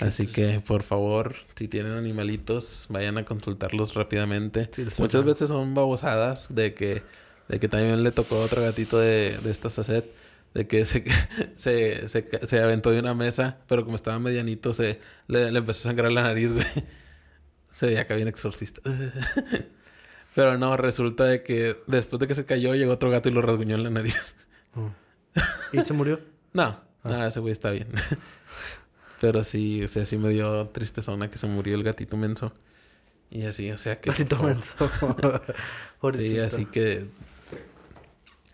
Así 0.00 0.26
que, 0.26 0.58
por 0.58 0.82
favor, 0.82 1.36
si 1.54 1.68
tienen 1.68 1.92
animalitos, 1.92 2.86
vayan 2.88 3.16
a 3.18 3.24
consultarlos 3.24 3.94
rápidamente. 3.94 4.68
Muchas 4.98 5.24
veces 5.24 5.50
son 5.50 5.74
babosadas 5.74 6.52
de 6.52 6.74
que 6.74 7.21
de 7.52 7.60
que 7.60 7.68
también 7.68 8.02
le 8.02 8.12
tocó 8.12 8.40
otro 8.40 8.62
gatito 8.62 8.98
de, 8.98 9.36
de 9.36 9.50
esta 9.50 9.68
sacet. 9.68 10.10
De 10.54 10.66
que 10.66 10.86
se, 10.86 11.04
se, 11.56 12.08
se, 12.08 12.60
aventó 12.60 12.90
de 12.90 12.98
una 12.98 13.14
mesa, 13.14 13.58
pero 13.68 13.84
como 13.84 13.96
estaba 13.96 14.18
medianito, 14.18 14.72
se 14.72 15.00
le, 15.26 15.48
empezó 15.48 15.80
a 15.80 15.90
sangrar 15.90 16.10
la 16.12 16.22
nariz, 16.22 16.52
güey. 16.54 16.66
Se 17.70 17.86
veía 17.86 18.06
que 18.06 18.14
había 18.14 18.24
un 18.24 18.28
exorcista. 18.28 18.80
Pero 20.34 20.56
no, 20.56 20.78
resulta 20.78 21.24
de 21.24 21.42
que 21.42 21.76
después 21.86 22.20
de 22.20 22.26
que 22.26 22.34
se 22.34 22.46
cayó, 22.46 22.74
llegó 22.74 22.92
otro 22.92 23.10
gato 23.10 23.28
y 23.28 23.32
lo 23.32 23.42
rasguñó 23.42 23.76
en 23.76 23.82
la 23.82 23.90
nariz. 23.90 24.34
Oh. 24.74 24.90
¿Y 25.72 25.80
se 25.80 25.92
murió? 25.92 26.20
no, 26.54 26.80
ah. 27.04 27.26
ese 27.26 27.40
güey 27.40 27.52
está 27.52 27.70
bien. 27.70 27.88
Pero 29.20 29.44
sí, 29.44 29.84
o 29.84 29.88
sea, 29.88 30.06
sí 30.06 30.16
me 30.16 30.30
dio 30.30 30.68
tristezona 30.68 31.30
que 31.30 31.36
se 31.36 31.46
murió 31.46 31.74
el 31.74 31.82
gatito 31.82 32.16
menso. 32.16 32.52
Y 33.30 33.44
así, 33.44 33.70
o 33.70 33.78
sea 33.78 34.00
que... 34.00 34.10
Gatito 34.10 34.42
menso. 34.42 34.90
sí, 36.14 36.38
así 36.38 36.64
que 36.66 37.06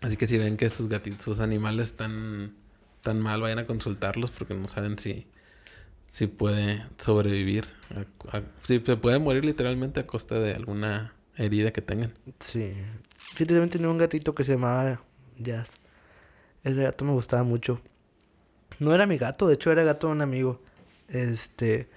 Así 0.01 0.17
que 0.17 0.27
si 0.27 0.37
ven 0.37 0.57
que 0.57 0.69
sus 0.69 0.87
gatitos, 0.87 1.23
sus 1.23 1.39
animales 1.39 1.89
están 1.89 2.55
tan 3.01 3.19
mal, 3.19 3.41
vayan 3.41 3.59
a 3.59 3.65
consultarlos 3.65 4.31
porque 4.31 4.53
no 4.53 4.67
saben 4.67 4.97
si, 4.97 5.27
si 6.11 6.27
puede 6.27 6.85
sobrevivir. 6.97 7.67
si 8.63 8.79
se 8.79 8.97
puede 8.97 9.19
morir 9.19 9.45
literalmente 9.45 9.99
a 9.99 10.07
costa 10.07 10.39
de 10.39 10.53
alguna 10.53 11.13
herida 11.35 11.71
que 11.71 11.81
tengan. 11.81 12.13
Sí. 12.39 12.73
Yo 13.37 13.45
también 13.45 13.69
tenía 13.69 13.89
un 13.89 13.97
gatito 13.97 14.35
que 14.35 14.43
se 14.43 14.53
llamaba 14.53 15.01
Jazz. 15.37 15.77
Ese 16.63 16.81
gato 16.81 17.05
me 17.05 17.11
gustaba 17.11 17.43
mucho. 17.43 17.81
No 18.79 18.93
era 18.93 19.05
mi 19.05 19.17
gato, 19.17 19.47
de 19.47 19.55
hecho 19.55 19.71
era 19.71 19.83
gato 19.83 20.07
de 20.07 20.13
un 20.13 20.21
amigo. 20.21 20.61
Este, 21.07 21.89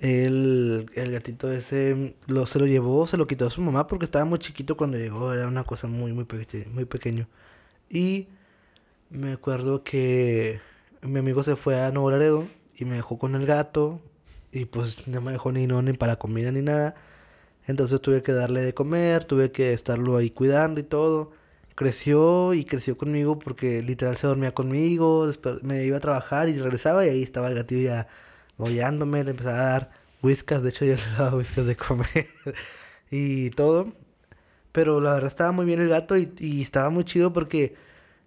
el, 0.00 0.90
el 0.94 1.12
gatito 1.12 1.52
ese 1.52 2.16
lo, 2.26 2.46
se 2.46 2.58
lo 2.58 2.66
llevó, 2.66 3.06
se 3.06 3.16
lo 3.18 3.26
quitó 3.26 3.46
a 3.46 3.50
su 3.50 3.60
mamá 3.62 3.86
porque 3.86 4.06
estaba 4.06 4.24
muy 4.24 4.38
chiquito 4.38 4.76
cuando 4.76 4.98
llegó, 4.98 5.32
era 5.32 5.46
una 5.48 5.64
cosa 5.64 5.86
muy, 5.88 6.12
muy, 6.12 6.26
muy 6.72 6.84
pequeño. 6.86 7.28
Y 7.90 8.28
me 9.10 9.32
acuerdo 9.32 9.84
que 9.84 10.60
mi 11.02 11.18
amigo 11.20 11.42
se 11.42 11.56
fue 11.56 11.80
a 11.80 11.90
Nuevo 11.92 12.10
Laredo 12.10 12.46
y 12.76 12.84
me 12.86 12.96
dejó 12.96 13.18
con 13.18 13.34
el 13.34 13.46
gato 13.46 14.00
y 14.52 14.66
pues 14.66 15.08
no 15.08 15.20
me 15.20 15.32
dejó 15.32 15.52
ni 15.52 15.66
no 15.66 15.82
ni 15.82 15.92
para 15.94 16.16
comida 16.18 16.52
ni 16.52 16.62
nada. 16.62 16.94
Entonces 17.66 18.00
tuve 18.00 18.22
que 18.22 18.32
darle 18.32 18.62
de 18.62 18.74
comer, 18.74 19.24
tuve 19.24 19.52
que 19.52 19.72
estarlo 19.74 20.16
ahí 20.16 20.30
cuidando 20.30 20.80
y 20.80 20.84
todo. 20.84 21.32
Creció 21.76 22.54
y 22.54 22.64
creció 22.64 22.96
conmigo 22.96 23.38
porque 23.38 23.82
literal 23.82 24.16
se 24.18 24.26
dormía 24.26 24.52
conmigo, 24.54 25.30
me 25.62 25.84
iba 25.84 25.98
a 25.98 26.00
trabajar 26.00 26.48
y 26.48 26.58
regresaba 26.58 27.06
y 27.06 27.10
ahí 27.10 27.22
estaba 27.22 27.48
el 27.48 27.54
gatillo 27.54 27.82
ya 27.82 28.08
mollándome, 28.60 29.24
le 29.24 29.30
empezaba 29.32 29.56
a 29.58 29.66
dar 29.72 29.90
whiskas, 30.22 30.62
de 30.62 30.68
hecho 30.70 30.84
yo 30.84 30.94
le 30.96 31.16
daba 31.18 31.36
whiskas 31.36 31.66
de 31.66 31.76
comer 31.76 32.28
y 33.10 33.50
todo. 33.50 33.92
Pero 34.72 35.00
la 35.00 35.14
verdad 35.14 35.26
estaba 35.28 35.50
muy 35.52 35.66
bien 35.66 35.80
el 35.80 35.88
gato 35.88 36.16
y, 36.16 36.32
y 36.38 36.62
estaba 36.62 36.90
muy 36.90 37.04
chido 37.04 37.32
porque 37.32 37.74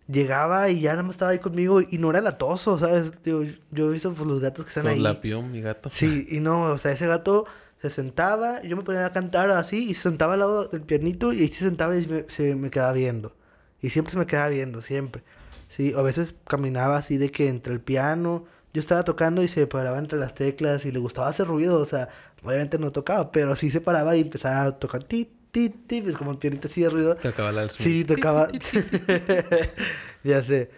llegaba 0.07 0.69
y 0.69 0.81
ya 0.81 0.91
nada 0.91 1.03
más 1.03 1.11
estaba 1.11 1.31
ahí 1.31 1.39
conmigo 1.39 1.79
y 1.81 1.97
no 1.97 2.09
era 2.09 2.19
latoso, 2.21 2.77
¿sabes? 2.77 3.11
Yo 3.23 3.41
he 3.43 3.89
visto 3.89 4.13
pues, 4.13 4.27
los 4.27 4.41
gatos 4.41 4.65
que 4.65 4.69
están 4.69 4.87
ahí. 4.87 4.99
la 4.99 5.21
pió, 5.21 5.41
mi 5.41 5.61
gato. 5.61 5.89
Sí, 5.89 6.27
y 6.29 6.39
no, 6.41 6.63
o 6.63 6.77
sea, 6.77 6.91
ese 6.91 7.07
gato 7.07 7.45
se 7.81 7.89
sentaba, 7.89 8.61
yo 8.63 8.75
me 8.75 8.83
ponía 8.83 9.05
a 9.05 9.11
cantar 9.11 9.49
así, 9.51 9.89
y 9.89 9.93
se 9.93 10.03
sentaba 10.03 10.33
al 10.33 10.39
lado 10.39 10.67
del 10.67 10.81
pianito, 10.81 11.31
y 11.33 11.41
ahí 11.41 11.47
se 11.47 11.59
sentaba 11.65 11.97
y 11.97 12.05
me- 12.07 12.25
se 12.29 12.55
me 12.55 12.69
quedaba 12.69 12.91
viendo. 12.93 13.33
Y 13.81 13.89
siempre 13.89 14.11
se 14.11 14.17
me 14.17 14.25
quedaba 14.25 14.49
viendo, 14.49 14.81
siempre. 14.81 15.23
Sí, 15.69 15.93
a 15.95 16.01
veces 16.01 16.35
caminaba 16.47 16.97
así 16.97 17.17
de 17.17 17.29
que 17.31 17.47
entre 17.49 17.73
el 17.73 17.79
piano, 17.81 18.45
yo 18.73 18.79
estaba 18.81 19.03
tocando 19.03 19.43
y 19.43 19.47
se 19.47 19.67
paraba 19.67 19.99
entre 19.99 20.19
las 20.19 20.33
teclas 20.35 20.85
y 20.85 20.91
le 20.91 20.99
gustaba 20.99 21.27
hacer 21.29 21.47
ruido, 21.47 21.79
o 21.79 21.85
sea, 21.85 22.09
obviamente 22.43 22.77
no 22.79 22.91
tocaba, 22.91 23.31
pero 23.31 23.55
sí 23.55 23.71
se 23.71 23.81
paraba 23.81 24.15
y 24.15 24.21
empezaba 24.21 24.63
a 24.63 24.79
tocar 24.79 25.03
ti, 25.03 25.29
ti, 25.51 25.69
ti, 25.69 26.01
pues 26.01 26.17
como 26.17 26.39
pianito 26.39 26.67
así 26.67 26.81
de 26.81 26.89
ruido. 26.89 27.15
Te 27.15 27.27
acaba 27.29 27.51
la 27.51 27.69
Sí, 27.69 28.03
tocaba. 28.05 28.49
ya 30.23 30.41
sé. 30.41 30.69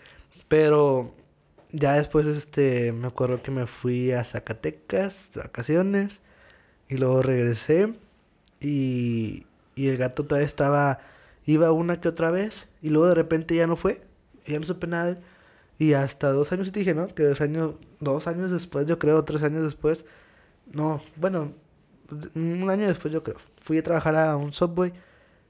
Pero 0.48 1.16
ya 1.72 1.94
después, 1.94 2.26
este, 2.28 2.92
me 2.92 3.08
acuerdo 3.08 3.42
que 3.42 3.52
me 3.52 3.66
fui 3.68 4.12
a 4.12 4.24
Zacatecas 4.24 5.32
de 5.34 5.42
vacaciones. 5.42 6.22
Y 6.90 6.98
luego 6.98 7.22
regresé. 7.22 7.94
Y, 8.60 9.46
y 9.76 9.88
el 9.88 9.98
gato 9.98 10.26
todavía 10.26 10.48
estaba. 10.48 11.00
Iba 11.46 11.72
una 11.72 12.02
que 12.02 12.08
otra 12.10 12.32
vez. 12.32 12.68
Y 12.82 12.90
luego 12.90 13.08
de 13.08 13.16
repente 13.16 13.56
ya 13.56 13.68
no 13.68 13.76
fue. 13.76 14.02
y 14.46 14.54
Ya 14.54 14.60
no 14.60 14.66
supe 14.66 14.88
nada. 14.88 15.06
de 15.06 15.12
él. 15.14 15.18
Y 15.78 15.94
hasta 15.94 16.32
dos 16.32 16.52
años, 16.52 16.68
sí 16.68 16.72
te 16.72 16.80
dije, 16.80 16.94
¿no? 16.94 17.08
Que 17.08 17.24
dos 17.24 17.42
años, 17.42 17.76
dos 18.00 18.28
años 18.28 18.52
después, 18.52 18.86
yo 18.86 18.98
creo, 18.98 19.24
tres 19.26 19.44
años 19.44 19.64
después. 19.64 20.06
No, 20.72 21.02
bueno, 21.18 21.54
un 22.36 22.70
año 22.70 22.88
después, 22.88 23.14
yo 23.14 23.24
creo. 23.24 23.38
Fui 23.62 23.78
a 23.78 23.84
trabajar 23.84 24.16
a 24.16 24.38
un 24.38 24.54
subway. 24.54 24.94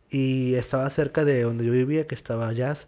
Y 0.09 0.55
estaba 0.55 0.89
cerca 0.89 1.25
de 1.25 1.43
donde 1.43 1.65
yo 1.65 1.71
vivía, 1.71 2.07
que 2.07 2.15
estaba 2.15 2.51
Jazz. 2.53 2.87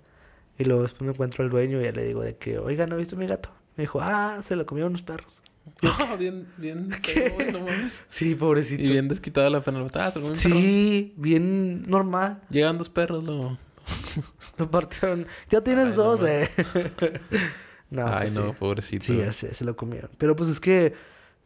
Y 0.58 0.64
luego 0.64 0.84
después 0.84 1.02
me 1.04 1.12
encuentro 1.12 1.44
al 1.44 1.50
dueño 1.50 1.80
y 1.80 1.84
ya 1.84 1.92
le 1.92 2.04
digo 2.04 2.22
de 2.22 2.38
que, 2.38 2.58
oiga, 2.58 2.88
¿no 2.88 2.96
he 2.96 3.00
visto 3.00 3.16
mi 3.16 3.28
gato? 3.28 3.50
Me 3.76 3.84
dijo, 3.84 4.00
ah, 4.02 4.42
se 4.48 4.56
lo 4.56 4.66
comieron 4.66 4.92
unos 4.92 5.04
perros. 5.04 5.42
Ah, 5.84 6.16
bien, 6.18 6.48
bien. 6.58 6.90
güey, 7.36 7.52
no 7.52 7.60
mames. 7.60 8.04
Sí, 8.08 8.36
pobrecito. 8.36 8.82
Y 8.82 8.88
bien 8.88 9.08
desquitado 9.08 9.50
la 9.50 9.62
pena. 9.62 9.80
Ah, 9.80 10.12
un 10.16 10.22
perro. 10.22 10.36
Sí, 10.36 11.14
bien 11.18 11.84
normal. 11.90 12.42
Llegan 12.50 12.78
dos 12.78 12.90
perros, 12.90 13.24
lo. 13.24 13.58
Lo 14.58 14.70
partieron. 14.70 15.28
Ya 15.50 15.62
tienes 15.62 15.90
Ay, 15.90 15.96
dos, 15.96 16.24
eh. 16.24 16.50
no, 17.90 18.08
Ay, 18.08 18.30
pues 18.30 18.34
no, 18.34 18.50
sí. 18.50 18.54
pobrecito. 18.54 19.06
Sí, 19.06 19.18
ya 19.18 19.34
sé, 19.34 19.54
se 19.54 19.66
lo 19.66 19.76
comieron. 19.76 20.12
Pero 20.18 20.36
pues 20.36 20.50
es 20.50 20.60
que 20.60 20.94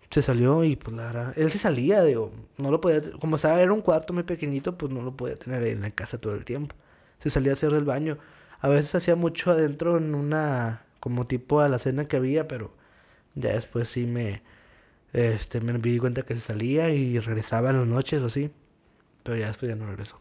se 0.10 0.22
salió 0.22 0.64
y 0.64 0.76
pues 0.76 0.96
la 0.96 1.06
verdad, 1.08 1.34
él 1.38 1.52
se 1.52 1.60
salía, 1.60 2.04
digo, 2.04 2.34
no 2.58 2.72
lo 2.72 2.82
podía, 2.82 3.02
como 3.20 3.38
estaba, 3.38 3.62
era 3.62 3.74
un 3.74 3.82
cuarto 3.82 4.14
muy 4.14 4.24
pequeñito, 4.24 4.78
pues 4.78 4.92
no 4.92 5.02
lo 5.02 5.16
podía 5.16 5.38
tener 5.40 5.64
en 5.66 5.82
la 5.82 5.92
casa 5.92 6.20
todo 6.20 6.36
el 6.36 6.46
tiempo. 6.46 6.76
Se 7.20 7.30
salía 7.30 7.52
a 7.52 7.56
hacer 7.56 7.72
del 7.72 7.86
baño. 7.86 8.18
A 8.60 8.70
veces 8.70 8.96
hacía 8.96 9.16
mucho 9.16 9.52
adentro 9.52 9.98
en 9.98 10.16
una, 10.16 10.86
como 11.00 11.28
tipo 11.28 11.62
a 11.62 11.70
la 11.70 11.80
cena 11.80 12.06
que 12.06 12.18
había, 12.18 12.48
pero 12.48 12.74
ya 13.36 13.54
después 13.54 13.90
sí 13.90 14.06
me, 14.08 14.44
este, 15.14 15.62
me 15.62 15.74
di 15.80 16.00
cuenta 16.00 16.24
que 16.24 16.36
se 16.36 16.42
salía 16.42 16.90
y 16.92 17.20
regresaba 17.20 17.72
en 17.72 17.80
las 17.80 17.88
noches 17.88 18.22
o 18.24 18.28
así. 18.28 18.52
Pero 19.24 19.38
ya 19.38 19.48
después 19.48 19.70
ya 19.70 19.76
no 19.78 19.88
regresó. 19.88 20.21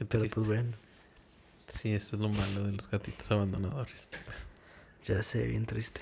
Qué 0.00 0.06
Pero 0.06 0.20
triste. 0.22 0.34
pues 0.34 0.46
bueno, 0.48 0.72
Sí, 1.68 1.92
eso 1.92 2.16
es 2.16 2.22
lo 2.22 2.28
malo 2.30 2.64
de 2.64 2.72
los 2.72 2.90
gatitos 2.90 3.30
abandonadores. 3.30 4.08
ya 5.06 5.22
sé, 5.22 5.46
bien 5.46 5.66
triste. 5.66 6.00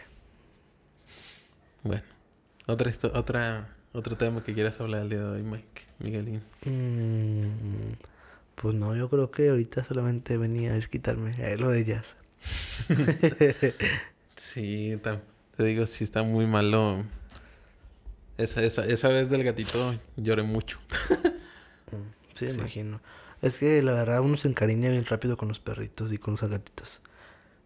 Bueno, 1.82 2.04
otra, 2.66 2.90
otra, 3.14 3.68
otro 3.92 4.16
tema 4.16 4.42
que 4.42 4.54
quieras 4.54 4.80
hablar 4.80 5.02
el 5.02 5.10
día 5.10 5.18
de 5.18 5.26
hoy, 5.26 5.42
Mike, 5.42 5.82
Miguelín. 5.98 6.42
Mm, 6.64 7.92
pues 8.54 8.74
no, 8.74 8.96
yo 8.96 9.10
creo 9.10 9.30
que 9.30 9.50
ahorita 9.50 9.84
solamente 9.84 10.36
venía 10.38 10.70
a 10.70 10.74
desquitarme. 10.74 11.32
Eh, 11.38 11.56
lo 11.58 11.70
de 11.70 11.84
jazz. 11.84 12.16
Sí, 14.36 14.96
te 15.56 15.64
digo, 15.64 15.84
sí 15.86 16.04
está 16.04 16.22
muy 16.22 16.46
malo. 16.46 17.04
Esa, 18.36 18.62
esa, 18.62 18.86
esa 18.86 19.08
vez 19.08 19.28
del 19.28 19.42
gatito 19.42 19.94
lloré 20.16 20.42
mucho. 20.44 20.78
Sí, 22.34 22.44
me 22.44 22.52
Sí. 22.52 22.58
imagino. 22.60 23.00
Es 23.42 23.56
que 23.58 23.82
la 23.82 23.92
verdad 23.92 24.20
uno 24.20 24.36
se 24.36 24.48
encariña 24.48 24.90
bien 24.90 25.04
rápido 25.06 25.36
con 25.36 25.48
los 25.48 25.60
perritos 25.60 26.12
y 26.12 26.18
con 26.18 26.34
los 26.34 26.42
gatitos. 26.50 27.00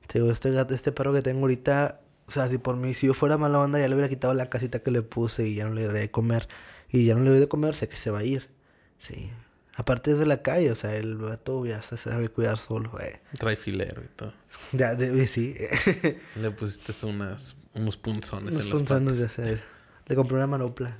Te 0.06 0.18
digo, 0.18 0.30
este 0.30 0.50
gato, 0.50 0.74
este 0.74 0.92
perro 0.92 1.12
que 1.12 1.22
tengo 1.22 1.40
ahorita, 1.40 2.00
o 2.26 2.30
sea, 2.30 2.48
si 2.48 2.58
por 2.58 2.76
mí, 2.76 2.92
si 2.94 3.06
yo 3.06 3.14
fuera 3.14 3.38
mala 3.38 3.58
onda, 3.60 3.78
ya 3.78 3.88
le 3.88 3.94
hubiera 3.94 4.08
quitado 4.08 4.34
la 4.34 4.50
casita 4.50 4.80
que 4.80 4.90
le 4.90 5.02
puse 5.02 5.46
y 5.48 5.54
ya 5.54 5.64
no 5.64 5.74
le 5.74 5.86
daría 5.86 6.02
de 6.02 6.10
comer. 6.10 6.48
Y 6.90 7.06
ya 7.06 7.14
no 7.14 7.24
le 7.24 7.30
doy 7.30 7.40
de 7.40 7.48
comer, 7.48 7.74
sé 7.74 7.88
que 7.88 7.96
se 7.96 8.10
va 8.10 8.18
a 8.18 8.24
ir. 8.24 8.50
Sí. 8.98 9.30
Aparte 9.74 10.10
es 10.12 10.18
de 10.18 10.26
la 10.26 10.42
calle, 10.42 10.70
o 10.70 10.74
sea, 10.74 10.94
el 10.94 11.16
gato 11.16 11.64
ya 11.64 11.82
se 11.82 11.96
sabe 11.96 12.28
cuidar 12.28 12.58
solo. 12.58 13.00
eh. 13.00 13.20
Trae 13.38 13.56
filero 13.56 14.02
y 14.04 14.08
todo. 14.08 14.34
Ya, 14.72 14.94
de, 14.94 15.26
sí. 15.26 15.56
Le 16.36 16.50
pusiste 16.50 17.06
unas, 17.06 17.56
unos 17.74 17.96
punzones 17.96 18.50
Unos 18.52 18.64
en 18.64 18.68
las 18.70 18.78
punzones, 18.78 19.18
ya 19.18 19.28
sé. 19.30 19.62
Le 20.06 20.14
compré 20.16 20.36
una 20.36 20.46
manopla. 20.46 20.94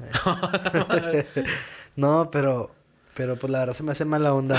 eh. 1.12 1.44
no, 1.96 2.30
pero, 2.30 2.74
pero 3.14 3.36
pues 3.36 3.50
la 3.50 3.60
verdad 3.60 3.74
se 3.74 3.82
me 3.82 3.92
hace 3.92 4.04
mala 4.04 4.34
onda. 4.34 4.58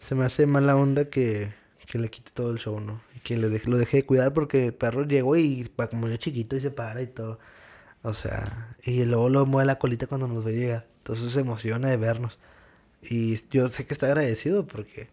Se 0.00 0.16
me 0.16 0.24
hace 0.24 0.46
mala 0.46 0.74
onda 0.74 1.04
que, 1.04 1.52
que 1.86 1.96
le 1.98 2.10
quite 2.10 2.32
todo 2.34 2.50
el 2.50 2.58
show, 2.58 2.80
¿no? 2.80 3.00
Y 3.16 3.20
que 3.20 3.36
le 3.36 3.48
deje, 3.48 3.70
lo 3.70 3.78
deje 3.78 3.98
de 3.98 4.04
cuidar 4.04 4.34
porque 4.34 4.66
el 4.66 4.74
perro 4.74 5.04
llegó 5.04 5.36
y 5.36 5.70
como 5.90 6.08
yo 6.08 6.16
chiquito 6.16 6.56
y 6.56 6.60
se 6.60 6.72
para 6.72 7.02
y 7.02 7.06
todo. 7.06 7.38
O 8.02 8.12
sea, 8.14 8.74
y 8.82 9.04
luego 9.04 9.28
lo 9.28 9.46
mueve 9.46 9.66
la 9.66 9.78
colita 9.78 10.06
cuando 10.08 10.26
nos 10.26 10.44
ve 10.44 10.54
llegar. 10.54 10.86
Entonces 10.98 11.32
se 11.32 11.40
emociona 11.40 11.88
de 11.88 11.96
vernos. 11.96 12.38
Y 13.02 13.40
yo 13.50 13.68
sé 13.68 13.86
que 13.86 13.94
está 13.94 14.06
agradecido 14.06 14.66
porque, 14.66 15.08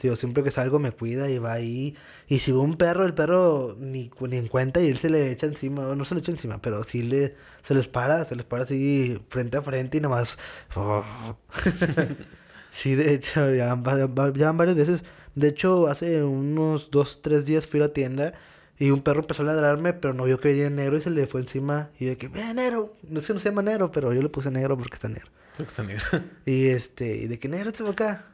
tío, 0.00 0.16
siempre 0.16 0.42
que 0.42 0.50
salgo 0.50 0.78
me 0.78 0.92
cuida 0.92 1.28
y 1.28 1.38
va 1.38 1.52
ahí. 1.52 1.94
Y 2.26 2.38
si 2.38 2.52
ve 2.52 2.58
un 2.58 2.76
perro, 2.76 3.04
el 3.04 3.12
perro 3.14 3.76
ni, 3.78 4.10
ni 4.28 4.36
en 4.38 4.48
cuenta 4.48 4.80
y 4.80 4.88
él 4.88 4.96
se 4.98 5.10
le 5.10 5.30
echa 5.30 5.46
encima. 5.46 5.82
No 5.94 6.04
se 6.04 6.14
le 6.14 6.20
echa 6.20 6.32
encima, 6.32 6.62
pero 6.62 6.82
sí 6.84 7.02
le, 7.02 7.34
se 7.62 7.74
les 7.74 7.86
para, 7.88 8.24
se 8.24 8.34
les 8.36 8.44
para 8.46 8.62
así 8.64 9.20
frente 9.28 9.56
a 9.58 9.62
frente 9.62 9.98
y 9.98 10.00
nada 10.00 10.14
más. 10.16 10.38
sí, 12.72 12.94
de 12.94 13.14
hecho, 13.14 13.52
ya 13.54 13.74
van, 13.74 13.82
va- 13.84 14.06
va- 14.06 14.32
ya 14.36 14.46
van 14.46 14.56
varias 14.56 14.76
veces. 14.76 15.02
De 15.34 15.48
hecho, 15.48 15.86
hace 15.88 16.22
unos 16.24 16.90
dos, 16.90 17.20
tres 17.22 17.44
días 17.44 17.66
fui 17.66 17.80
a 17.80 17.84
la 17.84 17.92
tienda 17.92 18.34
y 18.78 18.90
un 18.90 19.02
perro 19.02 19.20
empezó 19.20 19.42
a 19.42 19.46
ladrarme, 19.46 19.92
pero 19.92 20.14
no 20.14 20.24
vio 20.24 20.40
que 20.40 20.48
venía 20.48 20.70
negro 20.70 20.96
y 20.96 21.02
se 21.02 21.10
le 21.10 21.26
fue 21.26 21.40
encima. 21.42 21.90
Y 21.98 22.04
yo 22.06 22.10
de 22.10 22.16
que, 22.16 22.28
ve 22.28 22.54
negro. 22.54 22.94
No 23.02 23.20
es 23.20 23.26
que 23.26 23.34
no 23.34 23.40
se 23.40 23.50
llama 23.50 23.62
negro, 23.62 23.92
pero 23.92 24.12
yo 24.12 24.22
le 24.22 24.28
puse 24.28 24.50
negro 24.50 24.76
porque 24.78 24.94
está 24.94 25.08
negro. 25.08 25.30
Creo 25.56 25.66
que 25.66 25.70
está 25.70 25.82
negra. 25.82 26.04
Y 26.46 26.68
este, 26.68 27.16
y 27.16 27.26
de 27.28 27.38
que 27.38 27.48
negro 27.48 27.70
se 27.70 27.82
fue 27.82 27.90
acá. 27.92 28.26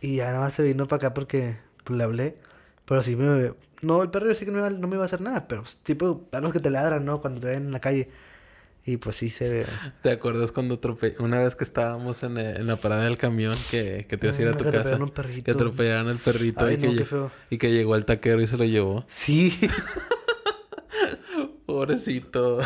Y 0.00 0.16
ya 0.16 0.26
nada 0.26 0.40
más 0.40 0.52
se 0.54 0.62
vino 0.62 0.86
para 0.86 0.98
acá 1.08 1.14
porque 1.14 1.56
pues, 1.84 1.96
le 1.96 2.04
hablé. 2.04 2.36
Pero 2.84 3.02
sí 3.02 3.16
me. 3.16 3.52
No, 3.82 4.02
el 4.02 4.10
perro 4.10 4.28
yo 4.28 4.34
sé 4.34 4.44
que 4.44 4.50
no, 4.50 4.58
iba- 4.58 4.70
no 4.70 4.88
me 4.88 4.94
iba 4.96 5.04
a 5.04 5.06
hacer 5.06 5.20
nada, 5.20 5.46
pero 5.46 5.64
tipo 5.82 6.22
perros 6.30 6.52
que 6.52 6.60
te 6.60 6.70
ladran, 6.70 7.04
¿no? 7.04 7.20
Cuando 7.20 7.40
te 7.40 7.48
ven 7.48 7.66
en 7.66 7.72
la 7.72 7.80
calle. 7.80 8.08
Y 8.86 8.96
pues 8.96 9.16
sí 9.16 9.28
se 9.28 9.50
ve. 9.50 9.66
¿Te 10.02 10.10
acuerdas 10.10 10.50
cuando 10.50 10.76
atrope... 10.76 11.14
una 11.18 11.40
vez 11.40 11.54
que 11.54 11.64
estábamos 11.64 12.22
en, 12.22 12.38
eh, 12.38 12.54
en 12.56 12.66
la 12.66 12.76
parada 12.76 13.04
del 13.04 13.18
camión 13.18 13.54
que, 13.70 14.06
que 14.08 14.16
te 14.16 14.28
ibas 14.28 14.38
a 14.38 14.42
ir 14.42 14.48
a 14.48 14.52
Mm, 14.52 14.56
tu 14.56 14.64
que 14.64 14.70
casa? 14.70 14.96
un 14.96 15.06
Que 15.08 15.12
perrito. 15.12 15.52
atropellaron 15.52 16.08
al 16.08 16.18
perrito 16.18 16.64
Ay, 16.64 16.74
y, 16.74 16.78
que 16.78 16.86
no, 16.86 16.92
qué 16.94 17.02
lle- 17.02 17.06
feo. 17.06 17.30
y 17.50 17.58
que 17.58 17.70
llegó 17.70 17.96
el 17.96 18.06
taquero 18.06 18.40
y 18.40 18.46
se 18.46 18.56
lo 18.56 18.64
llevó. 18.64 19.04
Sí. 19.08 19.58
Pobrecito. 21.66 22.60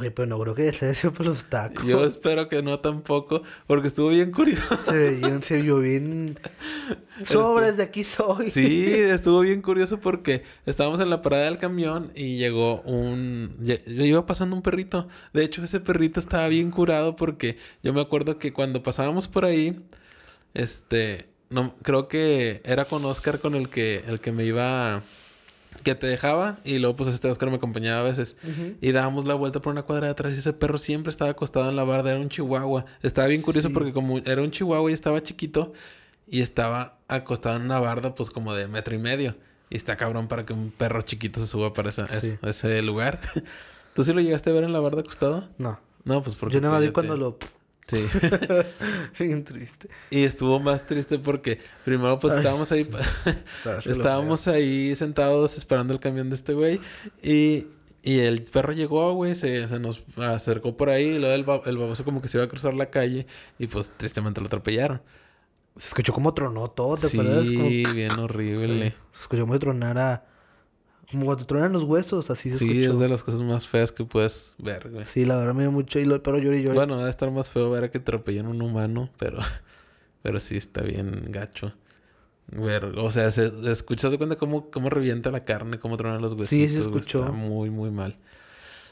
Oye, 0.00 0.10
pero 0.10 0.26
no 0.26 0.38
creo 0.40 0.54
que 0.54 0.72
se 0.72 0.94
sido 0.94 1.12
por 1.12 1.26
los 1.26 1.44
tacos. 1.44 1.84
Yo 1.86 2.06
espero 2.06 2.48
que 2.48 2.62
no 2.62 2.80
tampoco, 2.80 3.42
porque 3.66 3.88
estuvo 3.88 4.08
bien 4.08 4.30
curioso. 4.30 4.78
Se 4.86 4.96
veía, 4.96 5.42
se 5.42 5.60
vio 5.60 5.78
bien. 5.80 6.38
Sobres 7.24 7.76
de 7.76 7.82
aquí 7.82 8.02
soy. 8.02 8.50
Sí, 8.50 8.94
estuvo 8.94 9.40
bien 9.40 9.60
curioso 9.60 10.00
porque 10.00 10.42
estábamos 10.64 11.00
en 11.00 11.10
la 11.10 11.20
parada 11.20 11.44
del 11.44 11.58
camión 11.58 12.12
y 12.14 12.38
llegó 12.38 12.80
un... 12.80 13.58
lle- 13.60 13.82
Iba 13.86 14.24
pasando 14.24 14.56
un 14.56 14.62
perrito. 14.62 15.06
De 15.34 15.44
hecho, 15.44 15.62
ese 15.62 15.80
perrito 15.80 16.18
estaba 16.18 16.48
bien 16.48 16.70
curado 16.70 17.14
porque 17.14 17.58
yo 17.82 17.92
me 17.92 18.00
acuerdo 18.00 18.38
que 18.38 18.54
cuando 18.54 18.82
pasábamos 18.82 19.28
por 19.28 19.44
ahí, 19.44 19.80
este... 20.54 21.28
No, 21.50 21.74
creo 21.82 22.06
que 22.08 22.62
era 22.64 22.84
con 22.84 23.04
Oscar 23.04 23.40
con 23.40 23.54
el 23.54 23.68
que, 23.68 24.02
el 24.08 24.20
que 24.20 24.32
me 24.32 24.44
iba... 24.46 25.02
que 25.80 25.94
te 25.94 26.06
dejaba 26.06 26.58
y 26.64 26.78
luego 26.78 26.96
pues 26.96 27.08
este 27.14 27.28
Oscar 27.30 27.50
me 27.50 27.56
acompañaba 27.56 28.00
a 28.00 28.02
veces 28.04 28.36
y 28.80 28.92
dábamos 28.92 29.26
la 29.26 29.34
vuelta 29.34 29.60
por 29.60 29.72
una 29.72 29.82
cuadra 29.82 30.06
de 30.06 30.12
atrás 30.12 30.34
y 30.34 30.38
ese 30.38 30.52
perro 30.52 30.78
siempre 30.78 31.10
estaba 31.10 31.30
acostado 31.30 31.68
en 31.68 31.76
la 31.76 31.84
barda, 31.84 32.10
era 32.10 32.20
un 32.20 32.28
chihuahua. 32.28 32.84
Estaba 33.02 33.26
bien 33.28 33.42
curioso 33.42 33.70
porque 33.72 33.92
como 33.92 34.18
era 34.18 34.42
un 34.42 34.50
chihuahua 34.50 34.90
y 34.90 34.94
estaba 34.94 35.22
chiquito 35.22 35.72
y 36.28 36.42
estaba 36.42 36.98
acostado 37.08 37.56
en 37.56 37.62
una 37.62 37.78
barda 37.80 38.14
pues 38.14 38.30
como 38.30 38.54
de 38.54 38.68
metro 38.68 38.94
y 38.94 38.98
medio. 38.98 39.36
Y 39.68 39.76
está 39.76 39.96
cabrón 39.96 40.26
para 40.28 40.44
que 40.46 40.52
un 40.52 40.70
perro 40.70 41.02
chiquito 41.02 41.38
se 41.40 41.46
suba 41.46 41.72
para 41.72 41.90
esa- 41.90 42.06
Sí. 42.06 42.36
ese, 42.42 42.48
ese 42.48 42.82
lugar. 42.82 43.20
¿Tú 43.94 44.04
sí 44.04 44.12
lo 44.12 44.20
llegaste 44.20 44.50
a 44.50 44.52
ver 44.52 44.64
en 44.64 44.72
la 44.72 44.80
barda 44.80 45.00
acostado? 45.00 45.48
No. 45.58 45.78
No, 46.04 46.22
pues 46.22 46.34
porque... 46.36 46.54
Yo 46.54 46.60
nada 46.60 46.74
más 46.74 46.82
ya 46.82 46.88
vi 46.88 46.92
cuando 46.92 47.14
te- 47.14 47.18
lo... 47.20 47.38
Sí. 47.90 48.06
Bien 49.18 49.44
triste. 49.44 49.88
y 50.10 50.24
estuvo 50.24 50.60
más 50.60 50.86
triste 50.86 51.18
porque 51.18 51.58
primero 51.84 52.18
pues 52.18 52.36
estábamos 52.36 52.70
ahí... 52.72 52.88
Estábamos 53.86 54.48
ahí 54.48 54.94
sentados 54.96 55.56
esperando 55.56 55.92
el 55.92 56.00
camión 56.00 56.30
de 56.30 56.36
este 56.36 56.52
güey. 56.54 56.80
Y, 57.22 57.66
y 58.02 58.20
el 58.20 58.42
perro 58.42 58.72
llegó, 58.72 59.12
güey. 59.14 59.34
Se, 59.36 59.68
se 59.68 59.78
nos 59.80 60.00
acercó 60.16 60.76
por 60.76 60.90
ahí. 60.90 61.16
Y 61.16 61.18
luego 61.18 61.34
el, 61.34 61.44
ba- 61.44 61.62
el 61.66 61.78
baboso 61.78 62.04
como 62.04 62.22
que 62.22 62.28
se 62.28 62.36
iba 62.38 62.44
a 62.44 62.48
cruzar 62.48 62.74
la 62.74 62.90
calle. 62.90 63.26
Y 63.58 63.66
pues 63.66 63.92
tristemente 63.96 64.40
lo 64.40 64.46
atropellaron. 64.46 65.02
Se 65.76 65.86
escuchó 65.88 66.12
como 66.12 66.34
tronó 66.34 66.68
todo, 66.70 66.96
¿te 66.96 67.08
sí, 67.08 67.18
acuerdas? 67.18 67.44
Como- 67.46 67.94
bien 67.94 68.12
horrible. 68.18 68.94
Se 69.14 69.22
escuchó 69.22 69.42
como 69.42 69.58
tronar 69.58 69.98
a... 69.98 70.24
Como 71.10 71.26
cuando 71.26 71.44
tronan 71.46 71.72
los 71.72 71.82
huesos, 71.84 72.30
así 72.30 72.50
se 72.50 72.58
Sí, 72.58 72.70
escuchó. 72.84 72.92
es 72.94 72.98
de 73.00 73.08
las 73.08 73.22
cosas 73.22 73.42
más 73.42 73.66
feas 73.66 73.90
que 73.92 74.04
puedes 74.04 74.54
ver, 74.58 74.90
güey. 74.90 75.06
Sí, 75.06 75.24
la 75.24 75.36
verdad 75.36 75.54
me 75.54 75.62
dio 75.62 75.72
mucho... 75.72 75.98
Y 75.98 76.04
lo, 76.04 76.14
el 76.14 76.20
perro 76.20 76.38
llora 76.38 76.56
y 76.56 76.62
llora. 76.62 76.74
Bueno, 76.74 76.96
debe 76.98 77.10
estar 77.10 77.30
más 77.30 77.50
feo 77.50 77.68
ver 77.70 77.84
a 77.84 77.90
que 77.90 77.98
atropellan 77.98 78.46
a 78.46 78.50
un 78.50 78.62
humano, 78.62 79.10
pero... 79.18 79.38
Pero 80.22 80.38
sí 80.38 80.58
está 80.58 80.82
bien 80.82 81.28
gacho. 81.30 81.72
Ver, 82.48 82.84
o 82.84 83.10
sea, 83.10 83.30
se, 83.30 83.50
se 83.74 84.10
de 84.10 84.18
cuenta 84.18 84.36
cómo, 84.36 84.70
cómo 84.70 84.90
revienta 84.90 85.30
la 85.30 85.46
carne, 85.46 85.78
cómo 85.78 85.96
tronan 85.96 86.20
los 86.20 86.34
huesos. 86.34 86.48
Sí, 86.48 86.68
se 86.68 86.78
escuchó. 86.80 87.20
Está 87.20 87.32
muy, 87.32 87.70
muy 87.70 87.90
mal. 87.90 88.16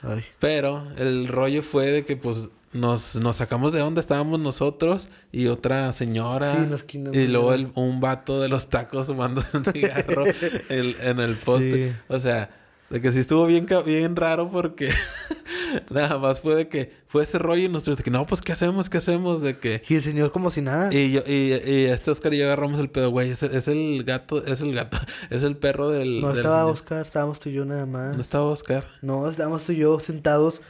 Ay. 0.01 0.25
Pero 0.41 0.87
el 0.97 1.29
rollo 1.29 1.63
fue 1.63 1.89
de 1.89 2.07
que 2.07 2.17
pues 2.17 2.49
nos, 2.73 3.17
nos 3.17 3.37
sacamos 3.37 3.73
de 3.73 3.81
donde 3.81 4.01
estábamos 4.01 4.39
nosotros 4.41 5.09
y 5.33 5.47
otra 5.47 5.93
señora. 5.93 6.69
Sí, 6.87 6.99
y 7.13 7.27
luego 7.27 7.53
el- 7.55 7.69
un 7.75 8.01
vato 8.01 8.41
de 8.41 8.49
los 8.49 8.69
tacos 8.69 9.07
fumando 9.07 9.43
un 9.55 9.65
cigarro 9.65 10.25
el- 10.69 10.97
en 11.01 11.21
el 11.21 11.37
poste. 11.37 11.91
Sí. 11.91 11.97
O 12.09 12.21
sea, 12.21 12.51
de 12.91 13.01
que 13.01 13.13
sí 13.13 13.19
estuvo 13.21 13.47
bien, 13.47 13.67
bien 13.87 14.17
raro 14.17 14.51
porque 14.51 14.91
nada 15.91 16.19
más 16.19 16.41
fue 16.41 16.55
de 16.55 16.69
que 16.69 16.93
fue 17.09 17.23
ese 17.23 17.39
rollo 17.39 17.63
y 17.65 17.69
nosotros 17.69 17.97
de 17.99 18.03
que 18.03 18.11
no, 18.11 18.27
pues 18.27 18.41
¿qué 18.43 18.53
hacemos? 18.53 18.89
¿Qué 18.91 18.99
hacemos? 18.99 19.43
De 19.43 19.59
que... 19.59 19.83
Y 19.89 19.95
el 19.97 20.03
señor 20.03 20.31
como 20.33 20.51
si 20.51 20.61
nada. 20.61 20.93
Y, 20.93 21.13
yo, 21.13 21.23
y, 21.27 21.53
y 21.55 21.85
este 21.87 22.11
Oscar 22.11 22.33
y 22.35 22.39
yo 22.39 22.45
agarramos 22.47 22.79
el 22.79 22.91
pedo, 22.91 23.11
güey. 23.11 23.31
Es, 23.31 23.43
el- 23.43 23.55
es 23.55 23.69
el 23.69 24.05
gato, 24.05 24.45
es 24.45 24.61
el 24.61 24.75
gato, 24.75 24.99
es 25.31 25.43
el 25.43 25.57
perro 25.57 25.91
del. 25.91 26.21
no 26.21 26.29
del 26.29 26.39
estaba 26.39 26.61
señor. 26.61 26.73
Oscar, 26.73 27.07
estábamos 27.07 27.41
tú 27.41 27.49
y 27.49 27.55
yo 27.55 27.65
nada 27.65 27.87
más. 27.87 28.15
No 28.15 28.21
estaba 28.21 28.45
Oscar. 28.45 28.87
No, 29.03 29.29
estábamos 29.29 29.65
tú 29.65 29.73
y 29.73 29.77
yo 29.77 29.99
sentados 30.01 30.61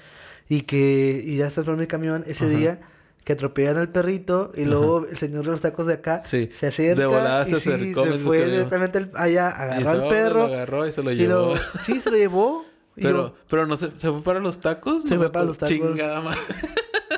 y 0.48 0.62
que 0.62 1.22
y 1.24 1.36
ya 1.36 1.46
estás 1.48 1.66
en 1.66 1.76
mi 1.78 1.86
camión 1.86 2.24
ese 2.26 2.46
Ajá. 2.46 2.56
día 2.56 2.80
que 3.24 3.34
atropellan 3.34 3.76
al 3.76 3.90
perrito 3.90 4.52
y 4.56 4.64
luego 4.64 5.06
el 5.06 5.16
señor 5.18 5.44
de 5.44 5.50
los 5.50 5.60
tacos 5.60 5.86
de 5.86 5.94
acá 5.94 6.22
Sí. 6.24 6.48
se 6.58 6.68
acerca 6.68 7.00
De 7.00 7.06
volada 7.06 7.44
se 7.44 7.50
y 7.58 7.60
sí, 7.60 7.70
acercó, 7.70 8.04
se 8.04 8.12
fue 8.20 8.46
directamente 8.50 8.98
al- 8.98 9.10
allá, 9.14 9.48
agarró 9.50 9.90
al 9.90 10.08
perro 10.08 10.38
Lo 10.48 10.54
agarró 10.54 10.86
y 10.86 10.92
se 10.92 11.02
lo 11.02 11.12
llevó. 11.12 11.54
lo 11.54 11.56
sí 11.84 12.00
se 12.00 12.10
lo 12.10 12.16
llevó 12.16 12.64
Pero, 12.96 13.10
yo- 13.28 13.34
pero 13.50 13.66
no 13.66 13.76
se, 13.76 13.90
se 13.98 14.10
fue 14.10 14.22
para 14.22 14.40
los 14.40 14.60
tacos. 14.60 15.02
Se 15.02 15.14
No 15.14 15.20
fue 15.20 15.30
para 15.32 15.44
los 15.44 15.58
tacos. 15.58 15.76
Chingada 15.76 16.20
madre. 16.22 16.40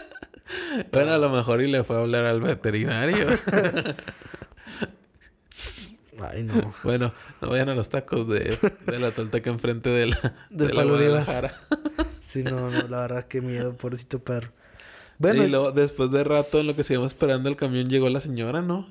bueno, 0.93 1.13
a 1.13 1.19
lo 1.19 1.31
mejor 1.31 1.63
y 1.63 1.71
le 1.71 1.85
fue 1.85 1.97
a 1.97 2.01
hablar 2.01 2.25
al 2.27 2.41
veterinario. 2.41 3.27
ay 6.23 6.43
no. 6.45 6.75
bueno, 6.83 7.15
no 7.41 7.49
vayan 7.49 7.69
a 7.71 7.75
los 7.75 7.89
tacos 7.89 8.29
de, 8.29 8.59
de 8.87 8.99
la 8.99 9.11
tolteca 9.13 9.49
enfrente 9.51 9.89
de 9.89 10.07
la, 10.09 10.17
Del 10.51 10.69
de 10.69 10.75
la. 10.75 10.85
Guadalajara. 10.85 11.55
Sí, 12.33 12.43
no, 12.43 12.71
no, 12.71 12.89
la 12.89 13.01
verdad 13.01 13.27
qué 13.27 13.41
miedo, 13.41 13.75
pobrecito 13.77 14.21
perro. 14.21 14.51
Bueno, 15.19 15.45
y 15.45 15.49
luego, 15.49 15.73
después 15.73 16.11
de 16.11 16.25
rato, 16.25 16.61
en 16.61 16.67
lo 16.67 16.77
que 16.77 16.85
seguimos 16.85 17.11
esperando 17.13 17.49
el 17.49 17.57
camión, 17.57 17.89
llegó 17.91 18.09
la 18.09 18.21
señora, 18.21 18.63
¿no? 18.63 18.89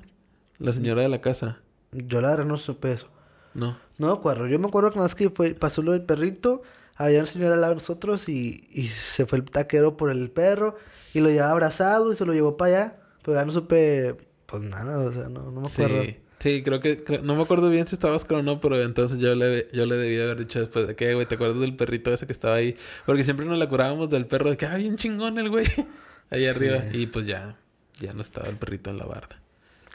La 0.58 0.72
señora 0.72 1.02
de 1.02 1.08
la 1.08 1.20
casa. 1.20 1.60
yo 1.92 2.20
la 2.20 2.28
verdad 2.28 2.44
no 2.44 2.56
supe 2.58 2.92
eso. 2.92 3.08
No. 3.54 3.76
No 3.98 4.06
me 4.08 4.12
acuerdo. 4.12 4.46
Yo 4.46 4.58
me 4.58 4.68
acuerdo 4.68 4.90
que 4.90 4.98
más 4.98 5.14
que 5.14 5.30
fue, 5.30 5.54
pasó 5.54 5.82
lo 5.82 5.92
del 5.92 6.02
perrito, 6.02 6.62
había 6.96 7.20
un 7.20 7.26
señor 7.26 7.52
al 7.52 7.60
lado 7.62 7.72
de 7.72 7.80
nosotros 7.80 8.28
y, 8.28 8.68
y 8.70 8.86
se 8.88 9.26
fue 9.26 9.38
el 9.38 9.44
taquero 9.44 9.96
por 9.96 10.10
el 10.10 10.30
perro 10.30 10.76
y 11.14 11.20
lo 11.20 11.30
llevaba 11.30 11.52
abrazado 11.52 12.12
y 12.12 12.16
se 12.16 12.24
lo 12.26 12.32
llevó 12.32 12.56
para 12.56 12.76
allá. 12.76 12.96
Pero 13.24 13.38
ya 13.38 13.44
no 13.44 13.52
supe, 13.52 14.16
pues 14.46 14.62
nada, 14.62 14.98
o 15.00 15.10
sea, 15.12 15.28
no, 15.28 15.50
no 15.50 15.62
me 15.62 15.68
acuerdo. 15.68 16.02
Sí. 16.04 16.16
Sí, 16.40 16.62
creo 16.62 16.80
que... 16.80 17.04
creo- 17.04 17.22
no 17.22 17.36
me 17.36 17.42
acuerdo 17.42 17.68
bien 17.70 17.86
si 17.86 17.94
estaba 17.94 18.16
Oscar 18.16 18.38
o 18.38 18.42
no, 18.42 18.60
pero 18.60 18.80
entonces 18.82 19.18
yo 19.18 19.34
le, 19.34 19.68
yo 19.72 19.84
le 19.86 19.96
debí 19.96 20.16
de 20.16 20.24
haber 20.24 20.38
dicho 20.38 20.58
después 20.58 20.88
de 20.88 20.96
que, 20.96 21.12
güey, 21.14 21.26
¿te 21.26 21.34
acuerdas 21.36 21.60
del 21.60 21.76
perrito 21.76 22.12
ese 22.12 22.26
que 22.26 22.32
estaba 22.32 22.54
ahí? 22.54 22.76
Porque 23.06 23.24
siempre 23.24 23.44
nos 23.46 23.58
la 23.58 23.68
curábamos 23.68 24.08
del 24.10 24.26
perro 24.26 24.50
de 24.50 24.56
que, 24.56 24.66
ah, 24.66 24.76
bien 24.76 24.96
chingón 24.96 25.38
el 25.38 25.50
güey. 25.50 25.66
Ahí 26.30 26.46
arriba. 26.46 26.84
Y 26.92 27.08
pues 27.08 27.26
ya, 27.26 27.56
ya 28.00 28.12
no 28.14 28.22
estaba 28.22 28.48
el 28.48 28.56
perrito 28.56 28.88
en 28.90 28.98
la 28.98 29.04
barda. 29.04 29.40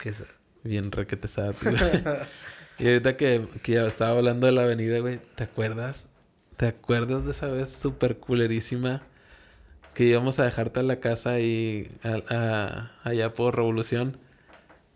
Que 0.00 0.12
se- 0.12 0.24
Bien 0.62 0.92
requete 0.92 1.26
sad, 1.28 1.54
güey. 1.62 1.74
y 2.78 2.86
ahorita 2.88 3.16
que, 3.16 3.46
que 3.62 3.72
ya 3.72 3.86
estaba 3.86 4.16
hablando 4.18 4.46
de 4.46 4.52
la 4.52 4.64
avenida, 4.64 4.98
güey, 5.00 5.18
¿te 5.34 5.44
acuerdas? 5.44 6.06
¿Te 6.58 6.66
acuerdas 6.66 7.24
de 7.24 7.32
esa 7.32 7.48
vez 7.48 7.70
súper 7.70 8.18
culerísima 8.18 9.02
que 9.94 10.04
íbamos 10.04 10.38
a 10.38 10.44
dejarte 10.44 10.80
a 10.80 10.82
la 10.82 11.00
casa 11.00 11.30
ahí, 11.30 11.90
a- 12.04 12.22
a- 12.34 12.92
allá 13.08 13.32
por 13.32 13.56
Revolución 13.56 14.18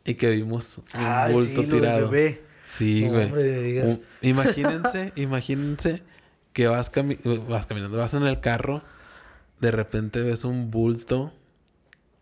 y 0.04 0.14
que 0.14 0.30
vimos 0.30 0.78
un 0.78 0.84
Ay, 0.92 1.32
bulto 1.32 1.62
sí, 1.62 1.66
lo 1.68 1.76
tirado? 1.76 2.08
bebé. 2.10 2.42
Sí, 2.66 3.04
No, 3.06 3.10
güey. 3.12 3.24
hombre. 3.26 3.82
Un- 3.84 4.02
imagínense, 4.22 5.12
imagínense 5.16 6.02
que 6.52 6.66
vas, 6.68 6.90
cami- 6.92 7.18
vas 7.48 7.66
caminando, 7.66 7.98
vas 7.98 8.14
en 8.14 8.22
el 8.24 8.40
carro, 8.40 8.82
de 9.60 9.70
repente 9.70 10.22
ves 10.22 10.44
un 10.44 10.70
bulto 10.70 11.32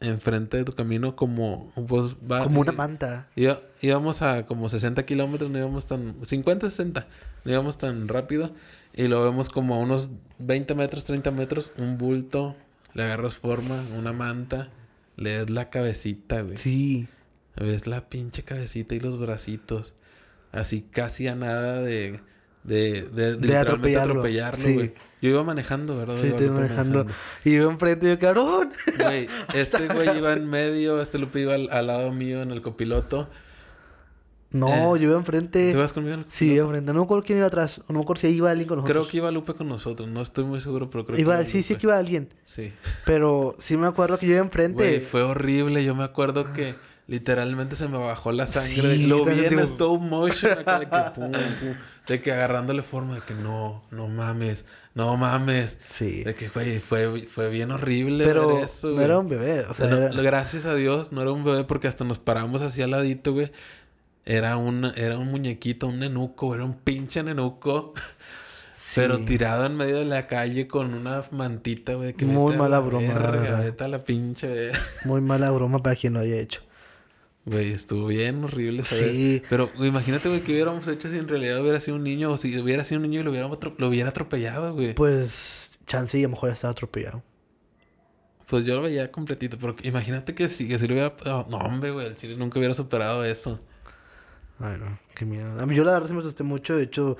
enfrente 0.01 0.57
de 0.59 0.65
tu 0.65 0.75
camino 0.75 1.17
como... 1.17 1.73
Pues, 1.89 2.15
va- 2.31 2.45
Como 2.45 2.61
una 2.61 2.73
manta. 2.73 3.29
Iba- 3.37 3.61
íbamos 3.83 4.23
a 4.23 4.47
como 4.47 4.69
60 4.69 5.05
kilómetros, 5.07 5.51
no 5.51 5.59
íbamos 5.59 5.87
tan... 5.87 6.15
50, 6.25 6.71
60, 6.71 7.07
no 7.45 7.53
íbamos 7.53 7.79
tan 7.79 8.07
rápido. 8.09 8.53
Y 8.95 9.09
lo 9.09 9.23
vemos 9.25 9.49
como 9.49 9.75
a 9.75 9.79
unos 9.79 10.11
20 10.39 10.75
metros, 10.75 11.05
30 11.05 11.31
metros, 11.33 11.73
un 11.79 11.99
bulto, 11.99 12.57
le 12.95 13.03
agarras 13.05 13.35
forma, 13.37 13.83
una 13.97 14.13
manta, 14.13 14.69
le 15.17 15.35
das 15.39 15.51
la 15.51 15.69
cabecita, 15.69 16.43
güey. 16.43 16.57
Sí. 16.57 17.09
Ves 17.61 17.87
la 17.87 18.09
pinche 18.09 18.43
cabecita 18.45 18.95
y 18.95 19.01
los 19.01 19.19
bracitos. 19.19 19.95
Así 20.53 20.83
casi 20.83 21.29
a 21.29 21.35
nada 21.35 21.83
de... 21.83 22.21
De, 22.65 23.03
de, 23.03 23.37
De 23.37 23.37
literalmente 23.37 23.57
atropellarlo, 23.57 24.13
atropellarlo, 24.13 24.63
sí. 24.63 24.93
Yo 25.23 25.31
iba 25.31 25.43
manejando, 25.43 25.97
¿verdad? 25.97 26.17
Sí, 26.21 26.27
Iba 26.27 26.37
estoy 26.37 26.51
manejando. 26.51 27.07
Y 27.45 27.55
yo 27.55 27.71
enfrente 27.71 28.07
y 28.07 28.11
yo, 28.11 28.19
cabrón. 28.19 28.73
Güey, 28.99 29.29
este 29.55 29.89
güey 29.89 30.19
iba 30.19 30.33
en 30.35 30.49
medio, 30.49 31.01
este 31.01 31.19
Lupe 31.19 31.41
iba 31.41 31.55
al, 31.55 31.69
al 31.71 31.87
lado 31.87 32.13
mío 32.13 32.43
en 32.43 32.51
el 32.51 32.61
copiloto. 32.61 33.29
No, 34.51 34.97
Eh, 34.97 35.01
yo 35.01 35.09
iba 35.11 35.17
enfrente. 35.19 35.73
¿Te 35.73 35.77
vas 35.77 35.93
conmigo 35.93 36.15
en 36.15 36.21
el 36.21 36.27
Sí, 36.31 36.53
iba 36.53 36.65
enfrente. 36.65 36.93
No 36.93 37.01
me 37.01 37.05
acuerdo 37.05 37.25
quién 37.25 37.39
iba 37.39 37.47
atrás. 37.49 37.81
No 37.89 37.95
me 37.97 38.01
acuerdo 38.03 38.21
si 38.23 38.29
iba 38.29 38.51
alguien 38.51 38.69
con 38.69 38.79
nosotros. 38.79 38.97
Creo 39.07 39.11
que 39.11 39.17
iba 39.19 39.31
Lupe 39.31 39.55
con 39.55 39.69
nosotros, 39.69 40.09
no 40.09 40.23
estoy 40.23 40.45
muy 40.45 40.61
seguro, 40.61 40.89
pero 40.91 41.05
creo 41.07 41.19
Iba, 41.19 41.39
que 41.45 41.51
sí, 41.51 41.63
sí 41.63 41.75
Lupe. 41.75 41.81
que 41.81 41.87
iba 41.87 41.99
alguien. 41.99 42.29
Sí. 42.45 42.73
Pero 43.05 43.57
sí 43.59 43.77
me 43.77 43.87
acuerdo 43.87 44.19
que 44.19 44.27
yo 44.27 44.35
iba 44.35 44.43
enfrente. 44.43 44.77
Güey, 44.83 45.01
fue 45.01 45.23
horrible. 45.23 45.85
Yo 45.85 45.95
me 45.95 46.05
acuerdo 46.05 46.53
que 46.53 46.77
literalmente 47.09 47.75
se 47.75 47.89
me 47.89 47.99
bajó 47.99 48.31
la 48.31 48.47
sangre. 48.47 48.95
Sí, 48.97 49.07
Lo 49.09 49.25
vi 49.25 49.45
en 49.45 49.59
stop 49.59 50.01
motion 50.01 50.59
acá 50.59 50.79
de 50.79 50.87
que 50.87 50.97
pum, 51.15 51.33
pum. 51.33 51.75
De 52.07 52.23
que 52.23 52.33
agarrándole 52.33 52.83
forma 52.83 53.17
de 53.17 53.21
que 53.23 53.35
no, 53.35 53.83
no 53.91 54.09
mames, 54.09 54.65
no 54.95 55.17
mames. 55.17 55.77
Sí. 55.91 56.23
De 56.23 56.35
que, 56.35 56.49
güey, 56.49 56.79
fue, 56.81 57.27
fue 57.27 57.51
bien 57.51 57.71
horrible 57.71 58.25
Pero 58.25 58.49
ver 58.57 58.65
eso, 58.65 58.89
no 58.91 59.01
era 59.03 59.19
un 59.19 59.29
bebé. 59.29 59.61
O 59.69 59.75
sea, 59.75 59.89
No, 59.89 59.97
era- 59.97 60.23
Gracias 60.23 60.65
a 60.65 60.75
Dios, 60.75 61.13
no 61.13 61.21
era 61.23 61.33
un 61.33 61.45
bebé 61.45 61.65
porque 61.65 61.87
hasta 61.89 62.05
nos 62.05 62.19
paramos 62.19 62.63
así 62.63 62.81
al 62.83 62.93
ladito, 62.93 63.33
güey. 63.33 63.51
Era 64.25 64.57
un, 64.57 64.87
era 64.97 65.19
un 65.19 65.29
muñequito, 65.31 65.87
un 65.89 65.99
nenuco, 65.99 66.55
era 66.55 66.65
un 66.65 66.75
pinche 66.79 67.23
nenuco. 67.23 67.93
sí. 68.75 68.93
Pero 68.97 69.19
tirado 69.21 69.67
en 69.67 69.77
medio 69.77 69.97
de 69.99 70.05
la 70.07 70.27
calle 70.27 70.67
con 70.67 70.95
una 70.95 71.25
mantita, 71.31 71.93
güey. 71.95 72.15
que 72.15 72.25
Muy 72.25 72.57
mala 72.57 72.77
la 72.77 72.81
broma, 72.81 73.09
la 73.09 73.15
verga, 73.15 73.41
verdad. 73.41 73.65
vete 73.65 73.85
a 73.85 73.89
la 73.89 74.03
pinche, 74.03 74.49
güey. 74.49 74.83
Muy 75.05 75.21
mala 75.21 75.51
broma 75.51 75.83
para 75.83 75.95
quien 75.97 76.15
lo 76.15 76.21
haya 76.21 76.37
hecho. 76.37 76.63
Güey, 77.49 77.73
estuvo 77.73 78.07
bien 78.09 78.45
horrible, 78.45 78.85
¿sabes? 78.85 79.13
Sí. 79.13 79.43
Pero 79.49 79.71
imagínate, 79.79 80.29
güey, 80.29 80.43
que 80.43 80.53
hubiéramos 80.53 80.87
hecho 80.87 81.09
si 81.09 81.17
en 81.19 81.29
realidad 81.29 81.61
hubiera 81.63 81.81
sido 81.81 81.97
un 81.97 82.05
niño 82.05 82.31
o 82.33 82.37
si 82.37 82.59
hubiera 82.59 82.85
sido 82.85 83.01
un 83.01 83.09
niño 83.09 83.21
y 83.21 83.25
lo, 83.25 83.31
hubiéramos 83.31 83.59
atro- 83.59 83.75
lo 83.79 83.89
hubiera 83.89 84.11
atropellado, 84.11 84.75
güey. 84.75 84.95
Pues, 84.95 85.71
Pues, 85.79 85.79
chance 85.87 86.19
y 86.19 86.25
a 86.25 86.29
lo 86.29 86.33
mejor 86.33 86.51
estaba 86.51 86.73
atropellado. 86.73 87.23
Pues 88.47 88.65
yo 88.65 88.77
lo 88.77 88.83
veía 88.83 89.11
completito, 89.13 89.59
pero 89.59 89.77
imagínate 89.83 90.35
que 90.35 90.49
si, 90.49 90.69
que 90.69 90.79
si 90.79 90.87
lo 90.89 90.95
hubiera... 90.95 91.15
oh, 91.27 91.47
no, 91.51 91.59
hombre, 91.59 91.91
güey, 91.91 92.07
el 92.07 92.17
chile 92.17 92.37
nunca 92.37 92.59
hubiera 92.59 92.75
superado 92.75 93.25
eso. 93.25 93.59
Ay, 94.59 94.77
no, 94.79 94.99
qué 95.15 95.25
miedo. 95.25 95.61
A 95.61 95.67
mí, 95.67 95.75
yo 95.75 95.85
la 95.85 95.93
verdad 95.93 96.09
sí 96.09 96.15
me 96.15 96.21
asusté 96.21 96.43
mucho. 96.45 96.77
De 96.77 96.83
hecho, 96.85 97.17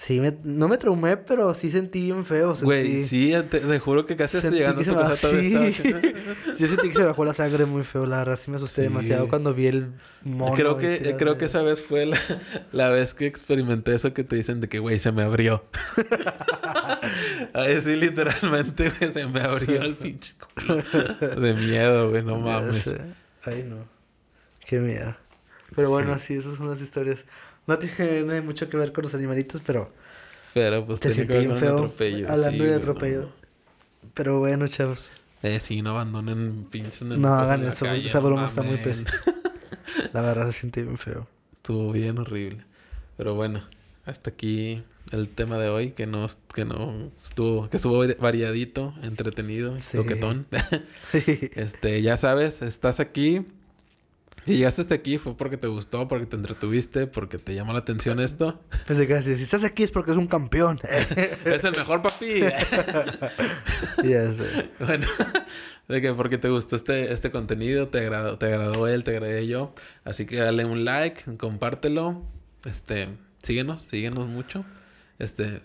Sí, 0.00 0.20
me, 0.20 0.38
no 0.44 0.68
me 0.68 0.78
traumé, 0.78 1.16
pero 1.16 1.52
sí 1.54 1.72
sentí 1.72 2.02
bien 2.02 2.24
feo. 2.24 2.54
Sentí, 2.54 2.64
Güey, 2.66 3.02
sí, 3.02 3.34
te, 3.50 3.58
te 3.58 3.78
juro 3.80 4.06
que 4.06 4.14
casi 4.14 4.36
hasta 4.36 4.48
llegando 4.50 4.80
a 4.80 4.84
tu 4.84 4.94
casa 4.94 5.14
bajó- 5.14 5.20
todo 5.20 5.40
sí. 5.40 5.54
estaba- 5.56 6.00
Yo 6.58 6.68
sentí 6.68 6.88
que 6.90 6.94
se 6.98 7.02
bajó 7.04 7.24
la 7.24 7.34
sangre 7.34 7.64
muy 7.64 7.82
feo, 7.82 8.06
la 8.06 8.18
verdad. 8.18 8.38
Sí 8.40 8.48
me 8.52 8.58
asusté 8.58 8.82
Sí. 8.82 8.88
demasiado 8.88 9.28
cuando 9.28 9.52
vi 9.54 9.66
el 9.66 9.88
mono. 10.22 10.54
creo 10.54 10.76
que, 10.76 11.16
creo 11.18 11.36
que 11.36 11.46
esa 11.46 11.62
vez 11.62 11.82
fue 11.82 12.06
la, 12.06 12.16
la 12.72 12.90
vez 12.90 13.12
que 13.12 13.26
experimenté 13.26 13.92
eso 13.96 14.14
que 14.14 14.22
te 14.22 14.36
dicen 14.36 14.60
de 14.60 14.68
que, 14.68 14.78
güey, 14.78 15.00
se 15.00 15.10
me 15.10 15.22
abrió. 15.24 15.64
Ahí 17.54 17.80
sí, 17.82 17.96
literalmente, 17.96 18.90
güey, 18.98 19.12
se 19.12 19.26
me 19.26 19.40
abrió 19.40 19.82
el 19.82 19.94
pinche 19.94 20.34
culo. 20.56 20.76
De 21.40 21.54
miedo, 21.54 22.10
güey, 22.10 22.22
no 22.22 22.38
mames. 22.38 22.88
Ay, 23.44 23.64
no. 23.68 23.78
Qué 24.66 24.78
miedo. 24.78 25.16
Pero 25.74 25.90
bueno, 25.90 26.18
sí, 26.18 26.34
esas 26.34 26.56
son 26.56 26.68
las 26.70 26.80
historias. 26.80 27.24
No 27.68 27.78
tiene 27.78 28.40
mucho 28.40 28.68
que 28.68 28.76
ver 28.76 28.92
con 28.92 29.04
los 29.04 29.14
animalitos, 29.14 29.62
pero 29.64 29.92
Pero 30.54 30.84
pues 30.84 30.98
te 31.00 31.12
sentí 31.14 31.36
bien 31.38 31.56
feo. 31.58 31.76
atropello. 31.76 32.28
Hablando 32.30 32.64
sí, 32.64 32.70
de 32.70 32.74
atropello. 32.74 33.20
no. 33.22 33.32
Pero 34.14 34.38
bueno, 34.40 34.66
chavos. 34.68 35.10
Eh, 35.42 35.60
sí, 35.60 35.82
no 35.82 35.90
abandonen 35.90 36.66
pinches 36.70 37.02
No 37.02 37.34
hagan 37.34 37.62
eso, 37.64 37.84
calle, 37.84 38.08
esa 38.08 38.18
no 38.20 38.26
broma 38.26 38.48
está 38.48 38.62
muy 38.62 38.78
pesada. 38.78 39.10
La 40.12 40.22
verdad 40.22 40.46
se 40.46 40.60
siente 40.60 40.82
bien 40.82 40.98
feo. 40.98 41.28
Estuvo 41.56 41.92
bien 41.92 42.18
horrible. 42.18 42.64
Pero 43.16 43.34
bueno, 43.34 43.62
hasta 44.06 44.30
aquí 44.30 44.82
el 45.12 45.28
tema 45.28 45.58
de 45.58 45.68
hoy, 45.68 45.90
que 45.90 46.06
no, 46.06 46.26
que 46.54 46.64
no 46.64 47.10
estuvo, 47.18 47.68
que 47.68 47.76
estuvo 47.76 48.02
variadito, 48.18 48.94
entretenido, 49.02 49.78
Sí. 49.80 49.96
toquetón. 49.98 50.46
este, 51.12 52.02
ya 52.02 52.16
sabes, 52.16 52.62
estás 52.62 53.00
aquí. 53.00 53.46
Si 54.48 54.56
llegaste 54.56 54.80
hasta 54.80 54.94
aquí 54.94 55.18
fue 55.18 55.36
porque 55.36 55.58
te 55.58 55.66
gustó, 55.66 56.08
porque 56.08 56.24
te 56.24 56.34
entretuviste, 56.34 57.06
porque 57.06 57.36
te 57.36 57.54
llamó 57.54 57.74
la 57.74 57.80
atención 57.80 58.18
esto. 58.18 58.58
Decir, 58.88 59.36
si 59.36 59.42
estás 59.42 59.62
aquí 59.62 59.82
es 59.82 59.90
porque 59.90 60.12
es 60.12 60.16
un 60.16 60.26
campeón. 60.26 60.80
¡Es 61.44 61.64
el 61.64 61.72
mejor 61.72 62.00
papi! 62.00 62.40
ya 64.04 64.32
sé. 64.32 64.70
bueno, 64.78 65.06
de 65.86 66.00
que 66.00 66.14
porque 66.14 66.38
te 66.38 66.48
gustó 66.48 66.76
este, 66.76 67.12
este 67.12 67.30
contenido, 67.30 67.88
te 67.88 67.98
agradó, 67.98 68.38
te 68.38 68.46
agradó 68.46 68.88
él, 68.88 69.04
te 69.04 69.10
agradé 69.10 69.46
yo. 69.46 69.74
Así 70.04 70.24
que 70.24 70.36
dale 70.36 70.64
un 70.64 70.86
like, 70.86 71.36
compártelo. 71.36 72.24
Este, 72.64 73.10
síguenos, 73.42 73.82
síguenos 73.82 74.28
mucho. 74.28 74.64
Este, 75.18 75.60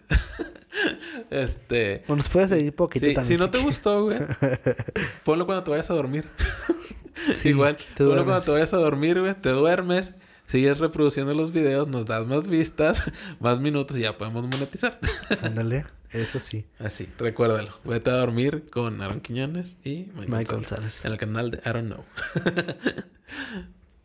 este, 1.29 2.03
O 2.09 2.17
nos 2.17 2.27
puedes 2.27 2.49
seguir 2.49 2.75
poquito 2.75 3.05
Sí, 3.05 3.15
si 3.27 3.37
no 3.37 3.49
te 3.49 3.59
gustó, 3.59 4.03
güey, 4.03 4.19
ponlo 5.23 5.45
cuando 5.45 5.63
te 5.63 5.71
vayas 5.71 5.89
a 5.89 5.93
dormir. 5.93 6.25
Sí, 7.35 7.49
Igual, 7.49 7.77
cuando 7.97 8.41
te 8.41 8.51
vayas 8.51 8.73
a 8.73 8.77
dormir, 8.77 9.19
güey, 9.19 9.33
te 9.35 9.49
duermes, 9.49 10.13
sigues 10.47 10.77
reproduciendo 10.79 11.33
los 11.33 11.51
videos, 11.51 11.87
nos 11.87 12.05
das 12.05 12.25
más 12.27 12.47
vistas, 12.47 13.03
más 13.39 13.59
minutos 13.59 13.97
y 13.97 14.01
ya 14.01 14.17
podemos 14.17 14.43
monetizar. 14.47 14.99
Ándale, 15.41 15.85
eso 16.11 16.39
sí. 16.39 16.65
Así, 16.79 17.07
recuérdalo. 17.17 17.71
Vete 17.83 18.09
a 18.09 18.13
dormir 18.13 18.65
con 18.71 19.01
Aaron 19.01 19.21
Quiñones 19.21 19.79
y 19.83 20.09
Mike, 20.15 20.31
Mike 20.31 20.51
González. 20.51 20.51
González. 21.01 21.05
En 21.05 21.11
el 21.11 21.17
canal 21.17 21.51
de 21.51 21.57
I 21.59 21.69
don't 21.73 21.85
know. 21.93 22.03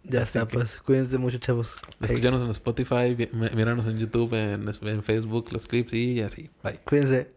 Ya 0.05 0.23
Así 0.23 0.39
está, 0.39 0.47
que- 0.49 0.55
pues 0.57 0.79
cuídense 0.79 1.19
mucho, 1.19 1.39
chavos. 1.39 1.77
Escúchanos 2.01 2.43
en 2.43 2.51
Spotify, 2.51 3.15
míranos 3.55 3.85
en 3.87 3.99
YouTube, 3.99 4.33
en, 4.35 4.67
en 4.89 5.03
Facebook, 5.03 5.53
los 5.53 5.67
clips 5.67 5.93
y 5.93 6.23
así. 6.23 6.49
Bye. 6.63 6.81
Cuídense. 6.85 7.31